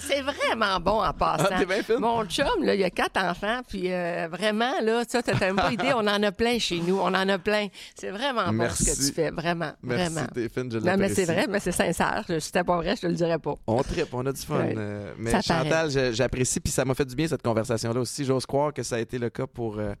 C'est- 0.00 0.22
vraiment 0.22 0.78
bon 0.80 1.02
en 1.02 1.12
passant. 1.12 1.46
Ah, 1.50 1.82
fine. 1.82 1.96
Mon 1.98 2.24
chum, 2.26 2.46
là, 2.62 2.74
il 2.74 2.84
a 2.84 2.90
quatre 2.90 3.18
enfants, 3.22 3.60
puis 3.68 3.92
euh, 3.92 4.28
vraiment, 4.30 4.72
là, 4.82 5.02
ça, 5.08 5.22
t'as 5.22 5.38
même 5.40 5.56
pas 5.56 5.72
idée, 5.72 5.92
on 5.94 6.00
en 6.06 6.22
a 6.22 6.32
plein 6.32 6.58
chez 6.58 6.80
nous, 6.80 6.98
on 6.98 7.06
en 7.06 7.28
a 7.28 7.38
plein. 7.38 7.68
C'est 7.94 8.10
vraiment 8.10 8.44
bon 8.46 8.52
ce 8.52 8.52
Merci. 8.56 8.84
que 8.84 9.06
tu 9.06 9.12
fais, 9.12 9.30
vraiment, 9.30 9.72
Merci, 9.82 10.12
vraiment. 10.14 10.28
fine, 10.34 10.72
je 10.72 10.78
Non, 10.78 10.84
mais 10.84 10.90
l'apprécie. 10.92 11.14
c'est 11.14 11.24
vrai, 11.24 11.46
mais 11.48 11.60
c'est 11.60 11.72
sincère. 11.72 12.24
Si 12.28 12.40
c'était 12.40 12.64
pas 12.64 12.76
vrai, 12.76 12.96
je 12.96 13.02
te 13.02 13.06
le 13.06 13.14
dirais 13.14 13.38
pas. 13.38 13.54
On 13.66 13.82
tripe, 13.82 14.12
on 14.12 14.24
a 14.26 14.32
du 14.32 14.40
fun. 14.42 14.58
Ouais. 14.58 14.74
euh, 14.76 15.14
mais 15.18 15.30
Ça 15.30 15.40
Chantal, 15.42 15.90
j'apprécie, 16.12 16.60
puis 16.60 16.72
ça 16.72 16.84
m'a 16.84 16.94
fait 16.94 17.04
du 17.04 17.14
bien 17.14 17.26
cette 17.28 17.42
conversation-là 17.42 18.00
aussi. 18.00 18.24
J'ose 18.24 18.46
croire 18.46 18.72
que 18.72 18.82
ça 18.82 18.96
a 18.96 18.98
été 18.98 19.18
le 19.18 19.30
cas 19.30 19.45
pour, 19.46 19.78
euh, 19.78 19.94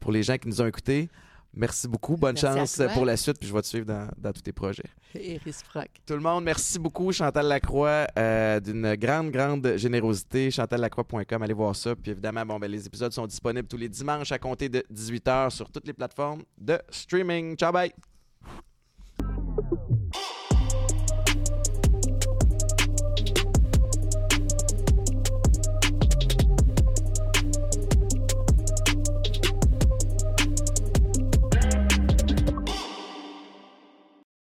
pour 0.00 0.12
les 0.12 0.22
gens 0.22 0.36
qui 0.36 0.48
nous 0.48 0.60
ont 0.60 0.66
écoutés. 0.66 1.08
Merci 1.56 1.86
beaucoup. 1.86 2.16
Bonne 2.16 2.36
Merci 2.42 2.76
chance 2.76 2.82
pour 2.94 3.04
la 3.04 3.16
suite, 3.16 3.38
puis 3.38 3.48
je 3.48 3.54
vais 3.54 3.62
te 3.62 3.66
suivre 3.66 3.86
dans, 3.86 4.08
dans 4.18 4.32
tous 4.32 4.42
tes 4.42 4.52
projets. 4.52 4.90
Et 5.14 5.38
réciproque. 5.38 5.90
Tout 6.04 6.14
le 6.14 6.20
monde, 6.20 6.44
merci 6.44 6.78
beaucoup. 6.78 7.12
Chantal 7.12 7.46
Lacroix, 7.46 8.06
euh, 8.18 8.58
d'une 8.58 8.96
grande, 8.96 9.30
grande 9.30 9.76
générosité. 9.76 10.50
ChantalLacroix.com, 10.50 11.42
allez 11.42 11.54
voir 11.54 11.76
ça. 11.76 11.94
Puis 11.94 12.10
évidemment, 12.10 12.44
bon, 12.44 12.58
ben, 12.58 12.70
les 12.70 12.86
épisodes 12.86 13.12
sont 13.12 13.26
disponibles 13.26 13.68
tous 13.68 13.76
les 13.76 13.88
dimanches 13.88 14.32
à 14.32 14.38
compter 14.38 14.68
de 14.68 14.84
18h 14.92 15.50
sur 15.50 15.70
toutes 15.70 15.86
les 15.86 15.92
plateformes 15.92 16.42
de 16.58 16.78
streaming. 16.90 17.56
Ciao, 17.56 17.72
bye! 17.72 17.92